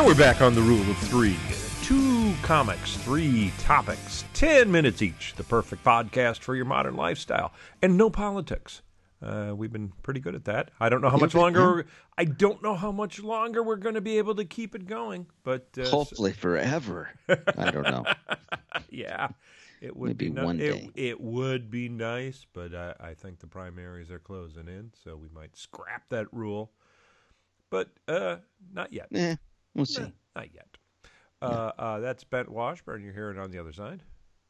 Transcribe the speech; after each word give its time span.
And 0.00 0.06
we're 0.06 0.14
back 0.14 0.40
on 0.40 0.54
the 0.54 0.62
rule 0.62 0.80
of 0.90 0.96
three. 0.96 1.36
Two 1.82 2.32
comics, 2.40 2.96
three 2.96 3.52
topics, 3.58 4.24
10 4.32 4.72
minutes 4.72 5.02
each. 5.02 5.34
The 5.36 5.44
perfect 5.44 5.84
podcast 5.84 6.38
for 6.38 6.56
your 6.56 6.64
modern 6.64 6.96
lifestyle. 6.96 7.52
And 7.82 7.98
no 7.98 8.08
politics. 8.08 8.80
Uh, 9.22 9.52
we've 9.54 9.70
been 9.70 9.92
pretty 10.02 10.20
good 10.20 10.34
at 10.34 10.46
that. 10.46 10.70
I 10.80 10.88
don't 10.88 11.02
know 11.02 11.10
how 11.10 11.18
much 11.18 11.34
longer. 11.34 11.84
I 12.16 12.24
don't 12.24 12.62
know 12.62 12.76
how 12.76 12.90
much 12.90 13.22
longer 13.22 13.62
we're 13.62 13.76
going 13.76 13.94
to 13.94 14.00
be 14.00 14.16
able 14.16 14.36
to 14.36 14.46
keep 14.46 14.74
it 14.74 14.86
going, 14.86 15.26
but 15.42 15.68
uh, 15.78 15.84
Hopefully 15.84 16.32
forever. 16.32 17.10
I 17.28 17.70
don't 17.70 17.82
know. 17.82 18.06
yeah, 18.88 19.28
it 19.82 19.94
would 19.94 20.08
Maybe 20.08 20.30
be 20.30 20.34
ni- 20.34 20.42
one 20.42 20.60
it, 20.60 20.72
day. 20.72 20.90
it 20.94 21.20
would 21.20 21.70
be 21.70 21.90
nice, 21.90 22.46
but 22.54 22.74
I, 22.74 22.94
I 22.98 23.12
think 23.12 23.40
the 23.40 23.48
primaries 23.48 24.10
are 24.10 24.18
closing 24.18 24.66
in, 24.66 24.92
so 25.04 25.14
we 25.14 25.28
might 25.28 25.58
scrap 25.58 26.08
that 26.08 26.32
rule. 26.32 26.72
But 27.68 27.90
uh, 28.08 28.36
not 28.72 28.94
yet. 28.94 29.08
Eh, 29.14 29.36
we'll 29.74 29.86
see. 29.86 30.02
Nah, 30.02 30.08
not 30.36 30.54
yet. 30.54 30.66
Uh, 31.42 31.72
uh, 31.78 32.00
that's 32.00 32.24
Bent 32.24 32.48
Washburn. 32.50 33.02
You're 33.02 33.14
hearing 33.14 33.38
on 33.38 33.50
the 33.50 33.58
other 33.58 33.72
side. 33.72 34.02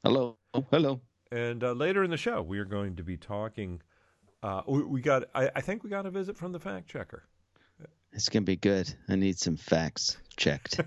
Hello. 0.02 0.36
Oh, 0.54 0.66
Hello. 0.70 1.00
And 1.30 1.62
uh, 1.62 1.72
later 1.72 2.02
in 2.02 2.10
the 2.10 2.16
show, 2.16 2.42
we 2.42 2.58
are 2.58 2.64
going 2.64 2.96
to 2.96 3.04
be 3.04 3.16
talking. 3.16 3.80
Uh, 4.42 4.62
we, 4.66 4.82
we 4.82 5.00
got. 5.00 5.24
I, 5.34 5.50
I 5.54 5.60
think 5.60 5.84
we 5.84 5.90
got 5.90 6.06
a 6.06 6.10
visit 6.10 6.36
from 6.36 6.52
the 6.52 6.58
fact 6.58 6.88
checker. 6.88 7.24
It's 8.12 8.28
gonna 8.28 8.44
be 8.44 8.56
good. 8.56 8.92
I 9.08 9.14
need 9.14 9.38
some 9.38 9.56
facts 9.56 10.16
checked 10.36 10.80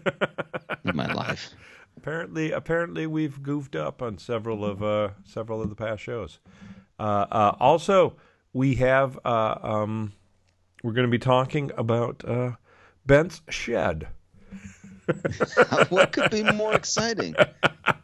in 0.83 0.95
my 0.95 1.07
life. 1.13 1.51
Apparently, 1.95 2.51
apparently, 2.51 3.07
we've 3.07 3.41
goofed 3.41 3.77
up 3.77 4.01
on 4.01 4.17
several 4.17 4.65
of 4.65 4.83
uh, 4.83 5.09
several 5.23 5.61
of 5.61 5.69
the 5.69 5.75
past 5.75 6.01
shows. 6.03 6.39
Uh, 6.99 7.25
uh, 7.31 7.55
also, 7.59 8.17
we 8.51 8.75
have. 8.75 9.17
Uh, 9.23 9.57
um, 9.61 10.13
we're 10.83 10.91
going 10.91 11.07
to 11.07 11.11
be 11.11 11.19
talking 11.19 11.71
about 11.77 12.25
uh, 12.27 12.51
Bent's 13.05 13.41
shed. 13.47 14.09
what 15.89 16.11
could 16.11 16.31
be 16.31 16.43
more 16.43 16.73
exciting 16.73 17.35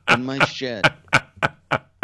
than 0.08 0.26
my 0.26 0.44
shed? 0.46 0.92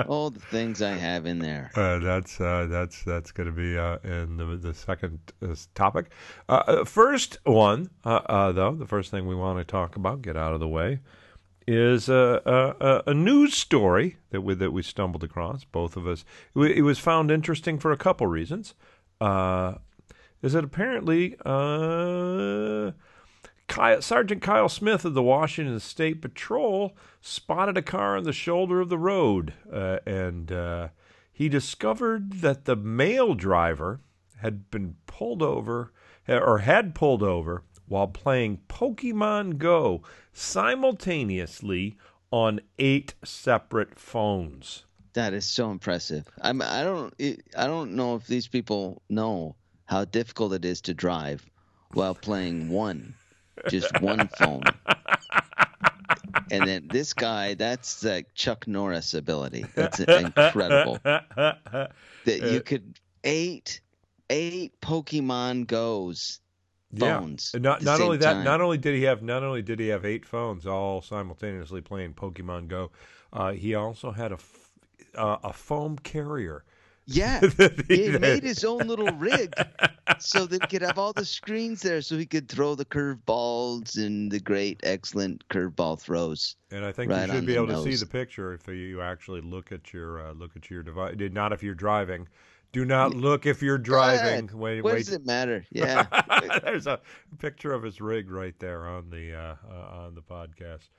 All 0.08 0.30
the 0.30 0.40
things 0.40 0.82
I 0.82 0.92
have 0.92 1.26
in 1.26 1.40
there. 1.40 1.72
Uh, 1.74 2.00
that's 2.00 2.40
uh, 2.40 2.68
that's 2.70 3.04
that's 3.04 3.32
going 3.32 3.48
to 3.48 3.56
be 3.56 3.78
uh, 3.78 3.98
in 4.04 4.38
the, 4.38 4.46
the 4.58 4.74
second 4.74 5.20
uh, 5.42 5.56
topic. 5.74 6.12
Uh, 6.50 6.64
Uh, 6.68 6.86
first 6.86 7.40
one, 7.46 7.90
though, 8.04 8.76
the 8.78 8.86
first 8.86 9.10
thing 9.10 9.26
we 9.26 9.36
want 9.36 9.58
to 9.58 9.64
talk 9.64 9.96
about, 9.96 10.22
get 10.22 10.36
out 10.36 10.54
of 10.54 10.60
the 10.60 10.68
way, 10.68 11.00
is 11.66 12.10
uh, 12.10 12.42
uh, 12.46 13.02
a 13.08 13.14
news 13.14 13.56
story 13.56 14.18
that 14.30 14.42
we 14.42 14.54
that 14.54 14.72
we 14.72 14.84
stumbled 14.84 15.24
across. 15.24 15.64
Both 15.64 15.98
of 15.98 16.06
us. 16.06 16.26
It, 16.56 16.80
it 16.80 16.82
was 16.82 17.00
found 17.00 17.32
interesting 17.32 17.80
for 17.80 17.92
a 17.92 17.98
couple 17.98 18.28
reasons. 18.28 18.76
Is 19.22 20.54
that 20.54 20.64
apparently 20.64 21.38
Kyle, 23.68 24.02
Sergeant 24.02 24.42
Kyle 24.42 24.70
Smith 24.70 25.06
of 25.06 25.14
the 25.14 25.24
Washington 25.24 25.80
State 25.80 26.22
Patrol 26.22 26.96
spotted 27.22 27.78
a 27.78 27.82
car 27.82 28.18
on 28.18 28.24
the 28.24 28.34
shoulder 28.34 28.80
of 28.80 28.90
the 28.90 28.98
road, 28.98 29.54
uh, 29.72 30.00
and 30.06 30.52
uh, 30.52 30.90
he 31.32 31.50
discovered 31.50 32.42
that 32.42 32.66
the 32.66 32.76
male 32.76 33.34
driver 33.34 34.00
had 34.38 34.70
been 34.72 34.96
pulled 35.08 35.42
over 35.42 35.92
or 36.28 36.60
had 36.60 36.96
pulled 36.96 37.24
over 37.24 37.64
while 37.88 38.08
playing 38.08 38.60
Pokemon 38.68 39.58
Go 39.58 40.02
simultaneously 40.34 41.98
on 42.32 42.60
eight 42.80 43.14
separate 43.24 44.00
phones. 44.00 44.86
That 45.14 45.34
is 45.34 45.46
so 45.46 45.72
impressive. 45.72 46.26
I'm. 46.42 46.62
I 46.62 46.84
don't. 46.84 47.14
I 47.58 47.68
don't 47.68 47.96
know 47.96 48.16
if 48.16 48.28
these 48.28 48.48
people 48.48 49.02
know 49.10 49.56
how 49.86 50.04
difficult 50.06 50.54
it 50.54 50.66
is 50.66 50.82
to 50.82 50.94
drive 50.94 51.50
while 51.92 52.16
playing 52.16 52.70
one, 52.70 53.14
just 53.70 54.02
one 54.02 54.28
phone. 54.38 54.64
And 56.52 56.68
then 56.68 56.88
this 56.92 57.14
guy, 57.14 57.56
that's 57.56 58.04
like 58.04 58.34
Chuck 58.36 58.68
Norris 58.68 59.14
ability. 59.14 59.66
That's 59.76 60.00
incredible. 60.00 61.00
That 61.04 61.92
you 62.26 62.62
could 62.62 63.00
eight, 63.24 63.82
eight 64.30 64.80
Pokemon 64.82 65.68
Goes 65.68 66.40
phones. 66.98 67.52
Yeah. 67.54 67.62
Not 67.62 67.82
not 67.84 68.02
only 68.02 68.18
that, 68.18 68.34
time. 68.34 68.44
not 68.44 68.62
only 68.62 68.78
did 68.78 68.96
he 68.96 69.04
have 69.04 69.22
not 69.22 69.44
only 69.44 69.62
did 69.62 69.80
he 69.80 69.88
have 69.88 70.06
eight 70.06 70.26
phones 70.26 70.66
all 70.66 71.02
simultaneously 71.02 71.82
playing 71.82 72.14
Pokemon 72.14 72.68
Go, 72.68 72.92
uh, 73.34 73.52
he 73.52 73.76
also 73.76 74.12
had 74.12 74.32
a 74.32 74.36
f- 74.36 74.72
uh, 75.16 75.38
a 75.44 75.54
foam 75.54 75.98
carrier. 75.98 76.64
Yeah, 77.08 77.40
he 77.88 78.10
made 78.18 78.44
his 78.44 78.64
own 78.64 78.88
little 78.88 79.12
rig 79.12 79.54
so 80.18 80.46
that 80.48 80.64
he 80.64 80.68
could 80.68 80.82
have 80.82 80.98
all 80.98 81.14
the 81.14 81.26
screens 81.26 81.82
there, 81.82 82.02
so 82.02 82.18
he 82.18 82.26
could 82.26 82.50
throw 82.50 82.74
the 82.74 82.86
curveballs 82.86 83.98
and 83.98 84.32
the 84.32 84.40
great, 84.40 84.80
excellent 84.84 85.48
curveball 85.50 86.00
throws. 86.00 86.56
And 86.72 86.84
I 86.84 86.92
think 86.92 87.12
Right 87.12 87.28
you 87.28 87.36
should 87.36 87.46
be 87.46 87.56
able 87.56 87.68
to 87.68 87.84
see 87.84 87.96
the 87.96 88.10
picture 88.10 88.54
if 88.54 88.68
you 88.68 89.02
actually 89.02 89.42
look 89.42 89.72
at 89.72 89.94
your 89.94 90.28
uh, 90.28 90.34
look 90.34 90.56
at 90.56 90.70
your 90.72 90.82
device. 90.82 91.16
Not 91.20 91.54
if 91.54 91.62
you're 91.62 91.76
driving. 91.76 92.28
Do 92.72 92.84
not 92.84 93.14
look 93.14 93.46
if 93.46 93.62
you're 93.62 93.78
driving. 93.78 94.48
What? 94.48 94.56
Wait, 94.56 94.82
what 94.82 94.94
wait. 94.96 95.06
does 95.06 95.14
it 95.14 95.26
matter? 95.26 95.64
Yeah, 95.72 96.08
There's 96.64 96.88
a 96.88 97.00
picture 97.38 97.72
of 97.72 97.84
his 97.84 98.02
rig 98.02 98.30
right 98.30 98.58
there 98.60 98.88
on 98.88 99.10
the 99.10 99.34
uh, 99.34 99.56
uh, 99.70 100.06
on 100.06 100.16
the 100.16 100.22
podcast. 100.22 100.90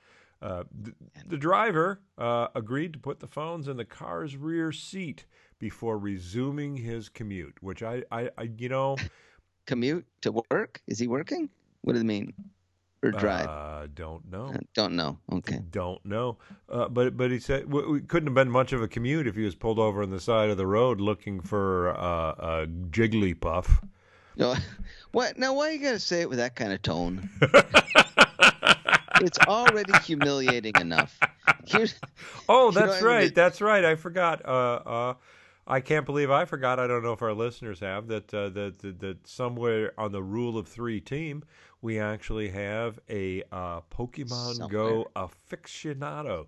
Uh, 0.41 0.63
the, 0.81 0.93
the 1.27 1.37
driver 1.37 1.99
uh, 2.17 2.47
agreed 2.55 2.93
to 2.93 2.99
put 2.99 3.19
the 3.19 3.27
phones 3.27 3.67
in 3.67 3.77
the 3.77 3.85
car's 3.85 4.37
rear 4.37 4.71
seat 4.71 5.25
before 5.59 5.97
resuming 5.97 6.75
his 6.75 7.09
commute, 7.09 7.55
which 7.61 7.83
I, 7.83 8.03
I, 8.11 8.29
I 8.37 8.49
you 8.57 8.69
know, 8.69 8.95
commute 9.65 10.05
to 10.21 10.33
work. 10.49 10.81
Is 10.87 10.99
he 10.99 11.07
working? 11.07 11.49
What 11.81 11.93
does 11.93 12.01
it 12.01 12.05
mean? 12.05 12.33
Or 13.03 13.11
drive? 13.11 13.47
uh, 13.47 13.87
don't 13.93 14.29
know. 14.31 14.51
I 14.55 14.59
don't 14.73 14.93
know. 14.95 15.19
Okay. 15.31 15.59
Don't 15.69 16.03
know, 16.03 16.37
uh, 16.67 16.89
but 16.89 17.15
but 17.15 17.29
he 17.29 17.39
said 17.39 17.65
w- 17.65 17.83
w- 17.83 18.01
it 18.01 18.07
couldn't 18.07 18.27
have 18.27 18.33
been 18.33 18.49
much 18.49 18.73
of 18.73 18.81
a 18.81 18.87
commute 18.87 19.27
if 19.27 19.35
he 19.35 19.43
was 19.43 19.53
pulled 19.53 19.77
over 19.77 20.01
on 20.01 20.09
the 20.09 20.19
side 20.19 20.49
of 20.49 20.57
the 20.57 20.65
road 20.65 20.99
looking 20.99 21.39
for 21.39 21.89
uh, 21.95 22.31
a 22.63 22.67
Jigglypuff. 22.67 23.83
No, 24.35 24.55
what? 25.11 25.37
Now, 25.37 25.53
why 25.53 25.69
are 25.69 25.71
you 25.73 25.79
gotta 25.79 25.99
say 25.99 26.21
it 26.21 26.29
with 26.29 26.39
that 26.39 26.55
kind 26.55 26.73
of 26.73 26.81
tone? 26.81 27.29
it's 29.21 29.39
already 29.47 29.93
humiliating 29.99 30.73
enough. 30.79 31.19
Here's 31.67 31.95
Oh, 32.49 32.71
You 32.71 32.79
know, 32.79 32.85
that's 32.87 32.93
I 32.93 33.05
mean, 33.05 33.05
right. 33.05 33.35
That's 33.35 33.61
right. 33.61 33.85
I 33.85 33.95
forgot. 33.95 34.43
Uh, 34.43 34.79
uh, 34.85 35.13
I 35.69 35.81
can't 35.81 36.05
believe 36.05 36.31
I 36.31 36.45
forgot. 36.45 36.79
I 36.79 36.87
don't 36.87 37.03
know 37.03 37.11
if 37.11 37.21
our 37.21 37.33
listeners 37.33 37.81
have 37.81 38.07
that. 38.07 38.33
Uh, 38.33 38.49
that, 38.49 38.79
that 38.79 38.99
that 39.01 39.27
somewhere 39.27 39.91
on 39.97 40.13
the 40.13 40.23
rule 40.23 40.57
of 40.57 40.67
three 40.67 41.01
team, 41.01 41.43
we 41.81 41.99
actually 41.99 42.49
have 42.49 42.99
a 43.09 43.43
uh, 43.51 43.81
Pokemon 43.91 44.69
Go 44.69 45.07
aficionado. 45.15 46.47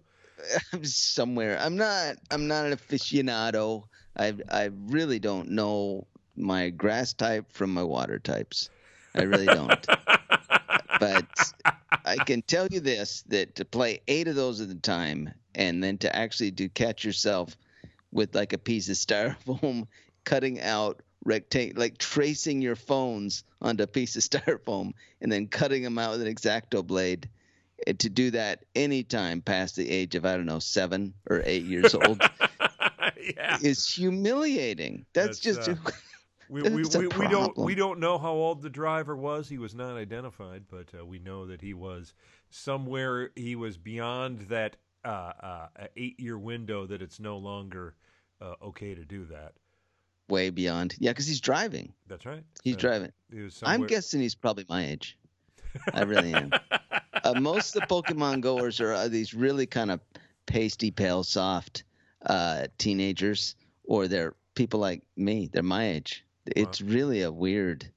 I'm 0.72 0.84
somewhere. 0.86 1.60
I'm 1.60 1.76
not. 1.76 2.16
I'm 2.32 2.48
not 2.48 2.66
an 2.66 2.72
aficionado. 2.72 3.84
I 4.18 4.36
I 4.50 4.70
really 4.88 5.20
don't 5.20 5.50
know 5.50 6.08
my 6.38 6.70
grass 6.70 7.14
type 7.14 7.52
from 7.52 7.74
my 7.74 7.84
water 7.84 8.20
types. 8.20 8.70
I 9.16 9.24
really 9.24 9.48
don't. 9.48 9.86
but 11.00 11.54
I 12.06 12.16
can 12.26 12.42
tell 12.44 12.68
you 12.68 12.80
this: 12.80 13.24
that 13.28 13.56
to 13.56 13.66
play 13.66 14.02
eight 14.08 14.30
of 14.30 14.36
those 14.36 14.62
at 14.62 14.70
a 14.70 14.76
time, 14.76 15.34
and 15.56 15.84
then 15.84 15.98
to 15.98 16.16
actually 16.16 16.52
do 16.52 16.70
catch 16.70 17.04
yourself 17.04 17.58
with 18.12 18.36
like 18.36 18.54
a 18.54 18.58
piece 18.58 18.90
of 18.90 18.96
styrofoam, 18.96 19.88
cutting 20.24 20.60
out 20.62 21.02
rectangle, 21.26 21.80
like 21.80 21.98
tracing 21.98 22.62
your 22.62 22.76
phones 22.76 23.44
onto 23.62 23.84
a 23.84 23.88
piece 23.88 24.16
of 24.16 24.24
styrofoam, 24.30 24.94
and 25.22 25.32
then 25.32 25.48
cutting 25.48 25.84
them 25.84 25.98
out 25.98 26.12
with 26.12 26.22
an 26.22 26.28
X-Acto 26.28 26.86
blade. 26.86 27.30
And 27.88 27.98
to 28.00 28.10
do 28.10 28.32
that 28.32 28.66
anytime 28.76 29.42
past 29.42 29.78
the 29.78 29.90
age 29.90 30.16
of 30.16 30.26
I 30.26 30.36
don't 30.36 30.46
know 30.46 30.60
seven 30.60 31.14
or 31.30 31.42
eight 31.46 31.64
years 31.64 31.96
old 31.96 32.22
yeah, 33.38 33.58
is 33.62 33.88
humiliating. 33.88 35.06
That's, 35.14 35.40
That's, 35.40 35.66
just 35.66 35.70
uh, 35.70 35.76
we 36.50 36.64
we, 36.64 36.84
we, 36.84 37.08
we 37.08 37.28
don't 37.28 37.58
we 37.58 37.76
don't 37.76 38.00
know 38.00 38.18
how 38.18 38.34
old 38.34 38.62
the 38.62 38.70
driver 38.70 39.16
was. 39.16 39.48
He 39.48 39.58
was 39.58 39.76
not 39.76 39.96
identified, 39.96 40.64
but 40.70 40.88
uh, 41.00 41.06
we 41.06 41.20
know 41.20 41.46
that 41.46 41.62
he 41.62 41.74
was 41.74 42.14
somewhere. 42.50 43.30
He 43.36 43.56
was 43.56 43.78
beyond 43.78 44.42
that 44.50 44.76
uh, 45.06 45.08
uh, 45.42 45.68
eight 45.96 46.20
year 46.20 46.38
window 46.38 46.86
that 46.88 47.02
it's 47.02 47.20
no 47.20 47.38
longer 47.38 47.96
uh, 48.42 48.56
okay 48.64 48.94
to 48.96 49.06
do 49.06 49.26
that. 49.26 49.54
way 50.30 50.50
beyond. 50.52 50.96
Yeah, 51.00 51.12
because 51.12 51.26
he's 51.28 51.42
driving. 51.42 51.94
That's 52.08 52.26
right. 52.26 52.44
He's 52.64 52.76
Uh, 52.76 52.80
driving. 52.80 53.12
He 53.32 53.40
was 53.42 53.60
I'm 53.66 53.88
guessing 53.88 54.22
he's 54.22 54.36
probably 54.36 54.66
my 54.70 54.86
age. 54.86 55.18
I 55.94 56.04
really 56.04 56.34
am. 56.34 56.52
uh, 57.24 57.34
most 57.40 57.76
of 57.76 57.82
the 57.82 57.88
Pokemon 57.88 58.42
goers 58.42 58.80
are 58.80 58.94
uh, 58.94 59.08
these 59.08 59.34
really 59.34 59.66
kind 59.66 59.90
of 59.92 60.00
pasty, 60.46 60.92
pale, 60.92 61.24
soft 61.24 61.84
uh, 62.26 62.68
teenagers, 62.78 63.56
or 63.86 64.08
they're 64.08 64.36
people 64.56 64.80
like 64.80 65.02
me. 65.16 65.48
They're 65.52 65.64
my 65.64 65.90
age. 65.90 66.24
It's 66.46 66.82
really 66.82 67.22
a 67.24 67.32
weird, 67.32 67.90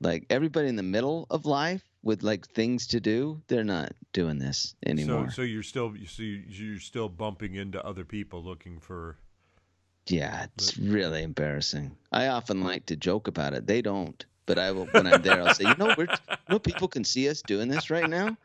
like 0.00 0.26
everybody 0.30 0.68
in 0.68 0.76
the 0.76 0.82
middle 0.82 1.26
of 1.30 1.44
life 1.46 1.82
with 2.04 2.22
like 2.22 2.46
things 2.48 2.86
to 2.88 3.00
do. 3.00 3.42
They're 3.48 3.64
not 3.64 3.92
doing 4.12 4.38
this 4.38 4.76
anymore. 4.86 5.30
So, 5.30 5.36
so 5.36 5.42
you're 5.42 5.62
still 5.62 5.96
you 5.96 6.06
see 6.06 6.44
you're 6.48 6.78
still 6.78 7.08
bumping 7.08 7.54
into 7.54 7.84
other 7.84 8.04
people 8.04 8.44
looking 8.44 8.78
for. 8.78 9.16
Yeah, 10.06 10.46
it's 10.54 10.76
really 10.76 11.22
embarrassing. 11.22 11.96
I 12.12 12.28
often 12.28 12.62
like 12.62 12.86
to 12.86 12.96
joke 12.96 13.26
about 13.26 13.54
it. 13.54 13.66
They 13.66 13.80
don't. 13.80 14.24
But 14.46 14.58
I 14.58 14.72
will 14.72 14.84
when 14.92 15.06
I'm 15.06 15.22
there, 15.22 15.42
I'll 15.42 15.54
say, 15.54 15.64
you 15.64 15.74
know, 15.76 15.94
we're 15.96 16.04
you 16.04 16.36
know, 16.50 16.58
people 16.58 16.86
can 16.86 17.02
see 17.02 17.30
us 17.30 17.40
doing 17.40 17.68
this 17.68 17.88
right 17.88 18.08
now. 18.08 18.36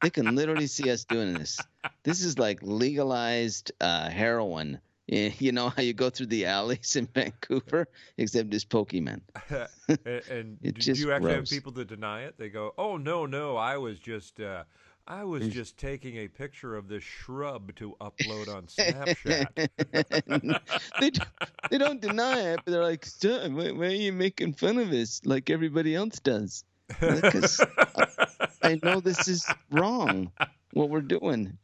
They 0.00 0.10
can 0.10 0.36
literally 0.36 0.68
see 0.68 0.88
us 0.90 1.04
doing 1.04 1.34
this. 1.34 1.58
This 2.04 2.22
is 2.22 2.38
like 2.38 2.60
legalized 2.62 3.72
uh, 3.80 4.08
heroin. 4.08 4.80
You 5.10 5.50
know 5.50 5.68
how 5.76 5.82
you 5.82 5.92
go 5.92 6.08
through 6.08 6.26
the 6.26 6.46
alleys 6.46 6.94
in 6.94 7.06
Vancouver, 7.14 7.88
except 8.16 8.54
it's 8.54 8.64
Pokemon. 8.64 9.22
and, 9.88 10.22
and 10.30 10.58
do 10.60 10.92
you 10.92 11.12
actually 11.12 11.34
have 11.34 11.48
people 11.48 11.72
that 11.72 11.88
deny 11.88 12.22
it? 12.22 12.36
They 12.38 12.48
go, 12.48 12.74
"Oh 12.78 12.96
no, 12.96 13.26
no, 13.26 13.56
I 13.56 13.76
was 13.76 13.98
just, 13.98 14.40
uh, 14.40 14.64
I 15.08 15.24
was 15.24 15.48
just 15.48 15.76
taking 15.76 16.16
a 16.18 16.28
picture 16.28 16.76
of 16.76 16.86
this 16.86 17.02
shrub 17.02 17.74
to 17.76 17.96
upload 18.00 18.48
on 18.54 18.66
Snapchat." 18.66 19.68
they 21.00 21.10
they 21.70 21.78
don't 21.78 22.00
deny 22.00 22.52
it, 22.52 22.60
but 22.64 22.70
they're 22.70 22.82
like, 22.82 23.04
"Stop! 23.04 23.50
Why, 23.50 23.72
why 23.72 23.86
are 23.86 23.90
you 23.90 24.12
making 24.12 24.54
fun 24.54 24.78
of 24.78 24.92
us 24.92 25.20
like 25.24 25.50
everybody 25.50 25.96
else 25.96 26.20
does?" 26.20 26.64
Because 27.00 27.60
I 28.62 28.78
know 28.82 29.00
this 29.00 29.26
is 29.26 29.44
wrong 29.70 30.30
what 30.72 30.88
we're 30.88 31.00
doing, 31.00 31.58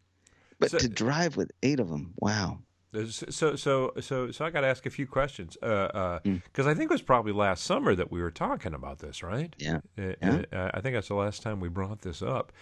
but 0.59 0.73
So- 0.73 0.79
to 0.79 0.89
drive 0.89 1.37
with 1.37 1.53
eight 1.63 1.79
of 1.79 1.89
them, 1.89 2.15
wow. 2.17 2.59
So, 3.05 3.57
so, 3.57 3.93
so, 4.01 4.31
so, 4.31 4.45
I 4.45 4.51
got 4.51 4.63
to 4.63 4.67
ask 4.67 4.87
a 4.87 4.91
few 4.91 5.07
questions 5.07 5.57
because 5.61 5.91
uh, 5.95 6.21
Mm. 6.25 6.43
I 6.67 6.75
think 6.75 6.91
it 6.91 6.95
was 6.95 7.03
probably 7.03 7.33
last 7.33 7.65
summer 7.65 7.95
that 7.95 8.11
we 8.11 8.21
were 8.21 8.31
talking 8.31 8.75
about 8.75 8.99
this, 9.01 9.23
right? 9.23 9.55
Yeah. 9.59 9.81
Uh, 9.99 10.13
Yeah. 10.23 10.43
uh, 10.53 10.71
I 10.75 10.81
think 10.81 10.95
that's 10.95 11.09
the 11.09 11.15
last 11.15 11.43
time 11.43 11.61
we 11.61 11.69
brought 11.69 12.03
this 12.03 12.23
up. 12.23 12.53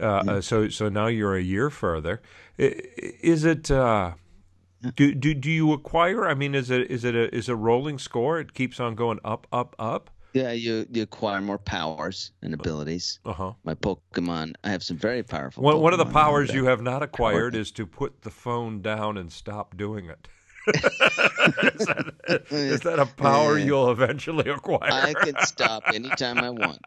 Uh, 0.00 0.04
uh, 0.04 0.40
so, 0.40 0.68
so 0.68 0.88
now 0.88 1.06
you're 1.06 1.36
a 1.36 1.42
year 1.42 1.70
further. 1.70 2.20
Is 2.58 3.44
it? 3.44 3.70
Uh, 3.70 4.14
do, 4.96 5.14
do 5.14 5.32
do 5.32 5.50
you 5.50 5.72
acquire? 5.72 6.26
I 6.26 6.34
mean, 6.34 6.54
is 6.54 6.70
it 6.70 6.90
is 6.90 7.04
it 7.04 7.14
a 7.14 7.34
is 7.34 7.48
a 7.48 7.56
rolling 7.56 7.98
score? 7.98 8.38
It 8.38 8.52
keeps 8.52 8.78
on 8.80 8.94
going 8.94 9.18
up, 9.24 9.46
up, 9.50 9.74
up. 9.78 10.10
Yeah, 10.34 10.50
you 10.50 10.84
you 10.90 11.02
acquire 11.04 11.40
more 11.40 11.58
powers 11.58 12.32
and 12.42 12.52
abilities. 12.54 13.20
Uh 13.24 13.32
huh. 13.32 13.52
My 13.62 13.74
Pokemon, 13.74 14.54
I 14.64 14.70
have 14.70 14.82
some 14.82 14.96
very 14.96 15.22
powerful. 15.22 15.62
One 15.62 15.80
one 15.80 15.92
of 15.92 15.98
the 16.00 16.06
powers 16.06 16.52
you 16.52 16.64
have 16.66 16.82
not 16.82 17.02
acquired 17.04 17.54
is 17.54 17.70
to 17.72 17.86
put 17.86 18.22
the 18.22 18.30
phone 18.30 18.82
down 18.82 19.16
and 19.16 19.30
stop 19.32 19.76
doing 19.76 20.06
it. 20.10 20.26
is, 20.74 21.86
that, 21.86 22.44
is 22.50 22.80
that 22.80 22.98
a 22.98 23.06
power 23.06 23.58
Yeah. 23.58 23.66
you'll 23.66 23.90
eventually 23.90 24.50
acquire? 24.50 24.90
I 24.90 25.12
can 25.14 25.34
stop 25.44 25.84
anytime 25.92 26.38
I 26.38 26.50
want. 26.50 26.80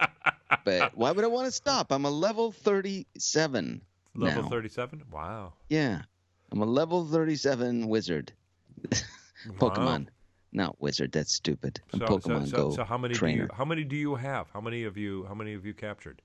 But 0.64 0.96
why 0.96 1.12
would 1.12 1.24
I 1.24 1.28
want 1.28 1.46
to 1.46 1.52
stop? 1.52 1.92
I'm 1.92 2.04
a 2.04 2.10
level 2.10 2.52
37. 2.52 3.80
Level 4.14 4.42
now. 4.42 4.48
thirty-seven. 4.48 5.04
Wow. 5.12 5.52
Yeah. 5.68 6.02
I'm 6.50 6.60
a 6.60 6.66
level 6.66 7.04
37 7.06 7.86
wizard. 7.86 8.32
Pokemon. 9.58 10.08
Not 10.52 10.80
wizard. 10.80 11.12
That's 11.12 11.34
stupid. 11.34 11.80
So, 11.92 11.98
Pokemon 11.98 12.44
so, 12.44 12.50
so, 12.50 12.56
Go 12.56 12.70
so 12.76 12.84
how 12.84 12.96
many 12.98 13.14
do 13.14 13.18
trainer. 13.18 13.42
you 13.44 13.48
how 13.54 13.64
many 13.64 13.84
do 13.84 13.96
you 13.96 14.14
have? 14.14 14.46
How 14.52 14.60
many 14.60 14.84
of 14.84 14.96
you 14.96 15.24
how 15.28 15.34
many 15.34 15.52
have 15.52 15.66
you 15.66 15.74
captured? 15.74 16.22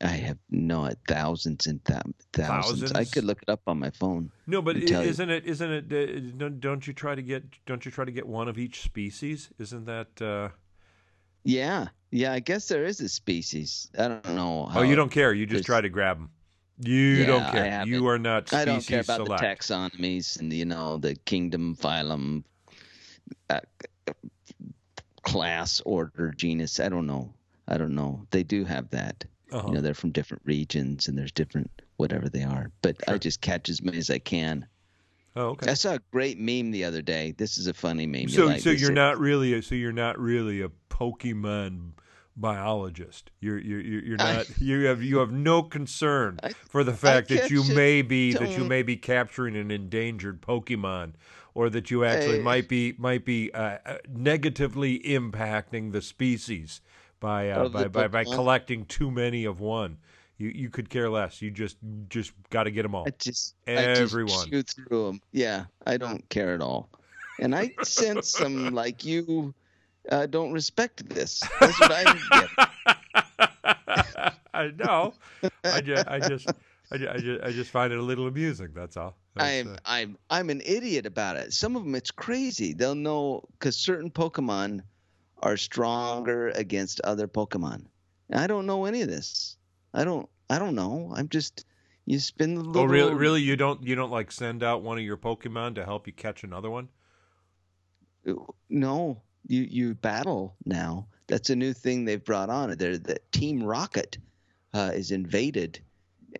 I 0.00 0.08
have 0.08 0.38
no 0.50 0.90
thousands 1.06 1.68
and 1.68 1.80
thou- 1.84 2.02
thousands. 2.32 2.90
I 2.92 3.04
could 3.04 3.22
look 3.22 3.40
it 3.42 3.48
up 3.48 3.60
on 3.68 3.78
my 3.78 3.90
phone. 3.90 4.32
No, 4.48 4.60
but 4.60 4.74
Can 4.76 4.86
tell 4.86 5.00
i- 5.02 5.04
you. 5.04 5.10
isn't 5.10 5.30
it 5.30 5.46
isn't 5.46 5.70
it 5.70 5.84
uh, 5.92 6.20
don't, 6.36 6.58
don't 6.60 6.84
you 6.86 6.92
try 6.92 7.14
to 7.14 7.22
get 7.22 7.44
don't 7.64 7.84
you 7.84 7.92
try 7.92 8.04
to 8.04 8.10
get 8.10 8.26
one 8.26 8.48
of 8.48 8.58
each 8.58 8.82
species? 8.82 9.50
Isn't 9.58 9.84
that 9.84 10.20
uh 10.20 10.48
Yeah. 11.44 11.88
Yeah, 12.10 12.32
I 12.32 12.40
guess 12.40 12.68
there 12.68 12.84
is 12.84 13.00
a 13.00 13.08
species. 13.08 13.90
I 13.98 14.08
don't 14.08 14.34
know. 14.34 14.66
How, 14.66 14.80
Oh, 14.80 14.82
you 14.82 14.94
don't 14.96 15.10
care. 15.10 15.32
You 15.32 15.46
just 15.46 15.64
try 15.64 15.80
to 15.80 15.88
grab 15.88 16.18
them. 16.18 16.30
You 16.80 16.96
Yeah, 16.96 17.26
don't 17.26 17.50
care. 17.52 17.86
You 17.86 18.06
are 18.08 18.18
not 18.18 18.48
species 18.48 18.60
I 18.62 18.64
don't 18.64 18.86
care 18.86 19.00
about 19.00 19.26
select. 19.26 19.40
the 19.42 19.46
taxonomies 19.46 20.40
and 20.40 20.52
you 20.52 20.64
know 20.64 20.98
the 20.98 21.14
kingdom, 21.14 21.76
phylum, 21.76 22.42
uh, 23.50 23.60
class, 25.22 25.80
order, 25.84 26.32
genus. 26.36 26.80
I 26.80 26.88
don't 26.88 27.06
know. 27.06 27.32
I 27.66 27.78
don't 27.78 27.94
know. 27.94 28.26
They 28.30 28.42
do 28.42 28.64
have 28.64 28.90
that. 28.90 29.24
Uh-huh. 29.52 29.68
You 29.68 29.74
know, 29.74 29.80
they're 29.80 29.94
from 29.94 30.10
different 30.10 30.42
regions 30.44 31.08
and 31.08 31.16
there's 31.16 31.32
different 31.32 31.70
whatever 31.96 32.28
they 32.28 32.42
are. 32.42 32.70
But 32.82 32.96
I 33.08 33.18
just 33.18 33.40
catch 33.40 33.68
as 33.68 33.82
many 33.82 33.98
as 33.98 34.10
I 34.10 34.18
can. 34.18 34.66
Oh, 35.36 35.48
okay. 35.48 35.70
I 35.70 35.74
saw 35.74 35.94
a 35.94 36.00
great 36.12 36.38
meme 36.38 36.70
the 36.70 36.84
other 36.84 37.02
day. 37.02 37.34
This 37.36 37.58
is 37.58 37.66
a 37.66 37.74
funny 37.74 38.06
meme. 38.06 38.28
So 38.28 38.42
you 38.42 38.48
like. 38.48 38.60
so 38.60 38.70
you're 38.70 38.92
not 38.92 39.18
really 39.18 39.54
a, 39.54 39.62
so 39.62 39.74
you're 39.74 39.92
not 39.92 40.18
really 40.18 40.62
a 40.62 40.70
Pokemon 40.90 41.92
biologist. 42.36 43.30
You're 43.40 43.58
you're 43.58 43.80
you're 43.80 44.02
you're 44.02 44.16
I- 44.20 44.34
not 44.34 44.60
you 44.60 44.84
have 44.86 45.02
you 45.02 45.18
have 45.18 45.32
no 45.32 45.62
concern 45.62 46.38
I- 46.42 46.50
for 46.68 46.84
the 46.84 46.94
fact 46.94 47.28
that 47.28 47.50
you 47.50 47.62
it, 47.62 47.74
may 47.74 48.02
be 48.02 48.32
that 48.34 48.56
you 48.56 48.64
may 48.64 48.82
be 48.82 48.96
capturing 48.96 49.56
an 49.56 49.70
endangered 49.70 50.40
Pokemon 50.40 51.14
or 51.54 51.70
that 51.70 51.90
you 51.90 52.04
actually 52.04 52.38
Hey. 52.38 52.42
might 52.42 52.68
be 52.68 52.94
might 52.98 53.24
be 53.24 53.52
uh, 53.52 53.78
uh, 53.86 53.96
negatively 54.08 54.98
impacting 55.00 55.92
the 55.92 56.02
species 56.02 56.80
by 57.20 57.50
uh, 57.50 57.68
by, 57.68 57.88
by 57.88 58.08
by 58.08 58.24
collecting 58.24 58.84
too 58.86 59.10
many 59.10 59.44
of 59.44 59.60
one. 59.60 59.98
You 60.36 60.48
you 60.48 60.68
could 60.68 60.90
care 60.90 61.08
less. 61.08 61.40
You 61.40 61.50
just 61.50 61.76
just 62.08 62.32
got 62.50 62.64
to 62.64 62.70
get 62.70 62.82
them 62.82 62.94
all. 62.94 63.04
I 63.06 63.12
just 63.18 63.54
Everyone. 63.66 64.34
I 64.34 64.50
just 64.50 64.76
through 64.76 65.06
them. 65.06 65.20
Yeah, 65.32 65.66
I 65.86 65.96
don't 65.96 66.28
care 66.28 66.54
at 66.54 66.60
all. 66.60 66.90
And 67.40 67.54
I 67.54 67.72
sense 67.82 68.30
some 68.30 68.74
like 68.74 69.04
you 69.04 69.54
uh, 70.10 70.26
don't 70.26 70.52
respect 70.52 71.08
this. 71.08 71.42
That's 71.60 71.80
what 71.80 71.92
I 71.92 72.04
get. 72.30 72.48
I 74.54 74.70
know. 74.76 75.14
I 75.64 75.80
just, 75.80 76.06
I 76.06 76.20
just, 76.20 76.48
I 76.94 76.98
just, 76.98 77.10
I 77.10 77.18
just, 77.18 77.44
I 77.44 77.50
just 77.52 77.70
find 77.70 77.92
it 77.92 77.98
a 77.98 78.02
little 78.02 78.26
amusing. 78.26 78.70
That's 78.74 78.96
all. 78.96 79.16
That's, 79.34 79.50
I'm 79.50 79.72
uh, 79.72 79.76
I'm 79.84 80.18
I'm 80.30 80.50
an 80.50 80.62
idiot 80.64 81.06
about 81.06 81.36
it. 81.36 81.52
Some 81.52 81.76
of 81.76 81.84
them 81.84 81.94
it's 81.94 82.10
crazy. 82.10 82.72
They'll 82.72 82.94
know 82.94 83.42
because 83.52 83.76
certain 83.76 84.10
Pokemon 84.10 84.82
are 85.42 85.56
stronger 85.56 86.48
against 86.50 87.00
other 87.02 87.26
Pokemon. 87.26 87.86
I 88.32 88.46
don't 88.46 88.66
know 88.66 88.84
any 88.84 89.02
of 89.02 89.08
this. 89.08 89.56
I 89.92 90.04
don't 90.04 90.28
I 90.48 90.58
don't 90.58 90.74
know. 90.74 91.12
I'm 91.14 91.28
just 91.28 91.64
you 92.06 92.18
spin 92.18 92.54
the 92.54 92.60
little. 92.60 92.82
oh, 92.82 92.84
really? 92.84 93.14
Really? 93.14 93.40
You 93.40 93.56
don't, 93.56 93.82
you 93.82 93.94
don't 93.94 94.10
like 94.10 94.30
send 94.30 94.62
out 94.62 94.82
one 94.82 94.98
of 94.98 95.04
your 95.04 95.16
Pokemon 95.16 95.76
to 95.76 95.84
help 95.84 96.06
you 96.06 96.12
catch 96.12 96.44
another 96.44 96.70
one? 96.70 96.88
No, 98.68 99.22
you 99.46 99.62
you 99.62 99.94
battle 99.94 100.56
now. 100.64 101.06
That's 101.26 101.50
a 101.50 101.56
new 101.56 101.72
thing 101.72 102.04
they've 102.04 102.24
brought 102.24 102.50
on. 102.50 102.76
They're 102.76 102.98
the 102.98 103.18
Team 103.32 103.62
Rocket 103.62 104.18
uh, 104.74 104.92
is 104.94 105.10
invaded, 105.10 105.80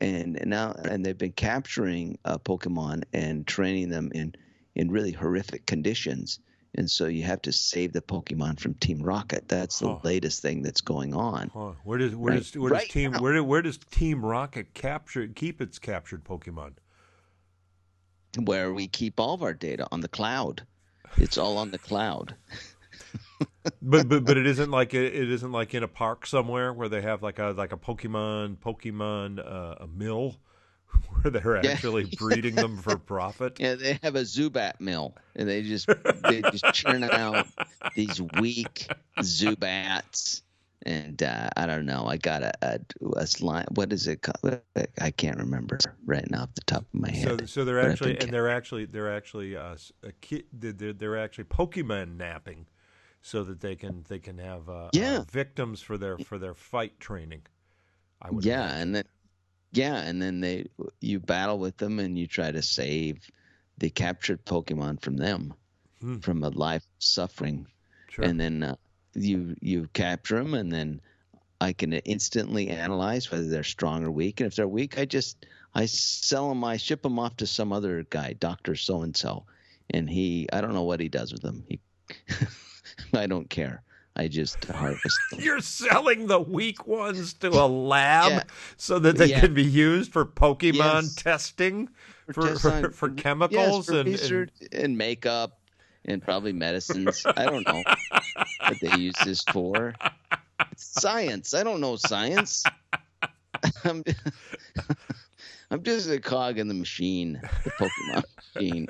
and, 0.01 0.37
and 0.37 0.51
now 0.51 0.73
and 0.73 1.05
they've 1.05 1.17
been 1.19 1.33
capturing 1.33 2.19
uh, 2.25 2.39
Pokemon 2.39 3.05
and 3.13 3.47
training 3.47 3.89
them 3.91 4.11
in 4.15 4.35
in 4.75 4.91
really 4.91 5.13
horrific 5.13 5.67
conditions. 5.67 6.41
And 6.77 6.91
so 6.91 7.07
you 7.07 7.23
have 7.23 7.41
to 7.43 7.53
save 7.53 7.93
the 7.93 8.01
Pokemon 8.03 8.59
from 8.59 8.75
Team 8.75 9.01
Rocket. 9.01 9.47
That's 9.49 9.79
the 9.79 9.91
Huh. 9.95 10.01
latest 10.03 10.43
thing 10.43 10.63
that's 10.63 10.81
going 10.81 11.15
on. 11.15 11.49
Huh. 11.55 11.75
Where 11.85 11.99
does, 11.99 12.17
where 12.17 12.33
Right- 12.33 12.39
does, 12.43 12.57
where 12.57 12.71
does 12.71 12.81
right 12.81 12.91
team, 12.91 13.13
now. 13.13 13.23
where, 13.23 13.45
where 13.45 13.63
does 13.63 13.79
Team 13.79 14.25
Rocket 14.25 14.75
capture, 14.75 15.29
keep 15.29 15.61
its 15.61 15.79
captured 15.79 16.25
Pokemon? 16.25 16.73
Where 18.43 18.75
we 18.75 18.89
keep 18.89 19.21
all 19.21 19.35
of 19.35 19.45
our 19.45 19.55
data 19.55 19.87
on 19.93 20.01
the 20.01 20.09
cloud. 20.09 20.67
It's 21.17 21.39
all 21.39 21.57
on 21.59 21.71
the 21.71 21.79
cloud. 21.79 22.35
But, 23.83 24.09
but, 24.09 24.25
but 24.25 24.37
it 24.39 24.47
isn't 24.47 24.71
like 24.71 24.95
it, 24.95 25.15
it 25.15 25.31
isn't 25.31 25.53
like 25.53 25.75
in 25.75 25.83
a 25.83 25.89
park 25.89 26.27
somewhere 26.27 26.73
where 26.73 26.89
they 26.89 27.03
have 27.03 27.23
like 27.23 27.39
a, 27.39 27.55
like 27.57 27.73
a 27.73 27.77
Pokemon, 27.77 28.57
Pokemon, 28.59 29.39
uh, 29.39 29.77
a 29.81 29.87
mill 29.87 30.37
where 31.23 31.31
they're 31.31 31.57
Yeah. 31.61 31.71
actually 31.71 32.05
breeding 32.07 32.61
them 32.61 32.79
for 32.79 32.99
profit. 32.99 33.59
Yeah, 33.59 33.75
they 33.75 33.99
have 34.03 34.17
a 34.17 34.23
Zubat 34.23 34.81
mill, 34.81 35.15
and 35.37 35.49
they 35.49 35.63
just 35.63 35.89
they 36.15 36.43
just 36.43 36.71
churn 36.73 37.05
out 37.05 37.49
these 37.95 38.21
weak 38.21 38.93
Zubats. 39.21 40.43
And 40.87 41.23
uh, 41.23 41.49
I 41.57 41.67
don't 41.67 41.87
know. 41.87 42.07
I 42.07 42.17
got 42.19 42.43
a, 42.43 42.53
a, 42.63 42.79
a 43.17 43.27
slime. 43.27 43.67
What 43.75 43.93
is 43.93 44.07
it 44.07 44.23
called? 44.23 44.61
I 45.01 45.11
can't 45.11 45.39
remember 45.39 45.79
right 46.05 46.29
now 46.31 46.43
off 46.43 46.55
the 46.55 46.61
top 46.63 46.83
of 46.83 47.01
my 47.01 47.11
head. 47.11 47.37
so 47.39 47.45
so 47.47 47.65
they're 47.65 47.81
actually, 47.81 48.19
and 48.19 48.33
they're 48.33 48.49
actually, 48.49 48.87
they're 48.87 49.13
actually, 49.15 49.57
uh, 49.57 49.77
a 50.03 50.13
ki- 50.21 50.47
they're, 50.53 50.93
they're 50.93 51.17
actually 51.19 51.45
Pokemon 51.45 52.17
napping, 52.17 52.67
so 53.25 53.43
that 53.43 53.61
they 53.61 53.75
can 53.75 54.05
they 54.09 54.19
can 54.19 54.39
have 54.39 54.69
uh, 54.69 54.91
Yeah. 54.93 55.21
uh, 55.21 55.25
victims 55.33 55.81
for 55.81 55.97
their 55.99 56.19
for 56.19 56.39
their 56.39 56.55
fight 56.55 57.01
training. 57.01 57.43
I 58.23 58.31
would 58.31 58.45
yeah, 58.45 58.65
imagine. 58.65 58.81
and 58.83 58.95
then 58.97 59.05
yeah, 59.73 59.97
and 60.09 60.23
then 60.23 60.41
they 60.41 60.67
you 61.01 61.19
battle 61.21 61.59
with 61.59 61.77
them, 61.79 61.99
and 61.99 62.19
you 62.19 62.27
try 62.27 62.53
to 62.53 62.63
save 62.63 63.19
the 63.79 63.91
captured 63.91 64.45
Pokemon 64.45 65.01
from 65.03 65.17
them, 65.17 65.55
Hmm. 66.01 66.19
from 66.19 66.45
a 66.45 66.51
life 66.51 66.85
of 66.85 67.03
suffering. 67.03 67.67
sure. 68.11 68.25
and 68.27 68.39
then 68.39 68.63
uh, 68.63 68.77
you 69.15 69.57
you 69.61 69.89
capture 69.95 70.37
them, 70.39 70.55
and 70.55 70.71
then 70.71 71.01
I 71.61 71.73
can 71.73 71.93
instantly 71.95 72.69
analyze 72.69 73.31
whether 73.33 73.49
they're 73.49 73.65
strong 73.65 74.05
or 74.05 74.11
weak. 74.11 74.41
And 74.41 74.47
if 74.49 74.55
they're 74.57 74.69
weak, 74.69 74.99
I 74.99 75.07
just 75.07 75.47
I 75.75 75.87
sell 75.87 76.51
them. 76.51 76.63
I 76.63 76.77
ship 76.77 77.03
them 77.03 77.19
off 77.19 77.37
to 77.39 77.47
some 77.47 77.73
other 77.73 78.05
guy, 78.11 78.35
Doctor 78.35 78.77
So 78.77 79.03
and 79.03 79.17
So, 79.17 79.47
and 79.91 80.11
he 80.11 80.47
I 80.53 80.61
don't 80.61 80.75
know 80.75 80.85
what 80.85 81.01
he 81.01 81.09
does 81.09 81.33
with 81.33 81.43
them. 81.43 81.65
He 81.69 81.81
I 83.15 83.27
don't 83.27 83.49
care. 83.51 83.83
I 84.17 84.29
just 84.29 84.65
harvest 84.67 85.19
them. 85.31 85.41
You're 85.41 85.61
selling 85.61 86.29
the 86.29 86.39
weak 86.41 86.87
ones 86.87 87.35
to 87.35 87.49
a 87.49 87.67
lab 87.67 88.31
Yeah. 88.31 88.43
so 88.77 88.99
that 89.01 89.17
they 89.17 89.27
Yeah. 89.27 89.41
can 89.41 89.55
be 89.55 89.65
used 89.65 90.13
for 90.13 90.25
Pokemon 90.25 91.03
Yes. 91.03 91.15
testing 91.17 91.89
for 92.33 92.49
test 92.49 92.63
for, 92.63 92.71
on- 92.73 92.93
for 92.93 93.09
yes, 93.11 93.23
chemicals 93.23 93.87
for 93.87 93.93
and, 93.93 94.01
and 94.01 94.09
research 94.09 94.51
and 94.73 94.97
makeup 94.97 95.59
and 96.05 96.23
probably 96.23 96.53
medicines. 96.53 97.25
I 97.37 97.45
don't 97.47 97.67
know 97.67 97.83
what 98.69 98.79
they 98.81 98.95
use 98.99 99.15
this 99.25 99.43
for. 99.51 99.95
science. 100.77 101.53
I 101.55 101.65
don't 101.65 101.81
know 101.81 101.97
science. 101.97 102.63
I'm, 103.85 104.05
I'm 105.71 105.83
just 105.83 106.09
a 106.09 106.21
cog 106.21 106.59
in 106.59 106.69
the 106.69 106.75
machine, 106.75 107.41
the 107.65 107.71
Pokemon 107.71 108.23
machine. 108.55 108.87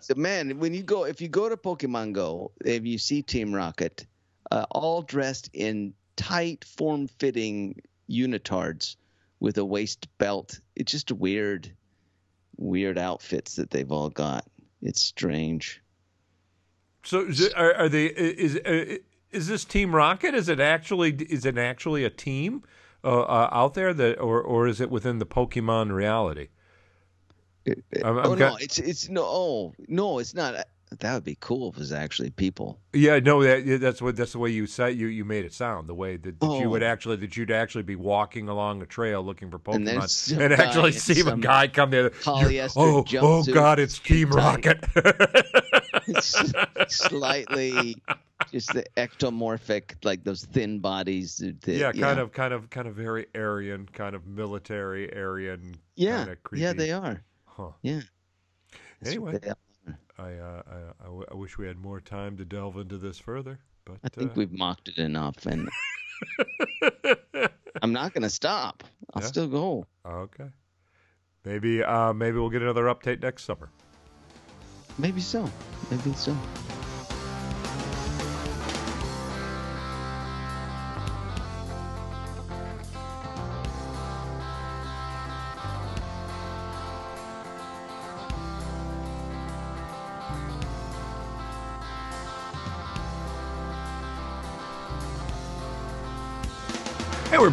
So, 0.00 0.14
man, 0.16 0.58
when 0.58 0.74
you 0.74 0.82
go, 0.82 1.04
if 1.04 1.20
you 1.20 1.28
go 1.28 1.48
to 1.48 1.56
Pokemon 1.56 2.12
Go, 2.14 2.52
if 2.64 2.84
you 2.84 2.98
see 2.98 3.22
Team 3.22 3.54
Rocket, 3.54 4.06
uh, 4.50 4.66
all 4.70 5.02
dressed 5.02 5.50
in 5.52 5.94
tight, 6.16 6.64
form-fitting 6.64 7.80
unitards 8.10 8.96
with 9.40 9.58
a 9.58 9.64
waist 9.64 10.08
belt, 10.18 10.60
it's 10.74 10.90
just 10.90 11.12
weird, 11.12 11.72
weird 12.56 12.98
outfits 12.98 13.56
that 13.56 13.70
they've 13.70 13.92
all 13.92 14.10
got. 14.10 14.44
It's 14.82 15.00
strange. 15.00 15.80
So, 17.04 17.28
are, 17.56 17.74
are 17.74 17.88
they? 17.88 18.06
Is 18.06 18.56
uh, 18.56 18.96
is 19.30 19.46
this 19.46 19.64
Team 19.64 19.94
Rocket? 19.94 20.34
Is 20.34 20.48
it 20.48 20.60
actually? 20.60 21.12
Is 21.14 21.44
it 21.44 21.58
actually 21.58 22.04
a 22.04 22.10
team 22.10 22.62
uh, 23.02 23.20
uh, 23.20 23.48
out 23.52 23.74
there 23.74 23.92
that, 23.92 24.18
or 24.18 24.40
or 24.40 24.66
is 24.66 24.80
it 24.80 24.90
within 24.90 25.18
the 25.18 25.26
Pokemon 25.26 25.92
reality? 25.92 26.48
I'm, 27.66 28.18
I'm 28.18 28.26
oh 28.26 28.34
no, 28.34 28.56
it's 28.56 28.78
it's 28.78 29.08
no, 29.08 29.24
oh 29.24 29.74
no, 29.88 30.18
it's 30.18 30.34
not. 30.34 30.66
That 31.00 31.14
would 31.14 31.24
be 31.24 31.36
cool 31.40 31.70
if 31.70 31.76
it 31.76 31.80
was 31.80 31.92
actually 31.92 32.30
people. 32.30 32.78
Yeah, 32.92 33.18
no, 33.18 33.42
that, 33.42 33.80
that's 33.80 34.00
what 34.00 34.16
that's 34.16 34.32
the 34.32 34.38
way 34.38 34.50
you 34.50 34.66
said 34.66 34.96
you 34.96 35.08
you 35.08 35.24
made 35.24 35.44
it 35.44 35.52
sound. 35.52 35.88
The 35.88 35.94
way 35.94 36.16
that, 36.16 36.38
that 36.38 36.46
oh. 36.46 36.60
you 36.60 36.70
would 36.70 36.82
oh. 36.82 36.86
actually 36.86 37.16
that 37.16 37.36
you'd 37.36 37.50
actually 37.50 37.82
be 37.82 37.96
walking 37.96 38.48
along 38.48 38.82
a 38.82 38.86
trail 38.86 39.22
looking 39.22 39.50
for 39.50 39.58
Pokemon 39.58 40.30
and, 40.32 40.42
and 40.42 40.52
actually 40.52 40.92
see 40.92 41.20
a 41.20 41.36
guy 41.36 41.68
come 41.68 41.90
there. 41.90 42.12
Oh, 42.26 43.04
oh 43.16 43.42
God, 43.44 43.80
it's 43.80 43.98
Team 43.98 44.30
Rocket. 44.30 44.84
slightly 46.88 47.96
just 48.50 48.72
the 48.72 48.84
ectomorphic, 48.96 50.04
like 50.04 50.24
those 50.24 50.44
thin 50.44 50.78
bodies. 50.80 51.38
That, 51.38 51.66
yeah, 51.66 51.92
kind 51.92 52.18
of, 52.18 52.32
kind 52.32 52.52
of, 52.52 52.70
kind 52.70 52.86
of 52.86 52.94
very 52.94 53.26
Aryan, 53.34 53.88
kind 53.92 54.14
of 54.14 54.26
military 54.26 55.14
Aryan. 55.16 55.76
Yeah, 55.96 56.26
yeah, 56.52 56.72
they 56.72 56.92
are. 56.92 57.22
Huh. 57.56 57.70
Yeah. 57.82 58.00
Anyway, 59.04 59.38
I, 60.18 60.22
uh, 60.22 60.62
I, 60.66 60.74
I, 61.00 61.04
w- 61.04 61.26
I 61.30 61.34
wish 61.34 61.56
we 61.56 61.66
had 61.66 61.76
more 61.76 62.00
time 62.00 62.36
to 62.38 62.44
delve 62.44 62.76
into 62.78 62.98
this 62.98 63.18
further, 63.18 63.60
but 63.84 63.98
I 64.02 64.08
think 64.08 64.32
uh... 64.32 64.34
we've 64.36 64.52
mocked 64.52 64.88
it 64.88 64.98
enough, 64.98 65.46
and 65.46 65.68
I'm 67.82 67.92
not 67.92 68.12
going 68.12 68.22
to 68.22 68.30
stop. 68.30 68.82
I'll 69.12 69.22
yeah. 69.22 69.28
still 69.28 69.48
go. 69.48 69.86
Okay. 70.04 70.48
Maybe, 71.44 71.84
uh, 71.84 72.12
maybe 72.12 72.38
we'll 72.38 72.50
get 72.50 72.62
another 72.62 72.84
update 72.84 73.22
next 73.22 73.44
summer. 73.44 73.68
Maybe 74.98 75.20
so. 75.20 75.48
Maybe 75.90 76.12
so. 76.14 76.36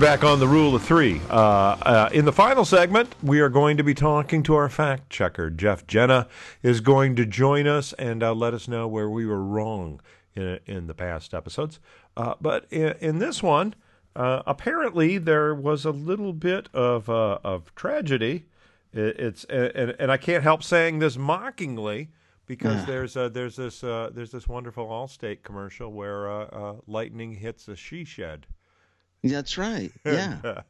Back 0.02 0.24
on 0.24 0.40
the 0.40 0.48
rule 0.48 0.74
of 0.74 0.82
three. 0.82 1.22
Uh, 1.30 1.36
uh, 1.36 2.10
in 2.12 2.26
the 2.26 2.34
final 2.34 2.66
segment, 2.66 3.14
we 3.22 3.40
are 3.40 3.50
going 3.50 3.78
to 3.78 3.84
be 3.84 3.94
talking 3.94 4.42
to 4.42 4.56
our 4.56 4.68
fact 4.68 5.12
checker. 5.12 5.52
Jeff 5.52 5.86
Jenna 5.86 6.28
is 6.64 6.82
going 6.82 7.16
to 7.18 7.26
join 7.28 7.68
us 7.68 7.94
and 7.94 8.24
uh, 8.24 8.34
let 8.34 8.56
us 8.56 8.68
know 8.68 8.88
where 8.88 9.08
we 9.08 9.28
were 9.28 9.44
wrong 9.44 10.02
in, 10.34 10.60
in 10.66 10.88
the 10.88 10.96
past 10.96 11.36
episodes. 11.36 11.80
Uh, 12.18 12.34
but 12.42 12.66
in, 12.72 12.96
in, 13.00 13.20
this 13.20 13.44
one, 13.44 13.76
uh, 14.16 14.42
apparently 14.48 15.20
there 15.20 15.54
was 15.54 15.86
a 15.86 15.92
little 15.92 16.34
bit 16.34 16.68
of, 16.74 17.08
uh, 17.08 17.38
of 17.44 17.74
tragedy. 17.76 18.46
It, 18.92 19.20
it's 19.20 19.44
and, 19.44 19.96
and 20.00 20.12
I 20.12 20.18
can't 20.18 20.42
help 20.42 20.64
saying 20.64 20.98
this 20.98 21.16
mockingly 21.16 22.10
because 22.48 22.88
there's 22.88 23.16
a, 23.16 23.30
there's 23.30 23.56
this 23.56 23.82
there's 23.82 24.32
this 24.32 24.48
wonderful 24.48 24.88
Allstate 24.88 25.44
commercial 25.44 25.92
where 25.92 26.48
lightning 26.88 27.36
hits 27.36 27.68
a 27.68 27.76
she 27.76 28.04
shed. 28.04 28.48
That's 29.24 29.58
right. 29.58 29.92
Yeah. 30.06 30.62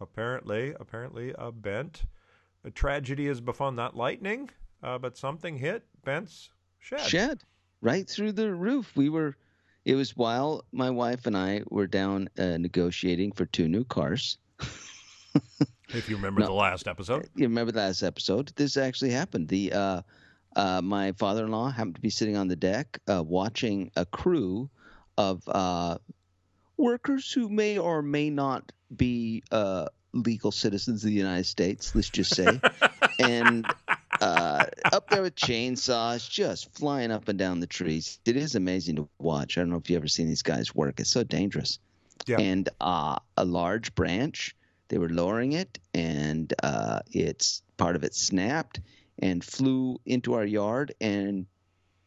apparently, 0.00 0.74
apparently, 0.78 1.34
a 1.38 1.50
bent. 1.52 2.04
A 2.64 2.70
tragedy 2.70 3.26
has 3.26 3.40
befallen 3.40 3.76
not 3.76 3.96
lightning, 3.96 4.50
uh, 4.82 4.98
but 4.98 5.16
something 5.16 5.56
hit 5.56 5.84
Bent's 6.04 6.50
shed. 6.78 7.00
Shed 7.00 7.40
right 7.80 8.08
through 8.08 8.32
the 8.32 8.52
roof. 8.52 8.92
We 8.96 9.08
were. 9.08 9.36
It 9.84 9.94
was 9.94 10.16
while 10.16 10.64
my 10.72 10.90
wife 10.90 11.26
and 11.26 11.36
I 11.36 11.62
were 11.70 11.86
down 11.86 12.28
uh, 12.38 12.56
negotiating 12.56 13.32
for 13.32 13.46
two 13.46 13.68
new 13.68 13.84
cars. 13.84 14.38
if 15.90 16.08
you 16.08 16.16
remember 16.16 16.40
no, 16.40 16.48
the 16.48 16.52
last 16.52 16.88
episode. 16.88 17.28
You 17.36 17.46
remember 17.46 17.70
the 17.70 17.78
last 17.78 18.02
episode. 18.02 18.52
This 18.56 18.76
actually 18.76 19.10
happened. 19.10 19.46
The 19.46 19.72
uh, 19.72 20.02
uh, 20.56 20.80
my 20.82 21.12
father-in-law 21.12 21.70
happened 21.70 21.94
to 21.94 22.00
be 22.00 22.10
sitting 22.10 22.36
on 22.36 22.48
the 22.48 22.56
deck 22.56 22.98
uh, 23.08 23.22
watching 23.22 23.92
a 23.94 24.04
crew 24.04 24.68
of 25.16 25.42
uh, 25.46 25.98
workers 26.76 27.32
who 27.32 27.48
may 27.48 27.78
or 27.78 28.02
may 28.02 28.30
not 28.30 28.72
be 28.94 29.42
uh, 29.50 29.86
legal 30.12 30.52
citizens 30.52 31.04
of 31.04 31.10
the 31.10 31.16
United 31.16 31.44
States, 31.44 31.94
let's 31.94 32.10
just 32.10 32.34
say, 32.34 32.60
and 33.18 33.66
uh, 34.20 34.64
up 34.92 35.10
there 35.10 35.22
with 35.22 35.36
chainsaws, 35.36 36.28
just 36.28 36.72
flying 36.74 37.10
up 37.10 37.28
and 37.28 37.38
down 37.38 37.60
the 37.60 37.66
trees. 37.66 38.18
It 38.24 38.36
is 38.36 38.54
amazing 38.54 38.96
to 38.96 39.08
watch. 39.18 39.58
I 39.58 39.62
don't 39.62 39.70
know 39.70 39.76
if 39.76 39.90
you've 39.90 39.98
ever 39.98 40.08
seen 40.08 40.28
these 40.28 40.42
guys 40.42 40.74
work. 40.74 41.00
It's 41.00 41.10
so 41.10 41.22
dangerous. 41.22 41.78
Yeah. 42.26 42.40
And 42.40 42.68
uh, 42.80 43.18
a 43.36 43.44
large 43.44 43.94
branch, 43.94 44.56
they 44.88 44.98
were 44.98 45.08
lowering 45.08 45.52
it, 45.52 45.78
and 45.94 46.52
uh, 46.62 47.00
it's 47.10 47.62
part 47.76 47.96
of 47.96 48.04
it 48.04 48.14
snapped 48.14 48.80
and 49.18 49.44
flew 49.44 49.98
into 50.04 50.34
our 50.34 50.44
yard 50.44 50.94
and 51.00 51.46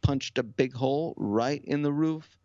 punched 0.01 0.37
a 0.37 0.43
big 0.43 0.73
hole 0.73 1.13
right 1.17 1.63
in 1.63 1.81
the 1.81 1.91
roof 1.91 2.37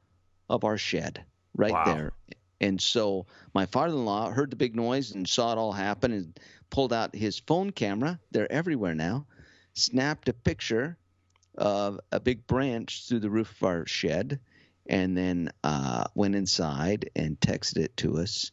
of 0.49 0.65
our 0.65 0.77
shed 0.77 1.25
right 1.55 1.73
wow. 1.73 1.85
there. 1.85 2.13
And 2.61 2.81
so 2.81 3.27
my 3.53 3.67
father-in-law 3.67 4.31
heard 4.31 4.51
the 4.51 4.57
big 4.57 4.75
noise 4.75 5.13
and 5.13 5.29
saw 5.29 5.53
it 5.53 5.59
all 5.59 5.73
happen 5.73 6.13
and 6.13 6.39
pulled 6.71 6.93
out 6.93 7.15
his 7.15 7.39
phone 7.39 7.71
camera. 7.71 8.19
They're 8.31 8.51
everywhere 8.51 8.95
now. 8.95 9.27
Snapped 9.75 10.29
a 10.29 10.33
picture 10.33 10.97
of 11.57 12.01
a 12.13 12.21
big 12.21 12.47
branch 12.47 13.07
through 13.07 13.21
the 13.21 13.31
roof 13.31 13.51
of 13.61 13.67
our 13.67 13.87
shed, 13.87 14.41
and 14.87 15.17
then 15.17 15.51
uh, 15.63 16.05
went 16.15 16.35
inside 16.35 17.11
and 17.17 17.39
texted 17.41 17.79
it 17.79 17.97
to 17.99 18.19
us. 18.19 18.51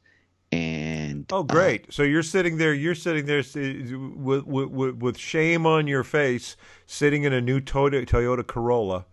And 0.52 1.26
oh, 1.32 1.44
great! 1.44 1.84
Uh, 1.84 1.92
so 1.92 2.04
you're 2.04 2.24
sitting 2.24 2.58
there. 2.58 2.74
You're 2.74 2.96
sitting 2.96 3.26
there 3.26 3.44
with, 3.56 4.46
with 4.46 4.96
with 4.96 5.18
shame 5.18 5.66
on 5.66 5.88
your 5.88 6.04
face, 6.04 6.58
sitting 6.86 7.24
in 7.24 7.34
a 7.34 7.40
new 7.40 7.62
Toyota, 7.62 8.06
Toyota 8.06 8.46
Corolla 8.46 9.06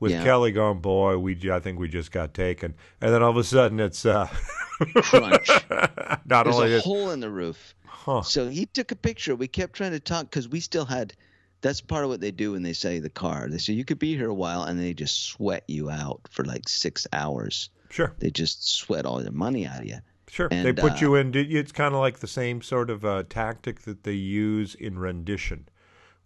with 0.00 0.12
yeah. 0.12 0.24
Kelly 0.24 0.52
going, 0.52 0.80
boy, 0.80 1.18
we 1.18 1.50
I 1.50 1.60
think 1.60 1.78
we 1.78 1.88
just 1.88 2.12
got 2.12 2.34
taken, 2.34 2.74
and 3.00 3.12
then 3.12 3.22
all 3.22 3.30
of 3.30 3.36
a 3.36 3.44
sudden 3.44 3.80
it's 3.80 4.06
uh, 4.06 4.26
crunch. 4.96 5.48
Not 5.70 6.44
There's 6.44 6.56
only 6.56 6.76
a 6.76 6.80
hole 6.80 7.10
in 7.10 7.20
the 7.20 7.30
roof. 7.30 7.74
Huh. 7.84 8.22
So 8.22 8.48
he 8.48 8.66
took 8.66 8.92
a 8.92 8.96
picture. 8.96 9.34
We 9.34 9.48
kept 9.48 9.74
trying 9.74 9.92
to 9.92 10.00
talk 10.00 10.30
because 10.30 10.48
we 10.48 10.60
still 10.60 10.84
had. 10.84 11.14
That's 11.60 11.80
part 11.80 12.04
of 12.04 12.10
what 12.10 12.20
they 12.20 12.30
do 12.30 12.52
when 12.52 12.62
they 12.62 12.72
say 12.72 13.00
the 13.00 13.10
car. 13.10 13.48
They 13.48 13.58
say 13.58 13.72
you 13.72 13.84
could 13.84 13.98
be 13.98 14.16
here 14.16 14.28
a 14.28 14.34
while, 14.34 14.62
and 14.62 14.78
they 14.78 14.94
just 14.94 15.24
sweat 15.24 15.64
you 15.66 15.90
out 15.90 16.20
for 16.30 16.44
like 16.44 16.68
six 16.68 17.06
hours. 17.12 17.70
Sure. 17.90 18.14
They 18.20 18.30
just 18.30 18.68
sweat 18.68 19.04
all 19.04 19.18
their 19.18 19.32
money 19.32 19.66
out 19.66 19.80
of 19.80 19.86
you. 19.86 19.98
Sure. 20.28 20.46
And, 20.52 20.64
they 20.64 20.72
put 20.72 20.92
uh, 20.92 20.98
you 21.00 21.14
in. 21.16 21.34
It's 21.34 21.72
kind 21.72 21.94
of 21.94 22.00
like 22.00 22.20
the 22.20 22.28
same 22.28 22.62
sort 22.62 22.90
of 22.90 23.04
uh, 23.04 23.24
tactic 23.28 23.80
that 23.82 24.04
they 24.04 24.12
use 24.12 24.76
in 24.76 25.00
rendition, 25.00 25.68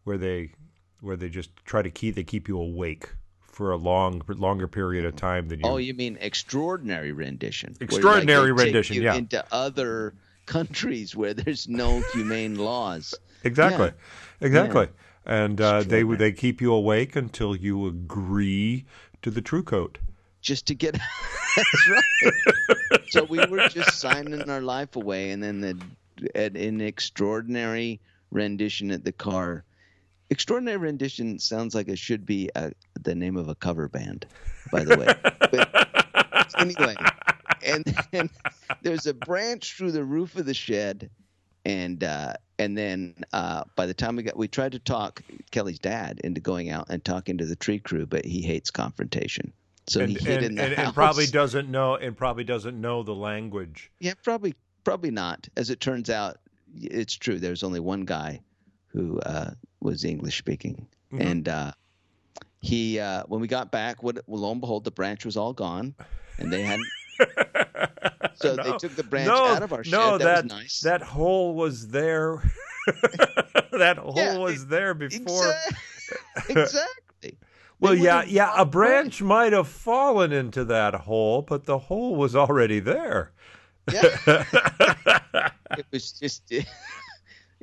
where 0.05 0.19
they 0.19 0.53
where 1.01 1.17
they 1.17 1.31
just 1.31 1.57
try 1.65 1.81
to 1.81 1.91
keep 1.91 2.15
they 2.15 2.25
keep 2.25 2.47
you 2.47 2.59
awake 2.59 3.09
for 3.53 3.71
a 3.71 3.77
long, 3.77 4.23
longer 4.27 4.67
period 4.67 5.05
of 5.05 5.15
time 5.15 5.49
than 5.49 5.61
you. 5.61 5.67
Oh, 5.67 5.77
you 5.77 5.95
mean 5.95 6.19
extraordinary 6.21 7.13
rendition? 7.13 7.77
Extraordinary 7.81 8.51
like 8.51 8.65
rendition, 8.65 9.01
yeah. 9.03 9.15
Into 9.15 9.45
other 9.53 10.15
countries 10.47 11.15
where 11.15 11.35
there's 11.35 11.69
no 11.69 12.01
humane 12.13 12.57
laws. 12.57 13.15
Exactly, 13.45 13.87
yeah. 13.87 14.47
exactly. 14.47 14.87
Yeah. 14.87 15.45
And 15.45 15.61
uh, 15.61 15.83
they 15.85 16.03
they 16.03 16.33
keep 16.33 16.61
you 16.61 16.73
awake 16.73 17.15
until 17.15 17.55
you 17.55 17.87
agree 17.87 18.85
to 19.23 19.31
the 19.31 19.41
TruCoat. 19.41 19.97
Just 20.41 20.67
to 20.67 20.75
get. 20.75 20.95
That's 21.57 21.89
right. 21.89 23.01
so 23.11 23.23
we 23.25 23.39
were 23.47 23.69
just 23.69 24.01
signing 24.01 24.51
our 24.51 24.63
life 24.63 24.97
away, 24.97 25.31
and 25.31 25.41
then 25.41 25.61
the 25.61 25.79
an 26.35 26.81
extraordinary 26.81 28.01
rendition 28.31 28.91
at 28.91 29.05
the 29.05 29.13
car 29.13 29.65
Extraordinary 30.33 30.79
Rendition 30.79 31.39
sounds 31.39 31.75
like 31.75 31.89
it 31.89 31.99
should 31.99 32.25
be 32.25 32.49
a, 32.57 32.73
the 33.03 33.15
name 33.15 33.37
of 33.37 33.51
a 33.51 33.55
cover 33.55 33.87
band, 33.87 34.25
by 34.73 34.83
the 34.83 34.97
way. 34.97 35.07
but 35.53 36.55
anyway, 36.59 36.95
and 37.63 37.85
then 38.13 38.31
there's 38.81 39.07
a 39.07 39.13
branch 39.13 39.77
through 39.77 39.93
the 39.93 40.03
roof 40.03 40.35
of 40.37 40.47
the 40.47 40.55
shed, 40.55 41.11
and 41.67 42.03
uh, 42.03 42.33
and 42.59 42.79
then 42.79 43.15
uh, 43.35 43.65
by 43.77 43.85
the 43.85 43.93
time 43.93 44.17
we 44.17 44.23
got, 44.23 44.35
we 44.35 44.49
tried 44.49 44.73
to 44.73 44.79
talk 44.79 45.23
Kelly's 45.51 45.79
dad 45.79 46.19
into 46.25 46.41
going 46.41 46.71
out 46.71 46.87
and 46.89 47.05
talking 47.05 47.37
to 47.37 47.45
the 47.45 47.55
tree 47.55 47.79
crew, 47.79 48.07
but 48.07 48.25
he 48.25 48.41
hates 48.41 48.71
confrontation. 48.71 49.53
So 49.87 50.01
and, 50.01 50.17
he 50.17 50.25
hid 50.25 50.39
and, 50.39 50.47
in 50.47 50.55
the 50.55 50.63
and, 50.63 50.75
house. 50.77 50.87
and 50.87 50.95
probably 50.95 51.27
doesn't 51.27 51.71
know 51.71 51.97
and 51.97 52.17
probably 52.17 52.45
doesn't 52.45 52.81
know 52.81 53.03
the 53.03 53.15
language. 53.15 53.91
Yeah, 54.01 54.15
probably 54.25 54.55
probably 54.83 55.11
not. 55.11 55.47
As 55.59 55.69
it 55.69 55.81
turns 55.81 56.09
out, 56.09 56.39
it's 56.75 57.13
true. 57.13 57.39
There's 57.39 57.63
only 57.63 57.81
one 57.81 58.07
guy 58.07 58.41
who 58.93 59.19
uh, 59.21 59.51
was 59.81 60.05
English 60.05 60.39
speaking, 60.39 60.87
Mhm. 61.13 61.21
and 61.21 61.49
uh, 61.49 61.73
he 62.61 62.99
uh, 63.01 63.25
when 63.27 63.41
we 63.41 63.49
got 63.49 63.71
back, 63.71 64.03
what 64.03 64.19
well, 64.27 64.43
lo 64.43 64.53
and 64.53 64.61
behold, 64.61 64.85
the 64.85 64.91
branch 64.91 65.25
was 65.25 65.37
all 65.37 65.53
gone, 65.53 65.95
and 66.39 66.53
they 66.53 66.63
hadn't. 66.63 66.87
So 68.35 68.57
they 68.57 68.73
took 68.79 68.97
the 68.97 69.05
branch 69.05 69.29
no, 69.29 69.45
out 69.45 69.63
of 69.63 69.73
our 69.73 69.85
shed. 69.85 69.93
No, 69.93 70.19
that, 70.19 70.25
that 70.25 70.45
was 70.45 70.53
nice. 70.53 70.81
that 70.81 71.03
hole 71.03 71.55
was 71.55 71.89
there. 71.89 72.43
that 73.73 73.99
hole 73.99 74.15
Yeah, 74.17 74.39
was 74.39 74.67
there 74.67 74.95
before. 74.95 75.53
Exac- 76.35 76.49
exactly. 76.51 77.39
Well, 77.79 77.95
yeah, 77.95 78.25
yeah. 78.27 78.53
A 78.57 78.65
branch 78.65 79.23
might 79.23 79.53
have 79.53 79.69
fallen 79.69 80.33
into 80.33 80.65
that 80.65 80.95
hole, 80.95 81.43
but 81.43 81.67
the 81.67 81.79
hole 81.79 82.17
was 82.17 82.35
already 82.35 82.81
there. 82.81 83.31
Yeah. 83.93 84.17
it 85.77 85.87
was 85.93 86.13
just 86.13 86.51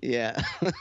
yeah. 0.01 0.41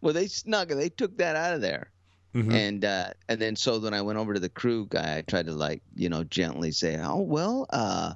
Well 0.00 0.14
they 0.14 0.28
snuck 0.28 0.70
it. 0.70 0.76
They 0.76 0.90
took 0.90 1.18
that 1.18 1.34
out 1.34 1.54
of 1.54 1.60
there. 1.60 1.90
Mhm. 2.34 2.52
and 2.52 2.84
uh 2.84 3.10
and 3.28 3.40
then 3.40 3.56
so 3.56 3.78
when 3.80 3.94
i 3.94 4.02
went 4.02 4.18
over 4.18 4.34
to 4.34 4.40
the 4.40 4.50
crew 4.50 4.86
guy. 4.88 5.16
I 5.16 5.22
tried 5.22 5.46
to 5.46 5.52
like 5.52 5.82
you 5.96 6.08
know 6.10 6.24
gently 6.24 6.72
say 6.72 6.98
oh 7.02 7.22
well 7.22 7.66
uh 7.70 8.12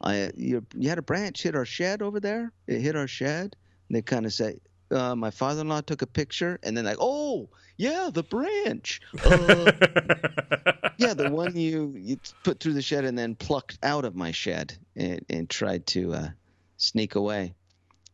i 0.00 0.30
you 0.36 0.64
you 0.76 0.88
had 0.88 0.98
a 0.98 1.02
branch 1.02 1.42
hit 1.42 1.56
our 1.56 1.64
shed 1.66 2.00
over 2.00 2.20
there? 2.20 2.52
It 2.68 2.80
hit 2.80 2.94
our 2.96 3.08
shed? 3.08 3.56
And 3.88 3.96
they 3.96 4.02
kind 4.02 4.24
of 4.24 4.32
say 4.32 4.60
uh, 4.92 5.14
my 5.14 5.30
father-in-law 5.30 5.82
took 5.82 6.02
a 6.02 6.06
picture. 6.06 6.58
And 6.62 6.76
then 6.76 6.84
like 6.84 6.98
oh 7.00 7.48
yeah 7.76 8.08
the 8.12 8.22
branch. 8.22 9.00
Uh, 9.24 9.72
yeah 10.98 11.12
the 11.14 11.28
one 11.30 11.56
you 11.56 11.94
you 11.98 12.18
put 12.44 12.60
through 12.60 12.74
the 12.74 12.82
shed 12.82 13.04
and 13.04 13.18
then 13.18 13.34
plucked 13.34 13.78
out 13.82 14.04
of 14.04 14.14
my 14.14 14.30
shed 14.30 14.78
and, 14.96 15.24
and 15.28 15.50
tried 15.50 15.86
to 15.88 16.14
uh, 16.14 16.28
sneak 16.76 17.14
away. 17.16 17.54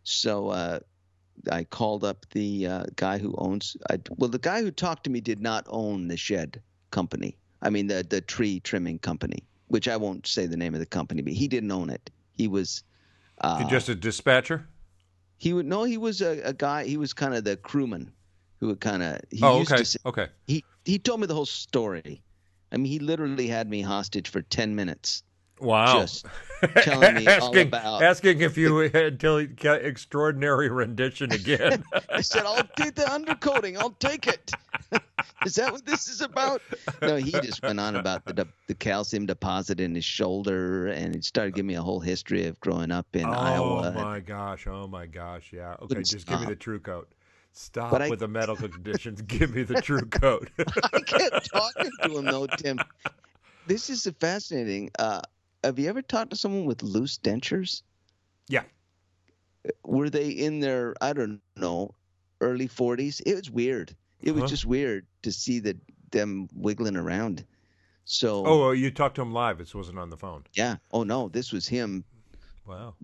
So 0.03 0.49
uh, 0.49 0.81
i 1.51 1.65
called 1.65 2.05
up 2.05 2.27
the 2.31 2.67
uh, 2.67 2.85
guy 2.97 3.19
who 3.19 3.35
owns 3.39 3.77
I, 3.91 3.99
well 4.17 4.31
the 4.31 4.39
guy 4.39 4.63
who 4.63 4.71
talked 4.71 5.05
to 5.05 5.11
me 5.11 5.21
did 5.21 5.41
not 5.41 5.65
own 5.69 6.09
the 6.09 6.17
shed 6.17 6.61
company 6.91 7.37
i 7.63 7.71
mean 7.71 7.87
the 7.87 8.07
the 8.09 8.21
tree 8.21 8.61
trimming 8.61 8.99
company 8.99 9.45
which 9.69 9.89
i 9.89 9.97
won't 9.97 10.27
say 10.27 10.47
the 10.47 10.57
name 10.57 10.75
of 10.75 10.81
the 10.81 10.87
company 10.87 11.23
but 11.23 11.33
he 11.33 11.49
didn't 11.49 11.71
own 11.73 11.91
it 11.91 12.11
he 12.35 12.49
was 12.49 12.83
uh, 13.43 13.69
just 13.69 13.89
a 13.89 13.95
dispatcher. 13.95 14.67
he 15.37 15.53
would 15.53 15.67
no 15.67 15.85
he 15.85 15.99
was 15.99 16.21
a, 16.21 16.41
a 16.43 16.53
guy 16.53 16.85
he 16.85 16.97
was 16.97 17.13
kind 17.13 17.35
of 17.35 17.45
the 17.45 17.57
crewman 17.57 18.13
who 18.59 18.69
would 18.69 18.81
kind 18.81 19.03
of 19.03 19.21
he 19.31 19.43
oh, 19.43 19.59
used 19.59 19.73
okay, 19.73 19.81
to 19.81 19.85
say, 19.85 19.99
okay. 20.07 20.29
he 20.47 20.65
he 20.85 20.99
told 20.99 21.21
me 21.21 21.27
the 21.27 21.35
whole 21.35 21.47
story. 21.47 22.23
I 22.73 22.77
mean, 22.77 22.87
he 22.87 22.99
literally 22.99 23.47
had 23.47 23.69
me 23.69 23.81
hostage 23.81 24.29
for 24.29 24.43
ten 24.43 24.75
minutes, 24.75 25.23
Wow. 25.61 26.01
just 26.01 26.27
telling 26.77 27.15
me 27.15 27.27
all 27.27 27.33
asking, 27.49 27.69
about- 27.69 28.03
asking 28.03 28.41
if 28.41 28.57
you 28.59 28.77
had 28.77 29.23
extraordinary 29.65 30.69
rendition 30.69 31.33
again. 31.33 31.83
I 32.11 32.21
said, 32.21 32.45
"I'll 32.45 32.69
do 32.77 32.91
the 32.91 33.03
undercoating. 33.03 33.77
I'll 33.79 33.91
take 33.99 34.27
it." 34.27 34.53
is 35.47 35.55
that 35.55 35.73
what 35.73 35.87
this 35.87 36.09
is 36.09 36.21
about? 36.21 36.61
No, 37.01 37.17
he 37.17 37.33
just 37.33 37.63
went 37.63 37.81
on 37.81 37.97
about 37.97 38.25
the 38.27 38.33
de- 38.35 38.49
the 38.67 38.75
calcium 38.75 39.27
deposit 39.27 39.81
in 39.81 39.95
his 39.95 40.05
shoulder, 40.05 40.89
and 40.89 41.15
he 41.15 41.21
started 41.23 41.55
giving 41.55 41.69
me 41.69 41.75
a 41.75 41.83
whole 41.83 42.01
history 42.01 42.47
of 42.47 42.61
growing 42.61 42.91
up 42.91 43.07
in 43.15 43.25
oh 43.25 43.33
Iowa. 43.33 43.95
Oh, 43.97 44.03
my 44.03 44.21
gosh! 44.21 44.67
Oh 44.67 44.87
my 44.87 45.07
gosh! 45.07 45.51
Yeah. 45.53 45.77
Okay, 45.83 46.03
just 46.03 46.27
give 46.27 46.41
me 46.41 46.47
the 46.47 46.57
TruCoat. 46.57 47.07
Stop 47.53 47.91
But 47.91 48.03
I- 48.03 48.11
with 48.11 48.19
the 48.19 48.29
medical 48.29 48.69
conditions. 48.69 49.23
give 49.27 49.55
me 49.55 49.63
the 49.63 49.81
true 49.81 50.03
coat. 50.05 50.51
I 50.93 51.01
kept 51.01 51.51
talking 51.51 51.91
to 52.03 52.19
him 52.19 52.27
though, 52.27 52.47
Tim. 52.47 52.79
This 53.67 53.89
is 53.91 54.07
fascinating. 54.21 54.91
Uh, 54.99 55.23
have 55.67 55.79
you 55.79 55.89
ever 55.89 56.03
talked 56.03 56.31
to 56.31 56.37
someone 56.37 56.65
with 56.65 56.83
loose 56.83 57.19
dentures? 57.19 57.83
Yeah. 58.49 58.63
Were 59.85 60.09
they 60.11 60.29
in 60.31 60.61
their 60.61 60.95
I 61.01 61.13
don't 61.13 61.41
know 61.57 61.95
early 62.41 62.67
forties? 62.69 63.21
It 63.27 63.35
was 63.35 63.51
weird. 63.51 63.95
It 64.21 64.33
was 64.33 64.43
Huh? 64.43 64.49
just 64.49 64.65
weird 64.67 65.07
to 65.23 65.33
see 65.33 65.59
that 65.61 65.77
them 66.13 66.49
wiggling 66.55 66.97
around. 66.97 67.45
So 68.05 68.47
oh, 68.47 68.71
you 68.71 68.91
talked 68.91 69.17
to 69.17 69.23
him 69.23 69.33
live. 69.33 69.61
It 69.61 69.75
wasn't 69.75 69.99
on 69.99 70.11
the 70.11 70.17
phone. 70.17 70.45
yeah. 70.55 70.77
Oh 70.93 71.03
no, 71.03 71.29
this 71.29 71.53
was 71.53 71.67
him 71.67 72.05
Wow. 72.67 72.95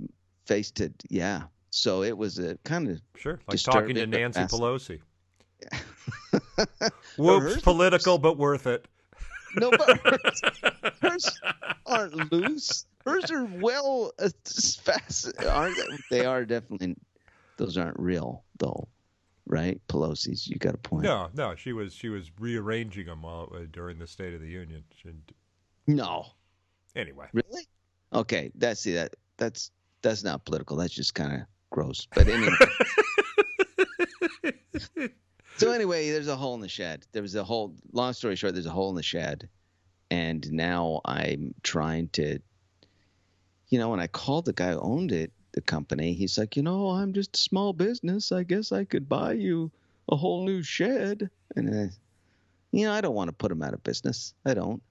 face 0.46 0.70
to 0.72 0.92
yeah. 1.10 1.42
So 1.70 2.02
it 2.02 2.16
was 2.16 2.38
a 2.38 2.56
kind 2.64 2.88
of 2.88 3.00
Sure. 3.16 3.40
Like 3.48 3.60
talking 3.62 3.96
to 3.96 4.06
Nancy. 4.06 4.40
Pelosi. 4.42 5.00
Whoops, 7.16 7.60
political, 7.62 8.18
but 8.18 8.36
worth 8.38 8.66
it. 8.66 8.86
No, 9.56 9.70
but 9.70 9.98
hers, 10.06 10.42
hers 11.00 11.40
aren't 11.86 12.32
loose. 12.32 12.86
Hers 13.04 13.30
are 13.30 13.44
well 13.44 14.12
uh, 14.18 14.28
fast. 14.82 15.32
Aren't 15.44 15.76
they? 15.76 16.18
They 16.18 16.24
are 16.24 16.44
definitely. 16.44 16.96
Those 17.56 17.76
aren't 17.76 17.98
real 17.98 18.44
though, 18.58 18.88
right? 19.46 19.80
Pelosi's. 19.88 20.46
You 20.46 20.56
got 20.56 20.74
a 20.74 20.78
point. 20.78 21.04
No, 21.04 21.28
no, 21.34 21.54
she 21.54 21.72
was 21.72 21.94
she 21.94 22.08
was 22.08 22.30
rearranging 22.38 23.06
them 23.06 23.22
while, 23.22 23.52
uh, 23.54 23.60
during 23.70 23.98
the 23.98 24.06
State 24.06 24.34
of 24.34 24.40
the 24.40 24.48
Union. 24.48 24.84
And 25.04 25.22
No. 25.86 26.26
anyway, 26.96 27.26
Really? 27.32 27.66
Okay. 28.12 28.50
That's 28.54 28.80
see 28.80 28.94
that 28.94 29.14
that's 29.36 29.70
that's 30.02 30.22
not 30.24 30.44
political. 30.44 30.76
That's 30.76 30.94
just 30.94 31.14
kind 31.14 31.32
of 31.34 31.40
gross. 31.70 32.06
But 32.14 32.28
anyway. 32.28 32.52
so 35.62 35.72
anyway, 35.72 36.10
there's 36.10 36.28
a 36.28 36.36
hole 36.36 36.54
in 36.54 36.60
the 36.60 36.68
shed. 36.68 37.06
There 37.12 37.22
was 37.22 37.34
a 37.34 37.44
hole. 37.44 37.74
Long 37.92 38.12
story 38.12 38.36
short, 38.36 38.54
there's 38.54 38.66
a 38.66 38.70
hole 38.70 38.90
in 38.90 38.96
the 38.96 39.02
shed, 39.02 39.48
and 40.10 40.50
now 40.52 41.00
I'm 41.04 41.54
trying 41.62 42.08
to. 42.10 42.38
You 43.68 43.78
know, 43.78 43.88
when 43.88 44.00
I 44.00 44.06
called 44.06 44.44
the 44.44 44.52
guy 44.52 44.72
who 44.72 44.80
owned 44.80 45.12
it, 45.12 45.32
the 45.52 45.60
company, 45.60 46.12
he's 46.14 46.36
like, 46.36 46.56
you 46.56 46.62
know, 46.62 46.88
I'm 46.88 47.12
just 47.12 47.36
a 47.36 47.40
small 47.40 47.72
business. 47.72 48.32
I 48.32 48.42
guess 48.42 48.72
I 48.72 48.84
could 48.84 49.08
buy 49.08 49.32
you 49.32 49.70
a 50.08 50.16
whole 50.16 50.44
new 50.44 50.62
shed. 50.62 51.30
And 51.56 51.74
I, 51.74 51.90
you 52.70 52.86
know, 52.86 52.92
I 52.92 53.00
don't 53.00 53.14
want 53.14 53.28
to 53.28 53.32
put 53.32 53.52
him 53.52 53.62
out 53.62 53.74
of 53.74 53.82
business. 53.84 54.34
I 54.44 54.54
don't. 54.54 54.82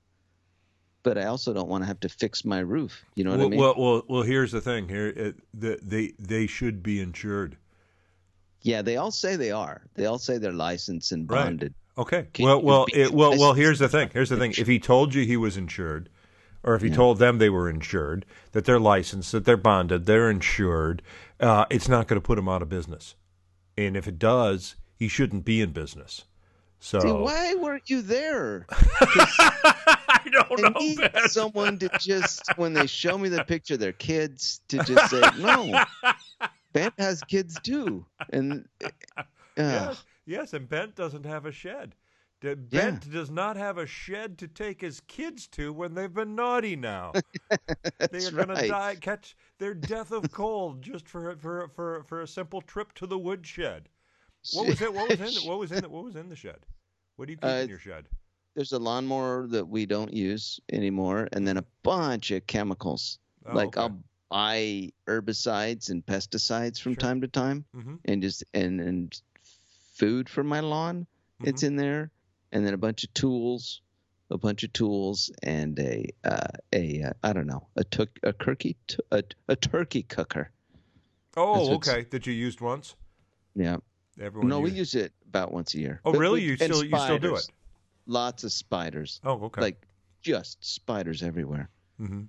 But 1.03 1.17
I 1.17 1.25
also 1.25 1.53
don't 1.53 1.67
want 1.67 1.83
to 1.83 1.87
have 1.87 1.99
to 2.01 2.09
fix 2.09 2.45
my 2.45 2.59
roof. 2.59 3.03
You 3.15 3.23
know 3.23 3.31
what 3.31 3.39
well, 3.39 3.47
I 3.47 3.49
mean? 3.49 3.59
well, 3.59 3.75
well, 3.77 4.03
well, 4.07 4.21
here's 4.21 4.51
the 4.51 4.61
thing. 4.61 4.87
Here, 4.87 5.07
it, 5.07 5.35
the, 5.53 5.79
they 5.81 6.13
they 6.19 6.45
should 6.45 6.83
be 6.83 7.01
insured. 7.01 7.57
Yeah, 8.63 8.81
they 8.81 8.97
all 8.97 9.11
say 9.11 9.35
they 9.35 9.51
are. 9.51 9.81
They 9.95 10.05
all 10.05 10.19
say 10.19 10.37
they're 10.37 10.51
licensed 10.51 11.11
and 11.11 11.29
Right. 11.29 11.45
bonded. 11.45 11.73
Okay. 11.97 12.27
Can 12.33 12.45
well, 12.45 12.61
well, 12.61 12.85
it, 12.93 13.11
well, 13.13 13.37
well. 13.37 13.53
Here's 13.53 13.79
the 13.79 13.89
thing. 13.89 14.09
Here's 14.13 14.29
the 14.29 14.37
thing. 14.37 14.53
If 14.57 14.67
he 14.67 14.79
told 14.79 15.13
you 15.13 15.25
he 15.25 15.37
was 15.37 15.57
insured, 15.57 16.09
or 16.63 16.75
if 16.75 16.81
he 16.81 16.89
Yeah. 16.89 16.95
told 16.95 17.19
them 17.19 17.37
they 17.37 17.49
were 17.49 17.69
insured, 17.69 18.25
that 18.53 18.65
they're 18.65 18.79
licensed, 18.79 19.31
that 19.33 19.45
they're 19.45 19.57
bonded, 19.57 20.05
they're 20.05 20.29
insured, 20.29 21.01
uh, 21.39 21.65
it's 21.69 21.89
not 21.89 22.07
going 22.07 22.21
to 22.21 22.25
put 22.25 22.37
him 22.37 22.47
out 22.47 22.61
of 22.61 22.69
business. 22.69 23.15
And 23.77 23.97
if 23.97 24.07
it 24.07 24.19
does, 24.19 24.75
he 24.95 25.07
shouldn't 25.07 25.43
be 25.43 25.59
in 25.61 25.71
business. 25.71 26.25
So 26.79 26.99
See, 27.01 27.11
why 27.11 27.55
weren't 27.55 27.89
you 27.89 28.01
there? 28.01 28.65
I 28.71 30.21
don't 30.31 30.65
I 30.65 30.69
know. 30.69 30.79
need 30.79 30.97
Ben. 30.99 31.27
someone 31.29 31.77
to 31.79 31.89
just, 31.99 32.41
when 32.57 32.73
they 32.73 32.87
show 32.87 33.17
me 33.17 33.29
the 33.29 33.43
picture 33.43 33.73
of 33.75 33.79
their 33.79 33.91
kids, 33.91 34.61
to 34.69 34.83
just 34.83 35.09
say, 35.09 35.21
no, 35.39 35.83
Ben 36.73 36.91
has 36.97 37.21
kids 37.23 37.59
too. 37.63 38.05
And 38.31 38.67
uh, 38.85 39.23
Yes, 39.57 40.03
yes, 40.25 40.53
and 40.53 40.67
Bent 40.67 40.95
doesn't 40.95 41.25
have 41.25 41.45
a 41.45 41.51
shed. 41.51 41.95
Bent 42.41 43.11
does 43.11 43.29
not 43.29 43.55
have 43.55 43.77
a 43.77 43.85
shed 43.85 44.39
to 44.39 44.47
take 44.47 44.81
his 44.81 44.99
kids 45.01 45.45
to 45.49 45.71
when 45.71 45.93
they've 45.93 46.13
been 46.13 46.33
naughty 46.35 46.75
now. 46.75 47.11
they 48.09 48.25
are 48.25 48.31
going 48.31 48.47
to 48.47 48.67
die, 48.67 48.95
catch 48.95 49.35
their 49.59 49.75
death 49.75 50.11
of 50.11 50.31
cold 50.31 50.81
just 50.81 51.07
for 51.07 51.35
for 51.37 51.67
for 51.67 52.03
for 52.03 52.21
a 52.21 52.27
simple 52.27 52.61
trip 52.61 52.93
to 52.95 53.05
the 53.05 53.17
woodshed. 53.19 53.89
What 54.53 54.67
was 54.67 54.81
it? 54.81 54.91
What 54.91 55.09
was 55.09 55.19
in? 55.19 55.47
What 55.47 55.59
was 55.59 55.71
in? 55.71 55.83
What 55.83 56.03
was 56.03 56.15
in 56.15 56.29
the 56.29 56.35
shed? 56.35 56.65
What 57.17 57.27
do 57.27 57.33
you 57.33 57.37
keep 57.37 57.45
Uh, 57.45 57.49
in 57.49 57.69
your 57.69 57.77
shed? 57.77 58.07
there's 58.55 58.73
a 58.73 58.79
lawnmower 58.79 59.47
that 59.47 59.67
we 59.67 59.85
don't 59.85 60.11
use 60.11 60.59
anymore, 60.71 61.29
and 61.33 61.47
then 61.47 61.57
a 61.57 61.65
bunch 61.83 62.31
of 62.31 62.45
chemicals. 62.47 63.19
Oh, 63.45 63.55
like 63.55 63.77
okay. 63.77 63.81
I'll 63.81 64.03
buy 64.31 64.89
herbicides 65.07 65.89
and 65.89 66.05
pesticides 66.05 66.79
from 66.81 66.93
Sure. 66.93 67.01
time 67.01 67.19
to 67.21 67.27
time, 67.27 67.65
Mhm, 67.75 67.99
and 68.05 68.21
just 68.23 68.43
and 68.53 68.79
and 68.79 69.21
food 69.95 70.29
for 70.29 70.43
my 70.43 70.61
lawn. 70.61 71.05
It's 71.43 71.63
mhm. 71.63 71.67
in 71.67 71.75
there, 71.75 72.11
and 72.51 72.65
then 72.65 72.73
a 72.73 72.77
bunch 72.77 73.03
of 73.03 73.13
tools, 73.13 73.81
a 74.29 74.37
bunch 74.37 74.63
of 74.63 74.71
tools, 74.73 75.29
and 75.43 75.77
a 75.79 76.05
uh, 76.23 76.47
a 76.73 77.03
uh, 77.03 77.13
I 77.21 77.33
don't 77.33 77.47
know 77.47 77.67
a 77.75 77.83
tuk 77.83 78.09
a 78.23 78.31
turkey 78.33 78.77
a, 79.11 79.23
a 79.49 79.55
turkey 79.55 80.03
cooker. 80.03 80.51
Oh, 81.35 81.75
okay. 81.75 82.03
That 82.11 82.25
you 82.27 82.33
used 82.33 82.61
once. 82.61 82.95
Yeah. 83.55 83.77
Everyone. 84.19 84.49
no, 84.49 84.59
we 84.59 84.71
use 84.71 84.93
it 84.95 85.13
about 85.27 85.51
once 85.53 85.73
a 85.73 85.79
year. 85.79 86.01
Oh, 86.05 86.11
But 86.11 86.19
really? 86.19 86.41
we- 86.41 86.47
You 86.47 86.57
still 86.57 86.83
you 86.83 86.97
still 86.99 87.17
do 87.19 87.35
it? 87.35 87.47
Lots 88.05 88.43
of 88.43 88.51
spiders, 88.51 89.19
Oh, 89.23 89.45
okay. 89.45 89.61
like 89.61 89.87
just 90.21 90.63
spiders 90.63 91.21
everywhere. 91.23 91.69
hmm 91.97 92.23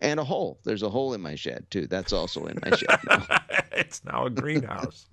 And 0.00 0.20
a 0.20 0.24
hole. 0.24 0.58
There's 0.64 0.82
a 0.82 0.90
hole 0.90 1.14
in 1.14 1.20
my 1.22 1.34
shed 1.36 1.66
too. 1.70 1.86
That's 1.86 2.12
also 2.12 2.44
in 2.46 2.58
my 2.64 2.76
shed. 2.76 2.98
now. 3.08 3.26
it's 3.72 4.04
now 4.04 4.26
a 4.26 4.30
greenhouse. 4.30 5.06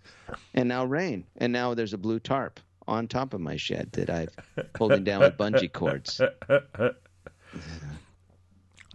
And 0.54 0.68
now 0.68 0.84
rain. 0.86 1.26
And 1.38 1.54
now 1.54 1.74
there's 1.74 1.94
a 1.94 1.98
blue 1.98 2.20
tarp 2.20 2.60
on 2.88 3.08
top 3.08 3.34
of 3.34 3.40
my 3.40 3.56
shed 3.56 3.92
that 3.94 4.10
I've 4.10 4.30
holding 4.78 5.04
down 5.06 5.22
with 5.22 5.38
bungee 5.38 5.72
cords. 5.72 6.20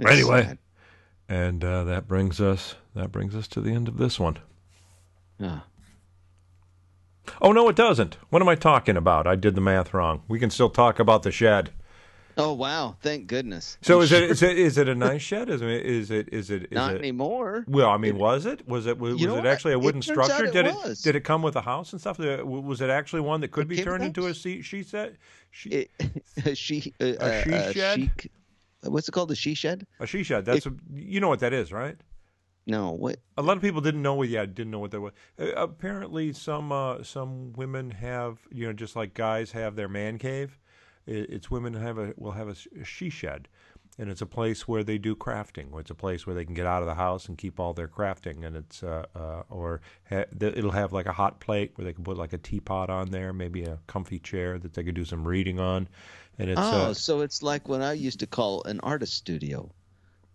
It's 0.01 0.11
Anyway. 0.11 0.45
sad. 0.45 0.59
And 1.29 1.65
uh, 1.65 1.85
that 1.85 2.07
brings 2.07 2.41
us 2.41 2.77
that 2.95 3.11
brings 3.13 3.35
us 3.35 3.49
to 3.49 3.61
the 3.61 3.73
end 3.73 3.89
of 3.89 3.97
this 3.99 4.19
one. 4.21 4.39
Ah. 5.41 5.65
Oh 7.43 7.53
no, 7.53 7.69
it 7.69 7.77
doesn't. 7.77 8.17
What 8.31 8.41
am 8.41 8.49
I 8.49 8.55
talking 8.55 8.97
about? 8.97 9.27
I 9.27 9.35
did 9.37 9.55
the 9.55 9.61
math 9.61 9.93
wrong. 9.93 10.23
We 10.29 10.39
can 10.39 10.51
still 10.51 10.71
talk 10.71 10.99
about 10.99 11.23
the 11.25 11.31
shed. 11.33 11.71
Oh 12.41 12.53
wow! 12.53 12.97
Thank 13.01 13.27
goodness. 13.27 13.79
So 13.83 13.97
I'm 13.97 14.05
is 14.05 14.13
it 14.13 14.23
is 14.31 14.43
it 14.45 14.57
is 14.57 14.79
it 14.79 14.89
a 14.89 14.95
nice 14.95 15.23
shed? 15.23 15.51
Is 15.51 15.61
it 15.61 15.69
is 15.69 16.11
it 16.13 16.29
is 16.33 16.51
it 16.51 16.63
is 16.65 16.71
not 16.71 16.95
it? 16.95 16.99
anymore? 16.99 17.65
Well, 17.67 17.91
I 17.91 17.97
mean, 17.97 18.17
was 18.17 18.47
it? 18.47 18.67
Was 18.69 18.87
it? 18.87 18.97
Was, 18.99 19.21
know 19.21 19.39
it 19.39 19.45
actually 19.45 19.73
a 19.73 19.79
wooden 19.79 20.03
structure? 20.03 20.45
it 20.45 20.53
did 20.53 20.67
was. 20.67 21.01
it? 21.01 21.03
Did 21.03 21.17
it 21.17 21.25
come 21.25 21.43
with 21.43 21.57
a 21.57 21.61
house 21.61 21.93
and 21.93 22.01
stuff? 22.01 22.21
Was 22.21 22.81
it 22.81 22.91
actually 22.91 23.23
one 23.23 23.41
that 23.41 23.51
could 23.51 23.65
It 23.65 23.69
be 23.69 23.83
turned 23.83 24.05
into 24.05 24.23
a 24.23 24.29
house. 24.29 24.37
she 24.39 24.63
she 24.63 24.85
set? 24.85 25.17
She, 25.51 25.89
a 26.47 26.55
she 26.55 26.95
uh, 27.01 27.05
A 27.21 27.43
she 27.43 27.53
uh, 27.53 27.73
shed? 27.73 27.99
chic- 27.99 28.31
what's 28.83 29.09
it 29.09 29.13
called? 29.13 29.33
A 29.33 29.35
she 29.35 29.55
shed? 29.55 29.85
a 29.99 30.07
she 30.07 30.23
shed. 30.23 30.45
That's 30.45 30.67
a, 30.67 30.73
you 30.95 31.19
know 31.19 31.29
what 31.29 31.41
that 31.41 31.53
is, 31.53 31.73
right? 31.73 31.97
No, 32.69 32.93
what? 32.93 33.19
A 33.37 33.43
lot 33.43 33.57
of 33.57 33.63
people 33.63 33.81
didn't 33.81 34.03
know 34.03 34.15
what. 34.15 34.29
Yeah, 34.29 34.47
didn't 34.47 34.71
know 34.71 34.79
what 34.79 34.93
that 34.93 35.01
was. 35.01 35.13
Uh, 35.41 35.47
apparently, 35.57 36.33
some 36.33 36.71
uh, 36.71 37.03
some 37.03 37.53
women 37.55 37.91
have 37.91 38.39
you 38.53 38.67
know 38.67 38.73
just 38.73 38.95
like 38.95 39.15
guys 39.15 39.51
have 39.53 39.75
their 39.75 39.89
man 39.89 40.19
cave. 40.19 40.57
It, 41.09 41.31
it's 41.31 41.51
women 41.51 41.75
have 41.75 41.99
a 41.99 42.13
will 42.17 42.33
have 42.33 42.49
a, 42.49 42.57
a 42.81 42.85
she 42.85 43.11
shed, 43.11 43.49
and 43.99 44.11
it's 44.11 44.21
a 44.21 44.27
place 44.27 44.69
where 44.69 44.85
they 44.85 44.99
do 44.99 45.17
crafting. 45.17 45.77
It's 45.81 45.91
a 45.91 45.95
place 45.95 46.27
where 46.27 46.35
they 46.35 46.45
can 46.45 46.55
get 46.55 46.67
out 46.67 46.83
of 46.83 46.87
the 46.89 46.95
house 46.95 47.27
and 47.29 47.37
keep 47.39 47.59
all 47.59 47.73
their 47.73 47.89
crafting. 47.89 48.45
And 48.45 48.57
it's 48.57 48.83
uh, 48.83 49.07
uh, 49.15 49.43
or 49.51 49.81
ha- 50.09 50.25
it'll 50.41 50.71
have 50.71 50.93
like 50.93 51.07
a 51.07 51.13
hot 51.13 51.41
plate 51.41 51.73
where 51.75 51.85
they 51.85 51.93
can 51.93 52.05
put 52.05 52.17
like 52.19 52.33
a 52.33 52.39
teapot 52.39 52.91
on 52.91 53.11
there, 53.11 53.33
maybe 53.33 53.65
a 53.65 53.79
comfy 53.87 54.19
chair 54.19 54.59
that 54.59 54.75
they 54.75 54.85
could 54.85 54.95
do 54.95 55.05
some 55.05 55.27
reading 55.27 55.59
on. 55.59 55.89
And 56.39 56.51
it's 56.51 56.61
oh, 56.61 56.91
uh, 56.91 56.95
so 56.95 57.23
it's 57.23 57.43
like 57.43 57.69
what 57.69 57.83
I 57.83 57.95
used 57.95 58.21
to 58.21 58.27
call 58.27 58.63
an 58.65 58.79
artist 58.81 59.15
studio, 59.15 59.71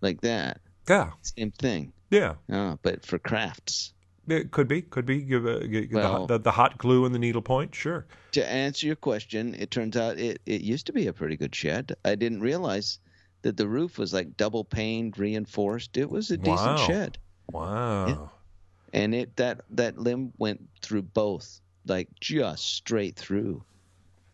like 0.01 0.19
that. 0.21 0.59
yeah, 0.89 1.11
Same 1.21 1.51
thing. 1.51 1.93
yeah. 2.09 2.35
Oh, 2.51 2.77
but 2.81 3.05
for 3.05 3.19
crafts. 3.19 3.93
It 4.27 4.51
could 4.51 4.67
be, 4.67 4.81
could 4.81 5.05
be. 5.05 5.21
Give, 5.21 5.45
uh, 5.45 5.59
Well- 5.91 6.11
hot- 6.19 6.27
the, 6.29 6.37
the 6.39 6.51
hot 6.51 6.77
glue 6.77 7.05
and 7.05 7.13
the 7.13 7.19
needle 7.19 7.41
point, 7.41 7.75
sure. 7.75 8.05
To 8.31 8.47
answer 8.49 8.87
your 8.87 8.95
question, 8.95 9.53
it 9.55 9.69
turns 9.69 9.97
out 9.97 10.17
it, 10.17 10.41
it 10.45 10.61
used 10.61 10.85
to 10.87 10.93
be 10.93 11.07
a 11.07 11.13
pretty 11.13 11.35
good 11.35 11.53
shed. 11.53 11.95
I 12.05 12.15
didn't 12.15 12.39
realize 12.41 12.99
that 13.41 13.57
the 13.57 13.67
roof 13.67 13.97
was 13.97 14.13
like 14.13 14.37
double 14.37 14.63
paned, 14.63 15.17
reinforced. 15.19 15.97
It 15.97 16.09
was 16.09 16.31
a 16.31 16.37
decent 16.37 16.77
Wow. 16.79 16.87
shed. 16.87 17.17
Wow. 17.51 18.31
and 18.93 19.13
it 19.13 19.35
that 19.35 19.61
that 19.71 19.97
limb 19.97 20.31
went 20.37 20.61
through 20.81 21.01
both 21.01 21.59
like 21.85 22.07
just 22.21 22.63
straight 22.75 23.15
through 23.17 23.61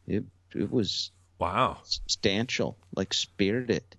it 0.05 0.23
it 0.53 0.69
was 0.69 1.11
Wow. 1.39 1.79
substantial 1.83 2.77
like 2.95 3.13
speared 3.13 3.71
it 3.71 3.95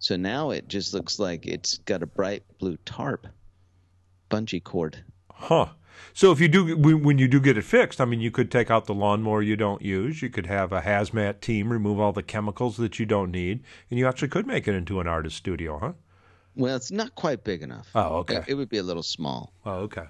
so 0.00 0.16
now 0.16 0.50
it 0.50 0.68
just 0.68 0.92
looks 0.92 1.18
like 1.18 1.46
it's 1.46 1.78
got 1.78 2.02
a 2.02 2.06
bright 2.06 2.42
blue 2.58 2.76
tarp 2.84 3.26
bungee 4.30 4.62
cord 4.62 5.02
Huh. 5.34 5.66
So 6.12 6.30
if 6.32 6.40
you 6.40 6.48
do 6.48 6.76
when 6.76 7.18
you 7.18 7.26
do 7.28 7.40
get 7.40 7.58
it 7.58 7.62
fixed, 7.64 8.00
I 8.00 8.04
mean, 8.04 8.20
you 8.20 8.30
could 8.30 8.50
take 8.50 8.70
out 8.70 8.86
the 8.86 8.94
lawnmower 8.94 9.42
you 9.42 9.56
don't 9.56 9.82
use. 9.82 10.22
You 10.22 10.30
could 10.30 10.46
have 10.46 10.72
a 10.72 10.80
hazmat 10.82 11.40
team 11.40 11.70
remove 11.72 11.98
all 11.98 12.12
the 12.12 12.22
chemicals 12.22 12.76
that 12.76 12.98
you 13.00 13.06
don't 13.06 13.30
need, 13.32 13.62
and 13.90 13.98
you 13.98 14.06
actually 14.06 14.28
could 14.28 14.46
make 14.46 14.68
it 14.68 14.74
into 14.74 15.00
an 15.00 15.06
artist 15.08 15.36
studio, 15.36 15.78
huh? 15.78 15.92
well 16.56 16.76
it's 16.76 16.92
not 16.92 17.12
quite 17.16 17.42
big 17.42 17.62
enough 17.62 17.88
Oh, 17.96 18.18
okay. 18.18 18.36
it, 18.36 18.44
it 18.50 18.54
would 18.54 18.68
be 18.68 18.78
a 18.78 18.82
little 18.84 19.02
small 19.02 19.52
Oh, 19.66 19.78
okay. 19.88 20.04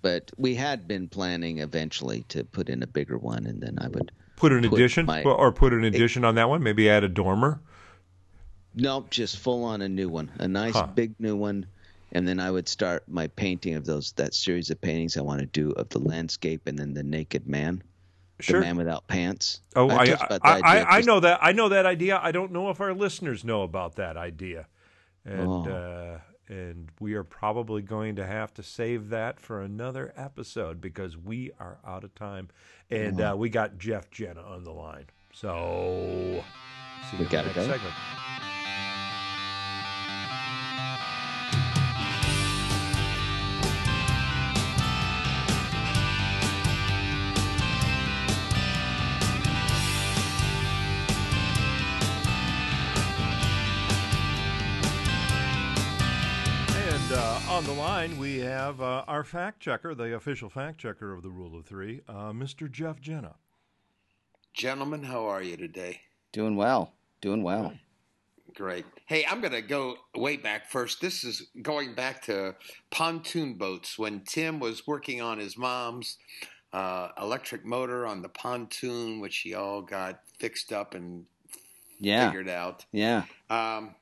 but 0.00 0.30
we 0.38 0.54
had 0.54 0.88
been 0.88 1.06
planning 1.06 1.58
eventually 1.58 2.22
to 2.30 2.44
put 2.44 2.70
in 2.70 2.82
a 2.82 2.86
bigger 2.86 3.18
one 3.18 3.44
and 3.46 3.60
then 3.60 3.78
i 3.78 3.88
would 3.88 4.10
Put 4.36 4.52
an 4.52 4.62
Put 4.66 4.72
addition, 4.72 5.04
my- 5.04 5.22
or- 5.22 5.52
put 5.52 5.74
an 5.74 5.84
addition 5.84 6.24
on 6.24 6.36
that 6.36 6.48
one. 6.48 6.62
Maybe 6.62 6.88
add 6.88 7.04
a 7.04 7.08
dormer. 7.08 7.60
Nope, 8.74 9.10
just 9.10 9.36
full 9.36 9.64
on 9.64 9.82
a 9.82 9.88
new 9.88 10.08
one, 10.08 10.30
a 10.38 10.46
nice 10.48 10.74
Huh. 10.74 10.86
big 10.94 11.14
new 11.18 11.36
one, 11.36 11.66
and 12.12 12.26
then 12.26 12.40
I 12.40 12.50
would 12.50 12.68
start 12.68 13.04
my 13.08 13.26
painting 13.28 13.74
of 13.74 13.84
those 13.84 14.12
that 14.12 14.34
series 14.34 14.70
of 14.70 14.80
paintings 14.80 15.16
I 15.16 15.20
want 15.22 15.40
to 15.40 15.46
do 15.46 15.70
of 15.72 15.88
the 15.90 15.98
landscape 15.98 16.66
and 16.66 16.78
then 16.78 16.94
the 16.94 17.02
naked 17.02 17.46
man, 17.46 17.82
Sure. 18.40 18.60
the 18.60 18.66
man 18.66 18.76
without 18.76 19.06
pants. 19.08 19.60
Oh, 19.76 19.88
I 19.90 20.04
about 20.04 20.28
the 20.28 20.40
I, 20.46 20.60
I, 20.60 20.96
I 20.98 21.00
know 21.02 21.20
that 21.20 21.38
I 21.42 21.52
know 21.52 21.68
that 21.70 21.86
idea. 21.86 22.20
I 22.22 22.30
don't 22.32 22.52
know 22.52 22.70
if 22.70 22.80
our 22.80 22.94
listeners 22.94 23.44
know 23.44 23.62
about 23.62 23.96
that 23.96 24.16
idea, 24.16 24.66
and 25.24 25.40
Oh. 25.48 25.68
uh, 25.68 26.18
and 26.50 26.88
we 26.98 27.12
are 27.14 27.24
probably 27.24 27.82
going 27.82 28.16
to 28.16 28.24
have 28.26 28.54
to 28.54 28.62
save 28.62 29.10
that 29.10 29.38
for 29.38 29.60
another 29.60 30.14
episode 30.16 30.80
because 30.80 31.14
we 31.16 31.50
are 31.60 31.78
out 31.86 32.04
of 32.04 32.14
time, 32.14 32.48
and 32.90 33.20
uh, 33.20 33.34
we 33.36 33.50
got 33.50 33.76
Jeff 33.76 34.10
Jenna 34.10 34.40
on 34.40 34.64
the 34.64 34.72
line. 34.72 35.04
So 35.34 36.42
see 37.10 37.16
We 37.18 37.24
gotta 37.26 37.48
next 37.48 37.56
go. 37.56 37.62
segment. 37.66 37.94
Line, 57.98 58.16
we 58.16 58.38
have 58.38 58.80
uh, 58.80 59.02
our 59.08 59.24
fact 59.24 59.58
checker, 59.58 59.92
the 59.92 60.14
official 60.14 60.48
fact 60.48 60.78
checker 60.78 61.12
of 61.12 61.24
the 61.24 61.30
Rule 61.30 61.58
of 61.58 61.66
Three, 61.66 62.00
uh, 62.08 62.30
Mr. 62.30 62.70
Jeff 62.70 63.00
Jenna. 63.00 63.34
Gentlemen, 64.54 65.02
how 65.02 65.26
are 65.26 65.42
you 65.42 65.56
today? 65.56 66.02
Doing 66.30 66.54
well, 66.54 66.92
doing 67.20 67.42
well. 67.42 67.74
Great. 68.54 68.84
Hey, 69.06 69.24
I'm 69.28 69.40
going 69.40 69.52
to 69.52 69.62
go 69.62 69.96
way 70.14 70.36
back 70.36 70.70
first. 70.70 71.00
This 71.00 71.24
is 71.24 71.48
going 71.60 71.96
back 71.96 72.22
to 72.26 72.54
pontoon 72.92 73.54
boats 73.54 73.98
when 73.98 74.20
Tim 74.20 74.60
was 74.60 74.86
working 74.86 75.20
on 75.20 75.38
his 75.40 75.56
mom's 75.58 76.18
uh, 76.72 77.08
electric 77.20 77.64
motor 77.64 78.06
on 78.06 78.22
the 78.22 78.28
pontoon, 78.28 79.18
which 79.18 79.38
he 79.38 79.54
all 79.54 79.82
got 79.82 80.20
fixed 80.38 80.72
up 80.72 80.94
and 80.94 81.24
Yeah, 81.98 82.28
figured 82.28 82.48
out. 82.48 82.84
yeah. 82.92 83.24
Um, 83.50 83.96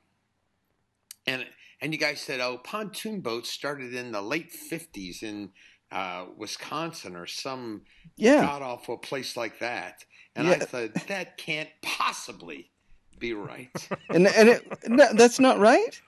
and 1.25 1.45
and 1.81 1.93
you 1.93 1.99
guys 1.99 2.19
said, 2.21 2.39
oh, 2.39 2.57
pontoon 2.57 3.21
boats 3.21 3.49
started 3.49 3.93
in 3.93 4.11
the 4.11 4.21
late 4.21 4.51
'50s 4.51 5.23
in 5.23 5.51
uh, 5.91 6.25
Wisconsin 6.35 7.15
or 7.15 7.25
some 7.27 7.83
Yeah, 8.15 8.41
god 8.41 8.61
awful 8.61 8.97
place 8.97 9.37
like 9.37 9.59
that. 9.59 10.03
And 10.35 10.47
Yeah. 10.47 10.53
I 10.53 10.59
thought 10.59 10.93
that 11.07 11.37
can't 11.37 11.69
possibly 11.81 12.71
be 13.19 13.33
right. 13.33 13.69
and 14.09 14.27
and 14.27 14.49
it, 14.49 14.67
no, 14.87 15.13
that's 15.13 15.39
not 15.39 15.59
right. 15.59 15.99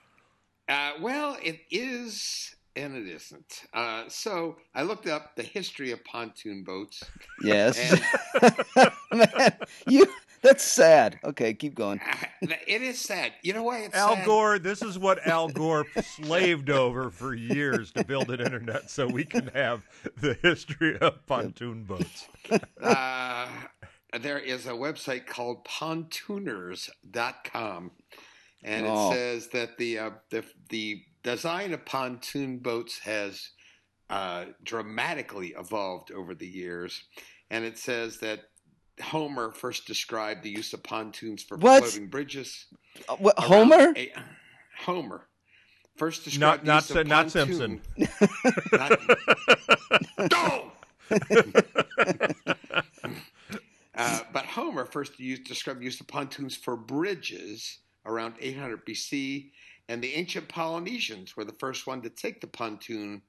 uh, 0.68 0.92
well, 1.00 1.36
it 1.42 1.60
is 1.70 2.54
and 2.76 2.94
it 2.96 3.08
isn't. 3.08 3.62
Uh, 3.74 4.04
so 4.08 4.56
I 4.74 4.82
looked 4.82 5.08
up 5.08 5.34
the 5.34 5.42
history 5.42 5.90
of 5.90 6.04
pontoon 6.04 6.62
boats. 6.62 7.02
Yes, 7.42 7.76
And 7.78 8.92
man, 9.12 9.52
you. 9.86 10.06
That's 10.42 10.64
sad. 10.64 11.18
Okay, 11.24 11.52
keep 11.54 11.74
going. 11.74 12.00
it 12.42 12.82
is 12.82 12.98
sad. 13.00 13.32
You 13.42 13.52
know 13.52 13.62
why 13.62 13.80
it's 13.80 13.94
Al 13.94 14.16
sad? 14.16 14.24
Gore, 14.26 14.58
this 14.58 14.82
is 14.82 14.98
what 14.98 15.24
Al 15.26 15.48
Gore 15.48 15.84
slaved 16.02 16.70
over 16.70 17.10
for 17.10 17.34
years 17.34 17.92
to 17.92 18.04
build 18.04 18.30
an 18.30 18.40
internet 18.40 18.90
so 18.90 19.06
we 19.06 19.24
can 19.24 19.48
have 19.48 19.82
the 20.16 20.34
history 20.42 20.98
of 20.98 21.24
pontoon 21.26 21.84
boats. 21.84 22.28
uh, 22.82 23.48
there 24.20 24.38
is 24.38 24.66
a 24.66 24.72
website 24.72 25.26
called 25.26 25.64
pontooners.com 25.66 27.90
and 28.62 28.86
it 28.86 28.92
Oh. 28.92 29.12
says 29.12 29.48
that 29.48 29.78
the 29.78 29.98
uh, 29.98 30.10
the 30.30 30.44
the 30.68 31.02
design 31.22 31.72
of 31.72 31.84
pontoon 31.84 32.58
boats 32.58 32.98
has 33.00 33.50
uh, 34.08 34.46
dramatically 34.62 35.48
evolved 35.58 36.10
over 36.12 36.34
the 36.34 36.46
years 36.48 37.04
and 37.50 37.64
it 37.64 37.78
says 37.78 38.18
that 38.18 38.40
Homer 39.00 39.50
first 39.52 39.86
described 39.86 40.42
the 40.42 40.50
use 40.50 40.72
of 40.72 40.82
pontoons 40.82 41.42
for 41.42 41.56
What? 41.56 41.82
floating 41.82 42.08
bridges. 42.08 42.66
Uh, 43.08 43.16
what, 43.16 43.38
Homer? 43.38 43.92
a- 43.96 44.12
Homer 44.84 45.26
first 45.96 46.24
described 46.24 46.64
not 46.64 46.84
the 46.84 46.94
use 46.94 47.00
of 47.00 47.06
not 47.06 47.32
pontoon- 47.32 47.58
Simpson. 47.58 47.80
Not- 50.30 50.74
Uh, 53.96 54.20
but 54.32 54.46
Homer 54.46 54.86
first 54.86 55.18
used, 55.20 55.44
described 55.44 55.80
the 55.80 55.84
use 55.84 56.00
of 56.00 56.06
pontoons 56.06 56.56
for 56.56 56.74
bridges 56.74 57.80
around 58.06 58.32
800 58.40 58.86
BC, 58.86 59.50
and 59.90 60.00
the 60.02 60.14
ancient 60.14 60.48
Polynesians 60.48 61.36
were 61.36 61.44
the 61.44 61.52
first 61.58 61.86
one 61.86 62.00
to 62.02 62.08
take 62.08 62.40
the 62.40 62.46
pontoon 62.46 63.20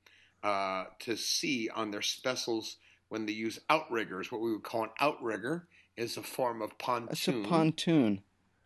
uh, 0.44 0.86
to 1.00 1.18
sea 1.18 1.70
on 1.76 1.92
their 1.92 2.04
vessels 2.24 2.78
when 3.12 3.26
they 3.26 3.34
use 3.34 3.60
outriggers. 3.70 4.32
What 4.32 4.40
we 4.40 4.54
would 4.54 4.64
call 4.64 4.84
an 4.84 4.90
outrigger 5.02 5.68
is 5.98 6.16
a 6.16 6.24
form 6.24 6.62
of 6.62 6.78
pontoon. 6.78 7.08
That's 7.10 7.28
a 7.28 7.44
pontoon. 7.44 8.22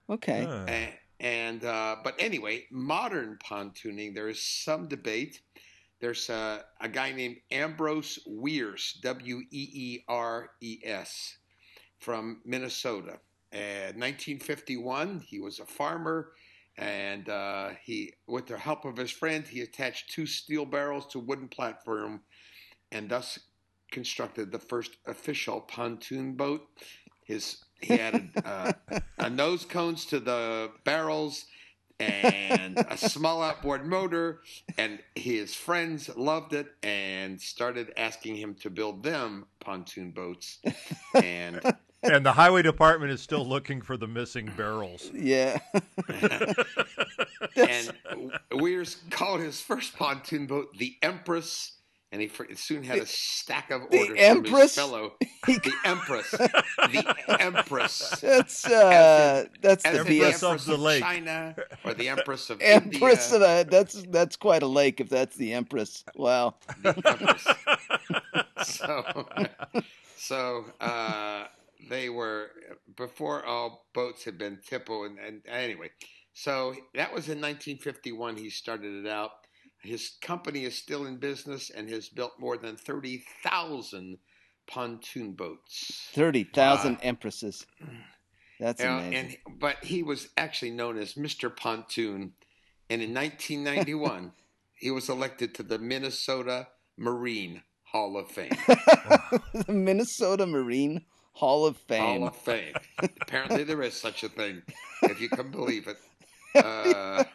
Okay. 0.08 0.45
Ah. 0.47 0.65
A- 0.67 0.99
And 1.19 1.63
uh, 1.65 1.95
but 2.03 2.13
anyway, 2.19 2.65
modern 2.71 3.39
pontooning. 3.43 4.13
There 4.13 4.29
is 4.29 4.39
some 4.45 4.88
debate. 4.88 5.41
There's 5.99 6.29
uh, 6.29 6.62
a 6.79 6.88
guy 6.88 7.12
named 7.12 7.38
Ambrose 7.49 8.19
Weeres, 8.27 8.99
W 9.01 9.39
E 9.49 9.69
E 9.73 10.03
R 10.08 10.51
E 10.62 10.79
S, 10.84 11.38
from 11.97 12.41
Minnesota, 12.45 13.17
in 13.51 13.97
1951, 13.99 15.21
he 15.25 15.39
was 15.39 15.60
a 15.60 15.65
farmer, 15.65 16.34
and 16.77 17.29
uh, 17.29 17.69
he, 17.81 18.13
with 18.27 18.45
the 18.47 18.58
help 18.58 18.84
of 18.86 18.97
his 18.97 19.10
friend, 19.10 19.47
he 19.47 19.62
attached 19.62 20.12
two 20.12 20.25
steel 20.25 20.65
barrels 20.65 21.08
to 21.08 21.19
a 21.19 21.23
wooden 21.23 21.47
platform, 21.47 22.21
and 22.91 23.10
thus 23.10 23.39
constructed 23.95 24.51
the 24.51 24.60
first 24.60 24.97
official 25.08 25.62
pontoon 25.62 26.34
boat. 26.34 26.67
His 27.23 27.63
he 27.81 27.97
added 27.97 28.29
uh, 28.43 28.73
a 29.17 29.29
nose 29.29 29.63
cones 29.63 30.05
to 30.08 30.19
the 30.19 30.69
barrels 30.84 31.45
and 31.97 32.77
a 32.89 32.97
small 32.97 33.41
outboard 33.41 33.86
motor, 33.88 34.41
and 34.77 34.99
his 35.15 35.55
friends 35.55 36.10
loved 36.17 36.53
it 36.53 36.67
and 36.84 37.39
started 37.39 37.93
asking 37.95 38.36
him 38.36 38.53
to 38.55 38.69
build 38.69 39.01
them 39.01 39.45
pontoon 39.62 40.12
boats. 40.12 40.60
And 41.13 41.62
and 42.03 42.25
the 42.25 42.34
highway 42.34 42.63
department 42.63 43.13
is 43.13 43.21
still 43.21 43.47
looking 43.47 43.81
for 43.81 43.95
the 43.95 44.08
missing 44.08 44.51
barrels. 44.58 45.10
Yeah. 45.13 45.60
and 47.55 47.93
Weeres 48.51 48.97
called 49.10 49.39
his 49.39 49.62
first 49.62 49.95
pontoon 49.95 50.47
boat 50.47 50.77
the 50.77 50.97
Empress. 51.01 51.74
And 52.11 52.21
he 52.21 52.29
soon 52.55 52.83
had 52.83 52.99
a 52.99 53.05
stack 53.05 53.71
of 53.71 53.89
The 53.89 53.97
orders 53.99 54.07
from 54.07 54.37
Empress? 54.37 54.61
his 54.61 54.75
fellow. 54.75 55.13
The 55.47 55.73
Empress. 55.85 56.31
The 56.31 57.25
Empress. 57.39 58.19
That's 58.21 58.65
uh, 58.69 59.45
that's 59.61 59.85
As 59.85 59.93
the 60.05 60.21
in 60.21 60.23
Empress 60.23 60.39
the 60.39 60.49
of 60.49 60.65
the 60.65 60.73
of, 60.73 60.79
lake. 60.79 61.03
China 61.03 61.55
or 61.83 61.93
the 61.93 62.09
Empress 62.09 62.49
of 62.49 62.61
Empress 62.61 63.31
India. 63.31 63.59
of 63.59 63.67
the, 63.67 63.69
that's 63.69 64.03
that's 64.09 64.35
quite 64.37 64.63
a 64.63 64.67
lake 64.67 64.99
if 65.01 65.09
that's 65.09 65.35
the 65.35 65.53
Empress. 65.53 66.03
Wow. 66.15 66.55
the 66.81 66.95
Empress. 67.05 67.47
so, 68.63 69.03
so 70.17 70.65
uh, 70.81 71.45
they 71.89 72.09
were 72.09 72.49
before 72.95 73.45
all 73.45 73.85
boats 73.93 74.23
had 74.23 74.37
been 74.37 74.59
tipple, 74.67 75.03
and, 75.03 75.19
and 75.19 75.41
anyway, 75.47 75.89
so 76.33 76.73
that 76.95 77.13
was 77.13 77.27
in 77.27 77.39
1951. 77.41 78.37
He 78.37 78.49
started 78.49 79.05
it 79.05 79.09
out. 79.09 79.31
His 79.85 80.17
company 80.21 80.65
is 80.65 80.75
still 80.77 81.05
in 81.05 81.17
business 81.17 81.69
and 81.69 81.89
has 81.89 82.09
built 82.09 82.33
more 82.39 82.57
than 82.57 82.75
30,000 82.75 84.17
pontoon 84.67 85.33
boats. 85.33 86.09
Thirty 86.13 86.43
thousand 86.43 86.95
Uh, 86.97 87.01
empresses. 87.03 87.65
That's 88.59 88.81
amazing. 88.81 89.13
and 89.45 89.59
but 89.59 89.83
he 89.83 90.01
was 90.01 90.29
actually 90.37 90.71
known 90.71 90.97
as 90.97 91.13
Mr. 91.15 91.55
Pontoon, 91.55 92.33
and 92.89 93.01
in 93.01 93.13
1991 93.13 94.31
he 94.73 94.91
was 94.91 95.09
elected 95.09 95.53
to 95.55 95.63
the 95.63 95.77
Minnesota 95.77 96.67
Marine 96.97 97.61
Hall 97.83 98.17
of 98.17 98.29
Fame. 98.31 98.51
the 99.67 99.73
Minnesota 99.73 100.45
Marine 100.47 101.05
Hall 101.33 101.65
of 101.65 101.77
Fame. 101.77 102.01
Hall 102.19 102.27
of 102.27 102.35
Fame. 102.37 102.73
Apparently, 103.21 103.63
there 103.65 103.81
is 103.81 103.93
such 103.93 104.23
a 104.23 104.29
thing, 104.29 104.61
if 105.03 105.19
you 105.21 105.29
can 105.29 105.51
believe 105.51 105.87
it. 105.87 105.97
Uh, 106.55 107.25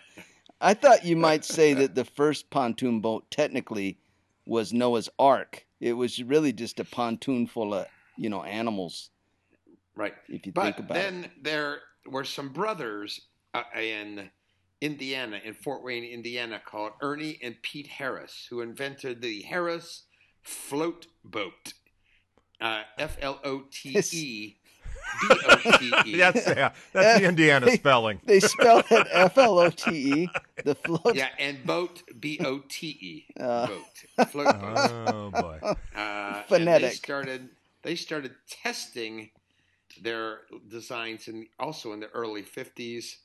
I 0.60 0.74
thought 0.74 1.04
you 1.04 1.16
might 1.16 1.44
say 1.44 1.72
that 1.74 1.94
the 1.94 2.04
first 2.04 2.50
pontoon 2.50 3.00
boat 3.00 3.30
technically 3.30 3.98
was 4.44 4.72
Noah's 4.72 5.08
Ark. 5.18 5.66
It 5.80 5.94
was 5.94 6.22
really 6.22 6.52
just 6.52 6.78
a 6.80 6.84
pontoon 6.84 7.46
full 7.46 7.72
of, 7.72 7.86
you 8.18 8.28
know, 8.28 8.42
animals, 8.42 9.10
right. 9.96 10.14
if 10.28 10.44
you 10.46 10.52
But 10.52 10.62
think 10.64 10.78
about 10.80 10.94
then 10.94 11.24
it. 11.24 11.30
there 11.42 11.78
were 12.06 12.24
some 12.24 12.50
brothers 12.50 13.20
uh, 13.54 13.62
in 13.80 14.30
Indiana, 14.82 15.40
in 15.42 15.54
Fort 15.54 15.82
Wayne, 15.82 16.04
Indiana, 16.04 16.60
called 16.64 16.92
Ernie 17.00 17.38
and 17.42 17.56
Pete 17.62 17.86
Harris, 17.86 18.46
who 18.50 18.60
invented 18.60 19.22
the 19.22 19.42
Harris 19.42 20.04
float 20.42 21.06
boat. 21.24 21.74
Uh, 22.60 22.82
F 22.98 23.16
L 23.22 23.40
O 23.42 23.62
T 23.70 23.98
E 24.12 24.56
B 25.20 25.28
O 25.48 25.56
T 25.78 25.92
E. 26.06 26.16
That's 26.16 26.46
yeah, 26.46 26.72
that's 26.92 27.20
the 27.20 27.26
Indiana 27.28 27.70
spelling. 27.72 28.20
They 28.24 28.40
spelled 28.40 28.84
it 28.90 29.06
F 29.10 29.36
L 29.38 29.58
O 29.58 29.70
T 29.70 29.90
E, 30.22 30.28
the 30.64 30.74
float. 30.74 31.14
Yeah, 31.14 31.28
and 31.38 31.64
boat 31.66 32.02
B 32.20 32.38
O 32.44 32.60
T 32.68 32.86
E. 32.88 33.26
Uh. 33.38 33.66
Boat. 33.68 34.28
Float 34.28 34.60
boat. 34.60 34.90
Oh 35.14 35.30
boy. 35.30 35.60
Uh, 35.96 36.42
Phonetic. 36.44 36.90
they 36.90 36.94
started 36.96 37.48
they 37.82 37.94
started 37.94 38.34
testing 38.62 39.30
their 40.02 40.40
designs 40.68 41.28
in 41.28 41.46
also 41.58 41.92
in 41.92 42.00
the 42.00 42.08
early 42.10 42.42
50s 42.42 43.16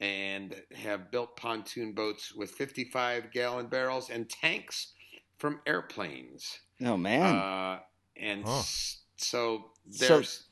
and 0.00 0.54
have 0.74 1.10
built 1.10 1.36
pontoon 1.36 1.92
boats 1.92 2.34
with 2.34 2.50
55 2.50 3.30
gallon 3.32 3.66
barrels 3.66 4.10
and 4.10 4.28
tanks 4.28 4.92
from 5.38 5.60
airplanes. 5.66 6.58
Oh 6.84 6.96
man. 6.96 7.34
Uh, 7.36 7.78
and 8.16 8.44
Huh. 8.44 8.58
s- 8.58 8.98
so 9.16 9.70
So- 9.90 10.06
there's 10.08 10.46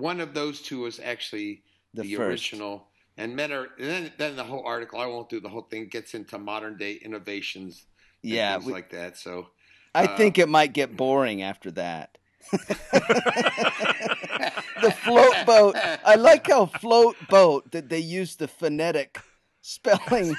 one 0.00 0.20
of 0.20 0.34
those 0.34 0.60
two 0.62 0.80
was 0.80 0.98
actually 1.00 1.62
the, 1.94 2.02
the, 2.02 2.16
original. 2.16 2.88
And 3.16 3.36
men 3.36 3.52
are, 3.52 3.68
and 3.78 3.88
then, 3.88 4.12
then 4.18 4.36
the 4.36 4.44
whole 4.44 4.64
article, 4.64 4.98
I 5.00 5.06
won't 5.06 5.28
do 5.28 5.40
the 5.40 5.48
whole 5.48 5.62
thing, 5.62 5.88
gets 5.88 6.14
into 6.14 6.38
modern 6.38 6.76
day 6.76 6.94
innovations 6.94 7.84
and 8.22 8.32
Yeah, 8.32 8.54
things 8.54 8.66
we- 8.66 8.72
like 8.72 8.90
that. 8.90 9.16
So 9.18 9.48
I 9.94 10.06
uh, 10.06 10.16
think 10.16 10.38
it 10.38 10.48
might 10.48 10.72
get 10.72 10.96
boring 10.96 11.42
after 11.42 11.70
that. 11.72 12.16
the 14.80 14.90
float 14.90 15.34
boat. 15.46 15.76
I 16.04 16.14
like 16.16 16.46
how 16.48 16.66
float 16.66 17.16
boat 17.28 17.70
that 17.72 17.88
they 17.88 17.98
use 17.98 18.36
the 18.36 18.48
phonetic 18.48 19.20
spelling 19.60 20.36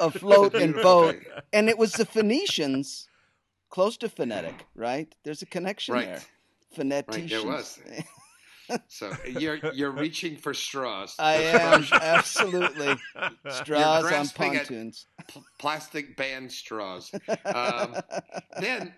of 0.00 0.14
float 0.14 0.54
and 0.54 0.74
boat, 0.82 1.14
thing. 1.16 1.24
and 1.52 1.68
it 1.68 1.78
was 1.78 1.92
the 1.92 2.04
Phoenicians, 2.04 3.08
close 3.70 3.96
to 3.98 4.08
phonetic, 4.08 4.66
right? 4.74 5.14
There's 5.24 5.42
a 5.42 5.46
connection 5.46 5.94
Right. 5.94 6.06
there. 6.06 6.22
Right, 6.76 7.28
there 7.28 7.44
was. 7.44 7.78
So 8.88 9.12
you're 9.26 9.58
you're 9.72 9.90
reaching 9.90 10.36
for 10.36 10.54
straws. 10.54 11.14
I 11.18 11.34
am 11.42 11.84
absolutely 11.92 12.96
straws 13.48 14.12
on 14.12 14.28
pontoons. 14.28 15.06
pl- 15.28 15.44
plastic 15.58 16.16
band 16.16 16.50
straws. 16.52 17.10
Um, 17.44 17.96
then, 18.58 18.94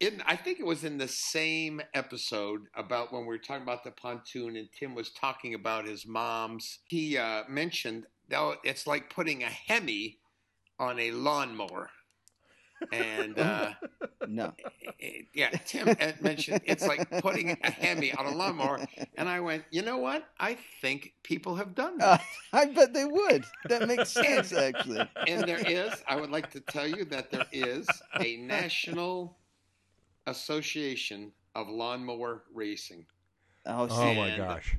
in 0.00 0.22
I 0.26 0.36
think 0.36 0.60
it 0.60 0.66
was 0.66 0.84
in 0.84 0.98
the 0.98 1.08
same 1.08 1.80
episode 1.94 2.62
about 2.74 3.12
when 3.12 3.22
we 3.22 3.28
were 3.28 3.38
talking 3.38 3.62
about 3.62 3.84
the 3.84 3.92
pontoon, 3.92 4.56
and 4.56 4.68
Tim 4.78 4.94
was 4.94 5.10
talking 5.10 5.54
about 5.54 5.86
his 5.86 6.06
mom's. 6.06 6.80
He 6.88 7.16
uh, 7.16 7.42
mentioned 7.48 8.06
that 8.28 8.58
it's 8.64 8.86
like 8.86 9.10
putting 9.10 9.42
a 9.42 9.48
Hemi 9.48 10.18
on 10.78 10.98
a 10.98 11.12
lawnmower. 11.12 11.90
And 12.92 13.38
uh, 13.38 13.70
no, 14.26 14.52
it- 14.98 15.26
yeah, 15.34 15.50
Tim 15.66 15.88
had 15.88 16.20
mentioned 16.22 16.60
it's 16.64 16.86
like 16.86 17.08
putting 17.18 17.50
a 17.62 17.70
Hemi 17.70 18.12
on 18.14 18.26
a 18.26 18.30
lawnmower, 18.32 18.80
and 19.16 19.28
I 19.28 19.40
went, 19.40 19.64
you 19.70 19.82
know 19.82 19.98
what? 19.98 20.24
I 20.38 20.56
think 20.80 21.14
people 21.22 21.56
have 21.56 21.74
done 21.74 22.00
uh, 22.00 22.16
that. 22.18 22.22
I 22.52 22.66
bet 22.66 22.92
they 22.94 23.04
would. 23.04 23.44
That 23.66 23.84
makes 23.84 24.10
sense, 24.10 24.52
actually. 24.52 25.08
and 25.26 25.46
there 25.48 25.60
is, 25.60 26.02
I 26.08 26.16
would 26.16 26.30
like 26.30 26.50
to 26.52 26.60
tell 26.60 26.86
you 26.86 27.04
that 27.06 27.30
there 27.30 27.46
is 27.52 28.02
a 28.20 28.36
national 28.36 29.38
association 30.26 31.32
of 31.54 31.68
lawnmower 31.68 32.44
racing, 32.52 33.06
Oh, 33.66 33.88
Oh 33.90 34.14
my 34.14 34.36
gosh. 34.36 34.76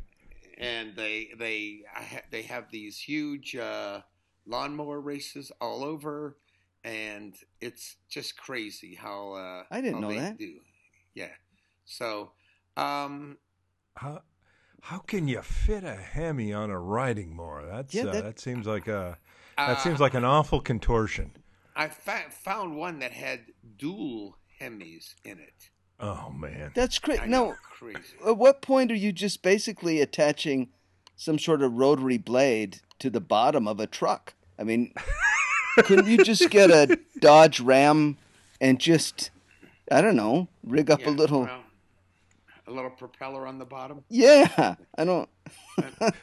and 0.57 0.95
they 0.95 1.29
they 1.37 1.81
I 1.95 2.03
ha- 2.03 2.25
they 2.31 2.43
have 2.43 2.69
these 2.71 2.97
huge 2.99 3.55
uh, 3.55 4.01
lawnmower 4.45 4.99
races 5.01 5.51
all 5.61 5.83
over, 5.83 6.37
and 6.85 7.35
it's 7.59 7.97
just 8.07 8.37
crazy 8.37 8.95
how 8.95 9.33
uh, 9.33 9.63
I 9.69 9.81
didn't 9.81 9.95
how 9.95 9.99
know 10.01 10.09
they 10.09 10.19
that. 10.19 10.37
Do. 10.37 10.53
Yeah, 11.15 11.31
so 11.83 12.31
um, 12.77 13.37
How 13.95 14.21
how 14.81 14.99
can 14.99 15.27
you 15.27 15.41
fit 15.41 15.83
a 15.83 15.95
Hemi 15.95 16.53
on 16.53 16.69
a 16.69 16.79
riding 16.79 17.35
mower? 17.35 17.65
That's 17.65 17.93
Yeah, 17.93 18.03
uh, 18.03 18.11
that- 18.13 18.23
that, 18.23 18.39
seems 18.39 18.67
like 18.67 18.87
a 18.87 19.17
that 19.57 19.77
uh, 19.77 19.81
seems 19.81 19.99
like 19.99 20.13
an 20.13 20.23
awful 20.25 20.61
contortion. 20.61 21.31
I 21.75 21.87
fa- 21.89 22.29
found 22.29 22.75
one 22.77 22.99
that 22.99 23.11
had 23.11 23.41
dual 23.77 24.37
Hemis 24.61 25.15
in 25.25 25.39
it. 25.39 25.69
Oh 25.99 26.29
man. 26.29 26.71
that's 26.75 26.99
I 27.03 27.05
great. 27.05 27.25
know, 27.27 27.47
No, 27.49 27.55
crazy. 27.63 28.15
at 28.25 28.37
what 28.37 28.61
point 28.61 28.91
are 28.91 28.95
you 28.95 29.11
just 29.11 29.41
basically 29.41 30.01
attaching 30.01 30.69
some 31.15 31.39
sort 31.39 31.61
of 31.61 31.71
rotary 31.73 32.17
blade 32.17 32.81
to 32.99 33.09
the 33.09 33.21
bottom 33.21 33.65
of 33.67 33.79
a 33.79 33.87
truck? 33.87 34.33
I 34.59 34.63
mean, 34.65 34.93
couldn't 35.83 36.07
you 36.07 36.17
just 36.23 36.49
get 36.49 36.69
a 36.71 36.99
Dodge 37.19 37.59
Ram 37.59 38.17
and 38.61 38.79
just, 38.79 39.31
I 39.91 40.01
don't 40.01 40.15
know, 40.15 40.47
rig 40.63 40.89
up 40.91 41.01
Yeah, 41.01 41.09
a 41.09 41.11
little? 41.11 41.41
well, 41.41 41.61
a 42.67 42.71
little 42.71 42.89
propeller 42.89 43.45
on 43.45 43.59
the 43.59 43.65
bottom. 43.65 44.03
Yeah, 44.09 44.75
I 44.97 45.03
don't. 45.05 45.29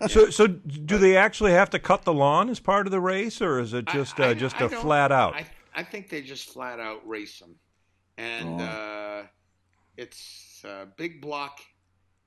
So 0.09 0.31
so 0.31 0.47
do 0.49 0.99
they 0.99 1.17
actually 1.17 1.53
have 1.53 1.71
to 1.71 1.79
cut 1.79 2.03
the 2.03 2.12
lawn 2.12 2.49
as 2.51 2.59
part 2.59 2.87
of 2.87 2.91
the 2.91 3.01
race, 3.01 3.41
or 3.41 3.61
is 3.61 3.73
it 3.75 3.87
just 3.87 4.19
I- 4.19 4.31
uh, 4.31 4.35
just 4.35 4.61
I 4.61 4.65
a 4.65 4.69
flat 4.69 5.12
out? 5.12 5.35
I, 5.35 5.47
I 5.75 5.83
think 5.85 6.09
they 6.09 6.23
just 6.23 6.51
flat 6.51 6.81
out 6.81 7.07
race 7.07 7.38
them, 7.38 7.55
and 8.19 8.61
Oh. 8.61 8.65
uh, 8.65 9.23
it's 9.97 10.62
a 10.65 10.87
big 10.97 11.21
block 11.21 11.61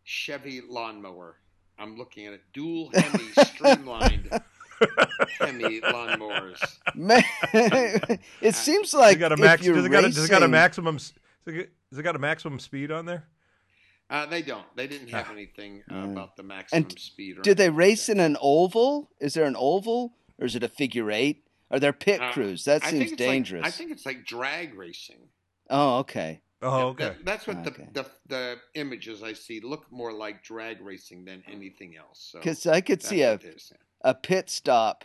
Chevy 0.03 0.61
lawnmower. 0.67 1.35
I'm 1.77 1.97
looking 1.97 2.27
at 2.27 2.33
it, 2.33 2.41
dual 2.53 2.91
Hemi 2.93 3.25
streamlined 3.43 4.29
Hemi 5.39 5.81
lawnmowers. 5.81 6.77
Man, 6.95 7.23
it 8.41 8.55
seems 8.55 8.93
like 8.93 9.17
it 9.17 9.19
got 9.19 9.31
a 9.31 9.35
if 9.35 9.39
max? 9.39 9.63
you're 9.65 9.75
Does 9.75 9.85
it 9.85 9.89
got 9.89 10.03
a, 10.03 10.07
does 10.07 10.25
it 10.25 10.29
got 10.29 10.37
a 10.41 10.45
racing- 10.45 10.51
maximum? 10.51 10.95
s- 10.95 11.13
Does 11.45 11.99
it 11.99 12.03
got 12.03 12.15
a 12.15 12.19
maximum 12.19 12.59
speed 12.59 12.91
on 12.91 13.05
there? 13.05 13.25
Uh, 14.09 14.25
they 14.27 14.41
don't. 14.43 14.65
They 14.75 14.85
didn't 14.87 15.09
have 15.09 15.31
anything 15.31 15.83
uh, 15.89 15.93
Mm. 15.93 16.11
about 16.11 16.35
the 16.37 16.43
maximum 16.43 16.83
And 16.83 16.99
speed. 16.99 17.39
Or 17.39 17.41
Do 17.41 17.53
they 17.55 17.69
race 17.71 18.05
that. 18.05 18.13
in 18.13 18.19
an 18.19 18.37
oval? 18.39 19.09
Is 19.19 19.33
there 19.33 19.45
an 19.45 19.55
oval 19.57 20.15
or 20.39 20.45
is 20.45 20.55
it 20.55 20.63
a 20.63 20.67
figure 20.67 21.09
eight? 21.11 21.43
Are 21.71 21.79
there 21.79 21.91
pit 21.93 22.21
Uh, 22.21 22.31
crews? 22.31 22.65
That 22.65 22.83
I 22.83 22.91
think 22.91 23.09
seems 23.09 23.11
like- 23.11 23.17
dangerous. 23.17 23.65
I 23.65 23.71
think 23.71 23.91
it's 23.91 24.05
like 24.05 24.23
drag 24.25 24.75
racing. 24.75 25.29
oh, 25.71 25.97
okay. 25.99 26.41
Oh, 26.61 26.93
That- 26.93 27.11
okay. 27.11 27.17
that's 27.23 27.47
what 27.47 27.57
Okay. 27.67 27.87
the, 27.93 28.03
the 28.03 28.09
the 28.27 28.55
images 28.75 29.21
I 29.23 29.33
see 29.33 29.59
look 29.59 29.91
more 29.91 30.13
like 30.13 30.43
drag 30.43 30.81
racing 30.81 31.25
than 31.25 31.43
anything 31.47 31.95
else. 31.97 32.29
So 32.31 32.39
Because 32.39 32.65
I 32.67 32.81
could 32.81 33.01
see 33.03 33.21
a, 33.23 33.31
what 33.33 33.43
it 33.43 33.55
is. 33.55 33.73
A 34.05 34.13
pit 34.13 34.49
stop 34.49 35.03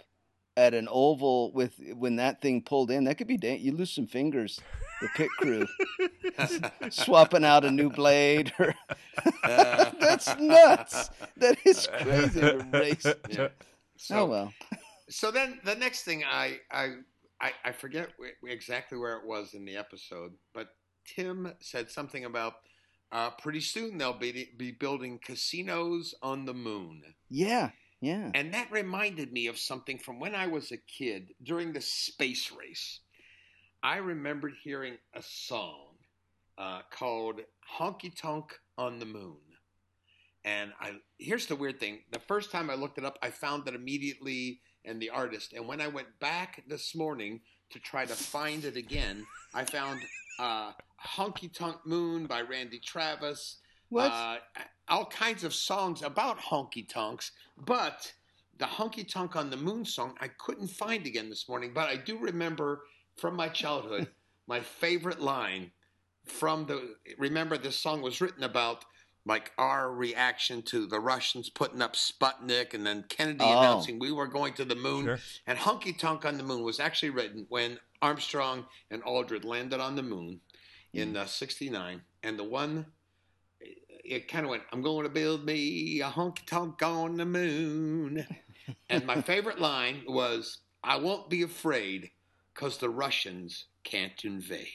at 0.57 0.75
an 0.75 0.87
oval 0.91 1.51
with 1.53 1.75
when 1.95 2.17
that 2.17 2.41
thing 2.41 2.63
pulled 2.63 2.91
in. 2.93 3.05
That 3.05 3.17
could 3.17 3.27
be 3.27 3.37
da- 3.37 3.57
you 3.59 3.73
lose 3.73 3.91
some 3.91 4.07
fingers. 4.07 4.61
The 5.01 5.09
pit 5.17 5.31
crew 5.39 5.67
swapping 6.91 7.45
out 7.45 7.65
a 7.65 7.71
new 7.71 7.89
blade 7.91 8.53
or 8.59 8.75
that's 9.43 10.37
nuts. 10.39 11.11
That 11.39 11.57
is 11.65 11.89
crazy 12.03 12.41
to 12.41 12.67
race. 12.73 13.07
Yeah. 13.29 13.49
So, 13.97 14.17
Oh 14.19 14.27
well. 14.27 14.53
so 15.09 15.31
then 15.31 15.59
the 15.65 15.75
next 15.75 16.03
thing 16.03 16.23
I 16.25 16.59
I 16.71 16.97
I, 17.41 17.53
I 17.65 17.73
forget 17.73 18.11
exactly 18.47 18.99
where 18.99 19.17
it 19.17 19.27
was 19.27 19.55
in 19.55 19.65
the 19.65 19.77
episode, 19.77 20.33
but 20.53 20.69
Tim 21.07 21.55
said 21.61 21.91
something 21.91 22.27
about 22.27 22.55
uh, 23.11 23.31
pretty 23.31 23.61
soon 23.61 23.97
they'll 23.97 24.13
be 24.19 24.51
be 24.59 24.71
building 24.73 25.19
casinos 25.25 26.15
on 26.23 26.45
the 26.45 26.55
moon. 26.55 27.03
Yeah, 27.31 27.71
yeah. 28.01 28.31
And 28.35 28.55
that 28.55 28.71
reminded 28.71 29.33
me 29.33 29.47
of 29.47 29.59
something 29.59 29.99
from 29.99 30.19
when 30.19 30.35
I 30.35 30.47
was 30.47 30.73
a 30.73 30.77
kid 30.77 31.33
during 31.43 31.73
the 31.73 31.81
space 31.81 32.51
race. 32.51 33.01
I 33.83 33.97
remembered 33.97 34.55
hearing 34.63 34.97
a 35.15 35.23
song 35.23 35.97
uh, 36.59 36.81
called 36.91 37.41
Honky 37.79 38.15
Tonk 38.15 38.59
on 38.77 38.99
the 38.99 39.07
Moon. 39.07 39.37
And 40.45 40.73
I 40.81 40.93
here's 41.19 41.47
the 41.47 41.57
weird 41.57 41.79
thing. 41.79 42.01
The 42.13 42.19
first 42.19 42.51
time 42.51 42.71
I 42.71 42.75
looked 42.75 42.97
it 42.99 43.05
up, 43.05 43.19
I 43.23 43.31
found 43.31 43.69
it 43.69 43.75
immediately 43.75 44.61
and 44.85 45.01
the 45.01 45.11
artist. 45.11 45.53
And 45.53 45.67
when 45.69 45.81
I 45.81 45.89
went 45.89 46.09
back 46.21 46.63
this 46.67 46.95
morning 46.95 47.41
to 47.71 47.79
try 47.79 48.07
to 48.07 48.15
find 48.15 48.65
it 48.65 48.77
again, 48.77 49.27
I 49.55 49.65
found 49.65 50.01
uh, 50.39 50.73
Honky 51.17 51.53
Tonk 51.53 51.77
Moon 51.85 52.27
by 52.27 52.41
Randy 52.41 52.79
Travis 52.79 53.59
What? 53.91 54.11
uh, 54.11 54.37
all 54.91 55.07
kinds 55.07 55.45
of 55.45 55.55
songs 55.55 56.03
about 56.03 56.39
honky 56.39 56.87
tonks, 56.89 57.33
but 57.57 58.13
the 58.59 58.67
honky 58.67 59.09
tonk 59.11 59.37
on 59.37 59.49
the 59.51 59.57
moon 59.57 59.85
song 59.85 60.15
I 60.21 60.29
couldn't 60.29 60.69
find 60.69 61.07
again 61.07 61.31
this 61.31 61.49
morning. 61.49 61.73
But 61.75 61.89
I 61.89 61.97
do 61.97 62.19
remember 62.19 62.83
from 63.17 63.35
my 63.37 63.49
childhood 63.49 64.09
my 64.47 64.61
favorite 64.61 65.21
line 65.21 65.71
from 66.27 66.67
the. 66.67 66.97
Remember, 67.19 67.57
this 67.57 67.79
song 67.79 68.03
was 68.03 68.21
written 68.21 68.43
about 68.43 68.85
like 69.27 69.53
our 69.59 69.93
reaction 69.93 70.63
to 70.63 70.87
the 70.87 70.99
Russians 70.99 71.51
putting 71.51 71.83
up 71.83 71.95
Sputnik 71.95 72.73
and 72.75 72.87
then 72.87 73.05
Kennedy 73.09 73.45
Oh. 73.45 73.59
announcing 73.59 73.99
we 73.99 74.13
were 74.13 74.27
going 74.27 74.55
to 74.55 74.65
the 74.65 74.75
moon. 74.75 75.05
Sure. 75.05 75.19
And 75.47 75.59
Honky 75.59 75.97
Tonk 75.97 76.25
on 76.25 76.39
the 76.39 76.43
Moon 76.43 76.63
was 76.63 76.81
actually 76.81 77.11
written 77.11 77.47
when 77.51 77.79
Armstrong 78.01 78.65
and 78.91 79.03
Aldrin 79.05 79.45
landed 79.45 79.79
on 79.79 79.95
the 79.95 80.03
moon 80.03 80.41
in 80.95 81.17
uh, 81.19 81.27
69. 81.27 82.01
And 82.23 82.39
the 82.39 82.45
one, 82.45 82.87
it 84.11 84.27
kind 84.29 84.45
of 84.45 84.51
went, 84.51 84.65
I'm 84.73 84.83
going 84.83 85.05
to 85.05 85.09
build 85.09 85.45
me 85.47 86.01
a 86.01 86.11
honky 86.11 86.45
tonk 86.45 86.83
on 86.83 87.17
the 87.17 87.25
moon. 87.25 88.27
and 88.91 89.07
my 89.07 89.23
favorite 89.23 89.61
line 89.61 90.03
was, 90.07 90.59
I 90.83 90.97
won't 90.99 91.31
be 91.31 91.43
afraid 91.43 92.11
because 92.53 92.79
the 92.79 92.91
Russians 92.91 93.67
can't 93.85 94.23
invade. 94.25 94.67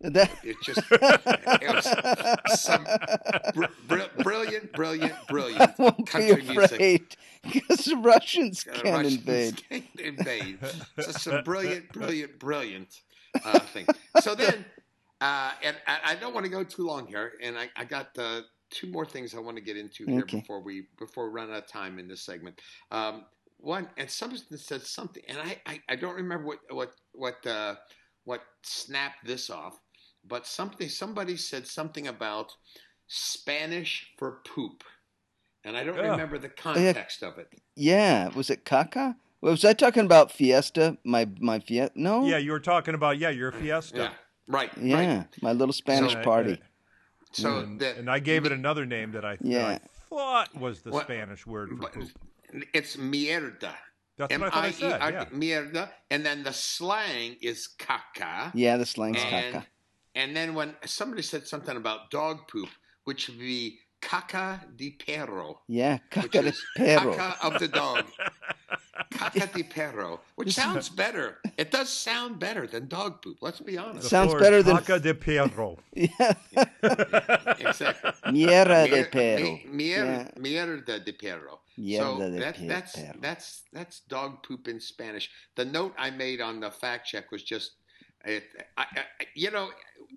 That 0.00 0.30
It 0.44 0.56
just, 0.62 0.80
it 0.92 1.74
was 1.74 2.60
some 2.60 2.86
br- 3.54 3.64
br- 3.88 4.22
brilliant, 4.22 4.72
brilliant, 4.74 5.14
brilliant 5.28 5.60
I 5.62 5.74
won't 5.78 5.96
be 5.98 6.04
country 6.04 6.42
music. 6.42 6.72
afraid 6.72 7.16
because 7.42 7.84
the 7.86 7.96
Russians 7.96 8.62
can't 8.62 8.84
Russians 8.84 9.16
invade. 9.16 9.62
Can't 9.68 10.00
invade. 10.00 10.58
So 11.00 11.10
some 11.12 11.42
brilliant, 11.42 11.92
brilliant, 11.92 12.38
brilliant 12.38 13.00
uh, 13.44 13.58
thing. 13.58 13.86
So 14.20 14.34
then, 14.36 14.55
uh, 15.26 15.50
and 15.62 15.76
I, 15.86 16.12
I 16.12 16.14
don't 16.14 16.34
want 16.34 16.44
to 16.44 16.50
go 16.50 16.62
too 16.64 16.86
long 16.86 17.06
here, 17.06 17.32
and 17.42 17.58
I, 17.58 17.68
I 17.76 17.84
got 17.84 18.08
uh, 18.18 18.42
two 18.70 18.86
more 18.88 19.06
things 19.06 19.34
I 19.34 19.40
want 19.40 19.56
to 19.56 19.62
get 19.62 19.76
into 19.76 20.04
here 20.06 20.22
Okay. 20.22 20.40
before 20.40 20.60
we 20.60 20.86
before 20.98 21.28
we 21.28 21.34
run 21.40 21.50
out 21.50 21.58
of 21.64 21.66
time 21.66 21.98
in 21.98 22.06
this 22.08 22.22
segment. 22.22 22.60
Um, 22.90 23.24
one, 23.58 23.88
and 23.96 24.08
someone 24.10 24.38
said 24.70 24.82
something, 24.82 25.22
and 25.28 25.38
I, 25.38 25.50
I, 25.66 25.80
I 25.88 25.96
don't 25.96 26.14
remember 26.14 26.46
what 26.46 26.58
what 26.70 26.92
what 27.12 27.46
uh, 27.46 27.74
what 28.24 28.42
snapped 28.62 29.26
this 29.26 29.50
off, 29.50 29.80
but 30.24 30.46
something 30.46 30.88
somebody 30.88 31.36
said 31.36 31.66
something 31.66 32.06
about 32.08 32.52
Spanish 33.08 34.12
for 34.18 34.42
poop. 34.54 34.84
And 35.64 35.76
I 35.76 35.82
don't 35.82 35.96
Yeah. 35.96 36.12
remember 36.12 36.38
the 36.38 36.48
yeah. 36.48 36.62
context 36.62 37.22
of 37.24 37.38
it. 37.38 37.48
Yeah, 37.74 38.28
was 38.28 38.50
it 38.50 38.64
caca? 38.64 39.16
Was 39.40 39.64
I 39.64 39.72
talking 39.72 40.04
about 40.04 40.30
Fiesta? 40.30 40.96
My 41.04 41.28
my 41.40 41.58
Fiesta? 41.58 41.92
No. 41.96 42.24
Yeah, 42.26 42.38
you 42.38 42.52
were 42.52 42.60
talking 42.60 42.94
about 42.94 43.18
yeah 43.18 43.30
your 43.30 43.52
Fiesta. 43.52 43.96
Yeah, 43.96 44.12
right. 44.48 44.70
Yeah, 44.80 45.16
right. 45.18 45.26
my 45.42 45.52
little 45.52 45.72
Spanish 45.72 46.12
So- 46.12 46.22
party. 46.22 46.52
Uh, 46.54 46.56
so 47.32 47.58
and, 47.58 47.78
the, 47.80 47.96
and 47.98 48.10
I 48.10 48.18
gave 48.18 48.46
it 48.46 48.52
another 48.52 48.86
name 48.86 49.12
that 49.12 49.24
I, 49.24 49.36
that 49.40 49.64
I 49.64 49.80
thought 50.08 50.54
was 50.58 50.80
the 50.82 50.90
What- 50.90 51.04
Spanish 51.04 51.46
word 51.46 51.70
for 51.78 51.88
poop. 51.90 52.08
it's 52.72 52.96
mierda. 52.96 53.74
That's 54.16 54.32
what 54.38 54.42
I 54.44 54.50
thought 54.50 54.64
I 54.64 54.70
said. 54.70 55.00
Yeah. 55.12 55.24
mierda, 55.26 55.90
and 56.10 56.24
then 56.24 56.42
the 56.42 56.52
slang 56.52 57.36
is 57.42 57.68
caca. 57.78 58.50
Yeah, 58.54 58.78
the 58.78 58.86
slang's 58.86 59.18
and, 59.22 59.56
caca. 59.56 59.66
and 60.14 60.34
then 60.34 60.54
when 60.54 60.74
somebody 60.86 61.20
said 61.22 61.46
something 61.46 61.76
about 61.76 62.10
dog 62.10 62.48
poop, 62.48 62.70
which 63.04 63.28
would 63.28 63.38
be 63.38 63.78
caca 64.00 64.60
di 64.76 64.90
perro, 64.92 65.62
Yeah, 65.68 65.98
caca 66.10 66.42
de 66.42 66.52
perro. 66.76 67.14
caca 67.14 67.36
of 67.44 67.58
the 67.58 67.68
dog. 67.68 68.04
Caca 69.12 69.46
di 69.52 69.62
perro, 69.62 70.20
which 70.36 70.54
sounds 70.54 70.88
better. 70.88 71.38
It 71.58 71.70
does 71.70 71.90
sound 71.90 72.38
better 72.38 72.66
than 72.66 72.88
dog 72.88 73.20
poop. 73.22 73.36
Let's 73.42 73.60
be 73.60 73.72
The 73.72 73.78
honest. 73.78 74.08
Sounds 74.08 74.32
better 74.34 74.56
is 74.56 74.64
than- 74.64 74.76
Caca 74.78 75.00
de 75.02 75.14
Perro. 75.14 75.76
Yeah, 75.94 76.32
exactly. 77.58 78.10
mierda 78.32 78.88
de 78.88 79.04
perro. 79.04 79.42
mi- 79.42 79.66
mier- 79.70 80.30
Mierda 80.38 81.04
de 81.04 81.12
perro. 81.12 81.60
Mierda 81.78 81.98
so 81.98 82.18
de 82.30 82.38
that, 82.40 82.56
pe- 82.56 82.66
that's 82.66 82.94
that's 83.20 83.62
that's 83.72 84.00
dog 84.08 84.42
poop 84.42 84.68
in 84.68 84.80
Spanish. 84.80 85.30
The 85.56 85.64
note 85.64 85.94
I 85.98 86.10
made 86.10 86.40
on 86.40 86.60
the 86.60 86.70
fact 86.70 87.06
check 87.06 87.30
was 87.30 87.42
just, 87.42 87.72
it, 88.24 88.44
I, 88.76 88.84
I, 88.96 89.04
you 89.34 89.50
know, 89.50 89.68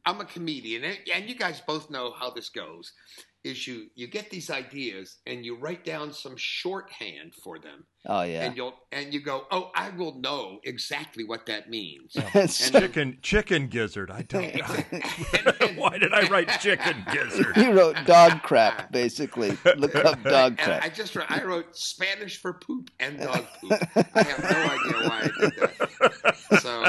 I'm 0.06 0.20
a 0.22 0.26
comedian, 0.26 0.84
and, 0.84 0.98
and 1.14 1.30
you 1.30 1.36
guys 1.36 1.62
both 1.66 1.90
know 1.90 2.12
how 2.18 2.30
this 2.32 2.50
goes. 2.50 2.94
Is 3.42 3.66
you 3.66 3.86
you 3.96 4.08
get 4.08 4.30
these 4.30 4.50
ideas 4.50 5.20
and 5.26 5.46
you 5.46 5.56
write 5.56 5.86
down 5.86 6.12
some 6.12 6.34
shorthand 6.36 7.34
for 7.42 7.58
them, 7.58 7.86
Oh 8.06 8.24
yeah. 8.24 8.44
and 8.44 8.58
you'll 8.58 8.74
and 8.92 9.14
you 9.14 9.22
go, 9.22 9.46
oh, 9.50 9.72
I 9.74 9.92
will 9.92 10.20
know 10.20 10.60
exactly 10.66 11.24
what 11.24 11.46
that 11.46 11.70
means. 11.70 12.18
So- 12.52 12.80
Chicken 12.82 13.18
chicken 13.22 13.68
gizzard. 13.68 14.12
I 14.12 14.24
don't 14.24 14.54
know. 14.56 14.66
And- 14.92 15.54
and- 15.62 15.78
Why 15.78 15.98
did 15.98 16.14
I 16.14 16.28
write 16.28 16.50
chicken 16.60 17.06
gizzard? 17.14 17.56
You 17.56 17.72
wrote 17.72 17.96
dog 18.06 18.42
crap, 18.44 18.92
basically. 18.92 19.58
Look 19.78 19.96
up 19.96 20.22
dog 20.24 20.60
And 20.60 20.74
I 20.74 20.90
just 20.90 21.16
wrote, 21.16 21.32
I 21.32 21.42
wrote 21.44 21.78
Spanish 21.78 22.42
for 22.42 22.52
poop 22.54 22.92
and 23.00 23.20
dog 23.20 23.46
poop. 23.62 23.72
I 24.16 24.24
have 24.24 24.44
no 24.44 24.60
idea 24.76 25.10
why 25.10 25.20
I 25.24 25.30
did 25.40 25.54
that. 25.56 26.36
So 26.62 26.84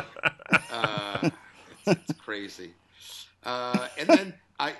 uh, 0.72 1.30
it's, 1.86 2.00
it's 2.10 2.20
crazy. 2.20 2.72
Uh, 3.44 3.86
and 3.98 4.08
then 4.08 4.34
I, 4.60 4.74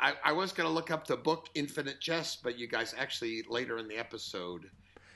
I 0.00 0.12
I 0.24 0.32
was 0.32 0.52
going 0.52 0.68
to 0.68 0.72
look 0.72 0.90
up 0.90 1.06
the 1.06 1.16
book 1.16 1.48
Infinite 1.54 2.00
Jest, 2.00 2.42
but 2.42 2.58
you 2.58 2.66
guys 2.66 2.94
actually 2.98 3.42
later 3.48 3.78
in 3.78 3.88
the 3.88 3.96
episode. 3.96 4.70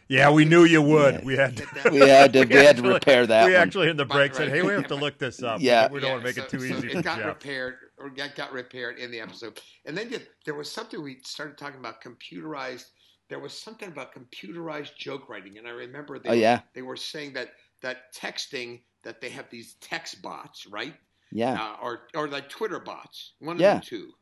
Yeah, 0.09 0.31
we 0.31 0.45
knew 0.45 0.62
you 0.64 0.81
would. 0.83 1.14
Yeah. 1.14 1.25
We 1.25 1.37
had 1.37 1.57
to, 1.57 1.66
We 1.90 1.99
had 1.99 2.33
to, 2.35 2.45
we 2.45 2.55
had 2.55 2.77
to 2.77 2.83
repair 2.83 3.27
that 3.27 3.47
we 3.47 3.55
one. 3.55 3.62
actually 3.62 3.88
in 3.88 3.97
the 3.97 4.05
break 4.05 4.31
Right, 4.33 4.37
said, 4.37 4.49
"Hey, 4.51 4.62
we 4.62 4.73
have 4.73 4.87
to 4.87 4.95
look 4.95 5.19
this 5.19 5.42
up. 5.42 5.61
Yeah. 5.61 5.90
we 5.90 5.99
don't 5.99 6.13
want 6.13 6.23
to 6.23 6.27
make 6.29 6.37
so- 6.37 6.42
it 6.44 6.48
too 6.48 6.61
so 6.61 6.77
easy 6.77 6.92
It 6.92 7.02
got 7.02 7.19
Jeff." 7.19 7.27
repaired, 7.27 7.75
or 7.98 8.11
got, 8.11 8.37
got 8.37 8.52
repaired 8.52 8.98
in 8.98 9.11
the 9.11 9.19
episode. 9.21 9.61
And 9.85 9.98
then 9.98 10.09
there- 10.09 10.23
there 10.44 10.54
was 10.54 10.71
something 10.71 11.02
we 11.02 11.19
started 11.25 11.59
talking 11.59 11.81
about 11.81 12.00
computerized. 12.00 12.85
There 13.29 13.40
was 13.40 13.59
something 13.59 13.88
about 13.88 14.15
computerized 14.15 14.94
joke 14.96 15.29
writing, 15.29 15.59
and 15.59 15.67
I 15.67 15.71
remember 15.73 16.15
oh, 16.15 16.19
they 16.21 16.29
Oh 16.29 16.35
yeah, 16.35 16.61
they 16.75 16.83
were 16.83 16.96
saying 16.96 17.33
that 17.33 17.54
that 17.81 18.15
texting 18.15 18.83
that 19.02 19.21
they 19.21 19.31
have 19.31 19.50
these 19.50 19.75
text 19.81 20.23
bots, 20.23 20.67
right? 20.67 20.94
Yeah. 21.33 21.54
Uh, 21.60 21.77
or 21.83 22.08
or 22.14 22.29
like 22.29 22.48
Twitter 22.48 22.81
bots, 22.81 23.35
one 23.40 23.58
Yeah. 23.58 23.77
of 23.77 23.81
the 23.83 23.87
two. 23.87 24.12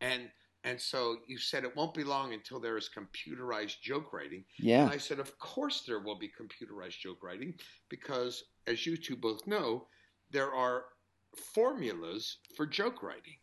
And 0.00 0.30
and 0.64 0.80
so 0.80 1.18
you 1.28 1.38
said 1.38 1.62
it 1.64 1.76
won't 1.76 1.94
be 1.94 2.02
long 2.04 2.32
until 2.32 2.58
there 2.58 2.76
is 2.76 2.88
computerized 2.90 3.80
joke 3.82 4.12
writing. 4.12 4.44
Yeah. 4.58 4.82
And 4.84 4.92
I 4.92 4.98
said, 4.98 5.20
of 5.20 5.38
course 5.38 5.82
there 5.86 6.00
will 6.00 6.18
be 6.18 6.28
computerized 6.28 6.98
joke 6.98 7.22
writing 7.22 7.54
because, 7.88 8.42
as 8.66 8.84
you 8.84 8.96
two 8.96 9.16
both 9.16 9.46
know, 9.46 9.86
there 10.32 10.52
are 10.52 10.86
formulas 11.54 12.38
for 12.56 12.66
joke 12.66 13.02
writing. 13.02 13.36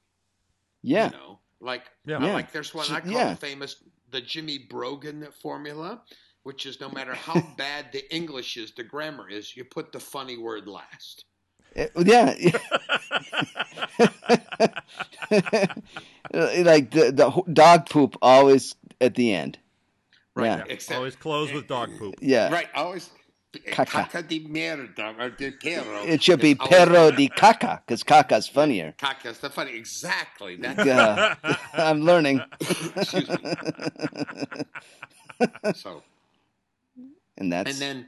Yeah. 0.82 1.06
You 1.06 1.12
know, 1.18 1.40
like 1.62 1.86
Yeah. 2.06 2.18
uh, 2.18 2.26
Yeah. 2.26 2.34
like 2.34 2.52
there's 2.52 2.74
one 2.74 2.92
I 2.92 3.00
call 3.02 3.12
Yeah. 3.12 3.30
the 3.34 3.40
famous 3.40 3.84
the 4.10 4.22
Jimmy 4.22 4.60
Brogan 4.60 5.32
formula, 5.42 6.04
which 6.44 6.66
is 6.66 6.80
no 6.80 6.90
matter 6.90 7.16
how 7.16 7.34
bad 7.58 7.92
the 7.92 8.14
English 8.14 8.58
is, 8.58 8.72
the 8.76 8.84
grammar 8.84 9.30
is, 9.30 9.56
you 9.56 9.64
put 9.66 9.92
the 9.92 10.00
funny 10.00 10.38
word 10.38 10.68
last. 10.68 11.26
Uh, 11.76 11.86
yeah. 12.06 12.34
like 16.32 16.92
the, 16.92 17.12
the 17.12 17.44
dog 17.52 17.90
poop 17.90 18.16
always 18.22 18.76
at 19.02 19.16
the 19.16 19.34
end. 19.34 19.58
Right. 20.36 20.46
Yeah. 20.58 20.64
Except, 20.68 20.98
Always 20.98 21.16
close 21.16 21.52
with 21.52 21.68
dog 21.68 21.90
poop. 21.98 22.16
Yeah. 22.22 22.52
Right. 22.52 22.68
Always. 22.76 23.10
Caca. 23.68 24.10
Caca 24.10 24.28
di 24.28 24.40
merda 24.48 25.14
or 25.20 25.30
di 25.30 25.52
perro. 25.52 26.04
It 26.04 26.24
should 26.24 26.40
be 26.42 26.52
is 26.54 26.58
always- 26.60 26.86
perro 26.88 27.12
di 27.12 27.30
caca 27.30 27.82
because 27.86 28.04
caca's 28.04 28.48
funnier. 28.48 28.96
Caca 28.98 29.28
is 29.28 29.38
the 29.40 29.50
funny. 29.52 29.76
Exactly. 29.76 30.56
That's 30.56 30.84
Yeah. 30.84 31.36
I'm 31.74 32.02
learning. 32.02 32.42
excuse 32.96 33.30
me. 33.30 33.38
So 35.76 36.02
And 37.38 37.52
that's 37.54 37.70
and 37.72 37.80
then 37.80 38.06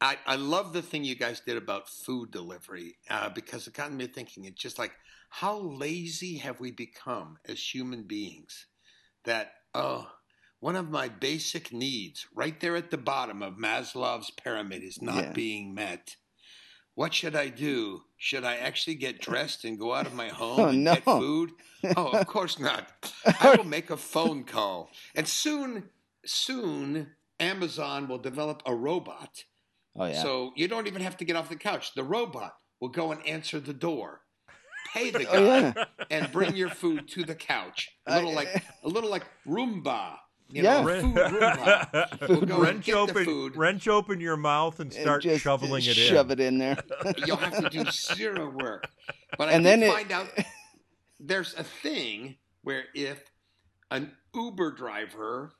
I, 0.00 0.16
I 0.26 0.36
love 0.36 0.72
the 0.72 0.82
thing 0.82 1.04
you 1.04 1.16
guys 1.16 1.40
did 1.40 1.56
about 1.56 1.88
food 1.88 2.30
delivery 2.30 2.96
uh, 3.10 3.30
because 3.30 3.66
it 3.66 3.74
got 3.74 3.92
me 3.92 4.06
thinking. 4.06 4.44
It's 4.44 4.60
just 4.62 4.78
like 4.78 4.92
how 5.28 5.58
lazy 5.58 6.36
have 6.38 6.60
we 6.60 6.70
become 6.70 7.38
as 7.46 7.60
human 7.74 8.04
beings 8.04 8.66
that 9.24 9.52
oh 9.74 10.08
one 10.60 10.76
of 10.76 10.90
my 10.90 11.08
basic 11.08 11.72
needs 11.72 12.26
right 12.34 12.58
there 12.60 12.76
at 12.76 12.90
the 12.90 12.96
bottom 12.98 13.42
of 13.42 13.54
Maslow's 13.54 14.30
pyramid 14.30 14.82
is 14.82 15.00
not 15.02 15.16
Yeah. 15.16 15.32
being 15.32 15.74
met. 15.74 16.16
What 16.94 17.14
should 17.14 17.36
I 17.36 17.48
do? 17.48 18.02
Should 18.16 18.42
I 18.44 18.56
actually 18.56 18.96
get 18.96 19.20
dressed 19.28 19.64
and 19.64 19.78
go 19.78 19.94
out 19.94 20.06
of 20.06 20.14
my 20.14 20.28
home 20.28 20.58
Oh, 20.60 20.68
and 20.68 20.84
no. 20.84 20.94
get 20.94 21.04
food? 21.04 21.50
Oh, 21.96 22.08
of 22.08 22.26
course 22.34 22.58
not. 22.58 22.88
I 23.40 23.56
will 23.56 23.64
make 23.64 23.90
a 23.90 23.96
phone 23.96 24.44
call. 24.44 24.90
And 25.14 25.28
soon, 25.28 25.90
soon, 26.24 27.08
Amazon 27.38 28.08
will 28.08 28.18
develop 28.18 28.62
a 28.66 28.74
robot. 28.74 29.44
Oh 29.98 30.04
yeah. 30.06 30.22
So 30.22 30.52
you 30.56 30.68
don't 30.68 30.86
even 30.86 31.02
have 31.02 31.16
to 31.18 31.24
get 31.24 31.36
off 31.36 31.48
the 31.48 31.56
couch. 31.56 31.94
The 31.94 32.04
robot 32.04 32.54
will 32.80 32.88
go 32.90 33.12
and 33.12 33.26
answer 33.26 33.60
the 33.60 33.74
door. 33.74 34.20
Pay 34.94 35.10
the 35.10 35.24
guy 35.24 35.28
Oh, 35.32 35.44
yeah. 35.76 35.84
and 36.10 36.32
bring 36.32 36.56
your 36.56 36.70
food 36.70 37.08
to 37.08 37.24
the 37.24 37.34
couch. 37.34 37.90
A 38.06 38.12
uh, 38.12 38.16
little 38.16 38.32
like 38.34 38.64
a 38.84 38.88
little 38.88 39.10
like 39.10 39.24
Roomba. 39.46 40.16
You 40.50 40.62
Yeah. 40.62 40.80
know, 40.80 41.00
food 41.02 41.14
Roomba. 41.16 42.28
We'll 42.48 42.58
wrench 42.60 42.88
open, 42.90 43.24
food. 43.26 43.56
wrench 43.56 43.86
open 43.86 44.18
your 44.20 44.38
mouth 44.38 44.80
and 44.80 44.90
And 44.92 45.02
start 45.02 45.22
just 45.22 45.42
shoveling 45.42 45.82
it 45.84 45.94
shove 45.94 46.30
in. 46.30 46.40
it 46.40 46.44
in 46.46 46.58
there. 46.58 46.78
You'll 47.26 47.36
have 47.36 47.58
to 47.62 47.68
do 47.68 47.84
zero 47.90 48.48
work. 48.50 48.88
But 49.36 49.48
I 49.50 49.52
And 49.52 49.64
did 49.64 49.70
then 49.80 49.82
it- 49.82 49.92
find 49.92 50.10
out 50.10 50.28
there's 51.20 51.54
a 51.58 51.64
thing 51.64 52.36
where 52.62 52.84
if 52.94 53.22
an 53.90 54.12
Uber 54.34 54.72
driver 54.72 55.52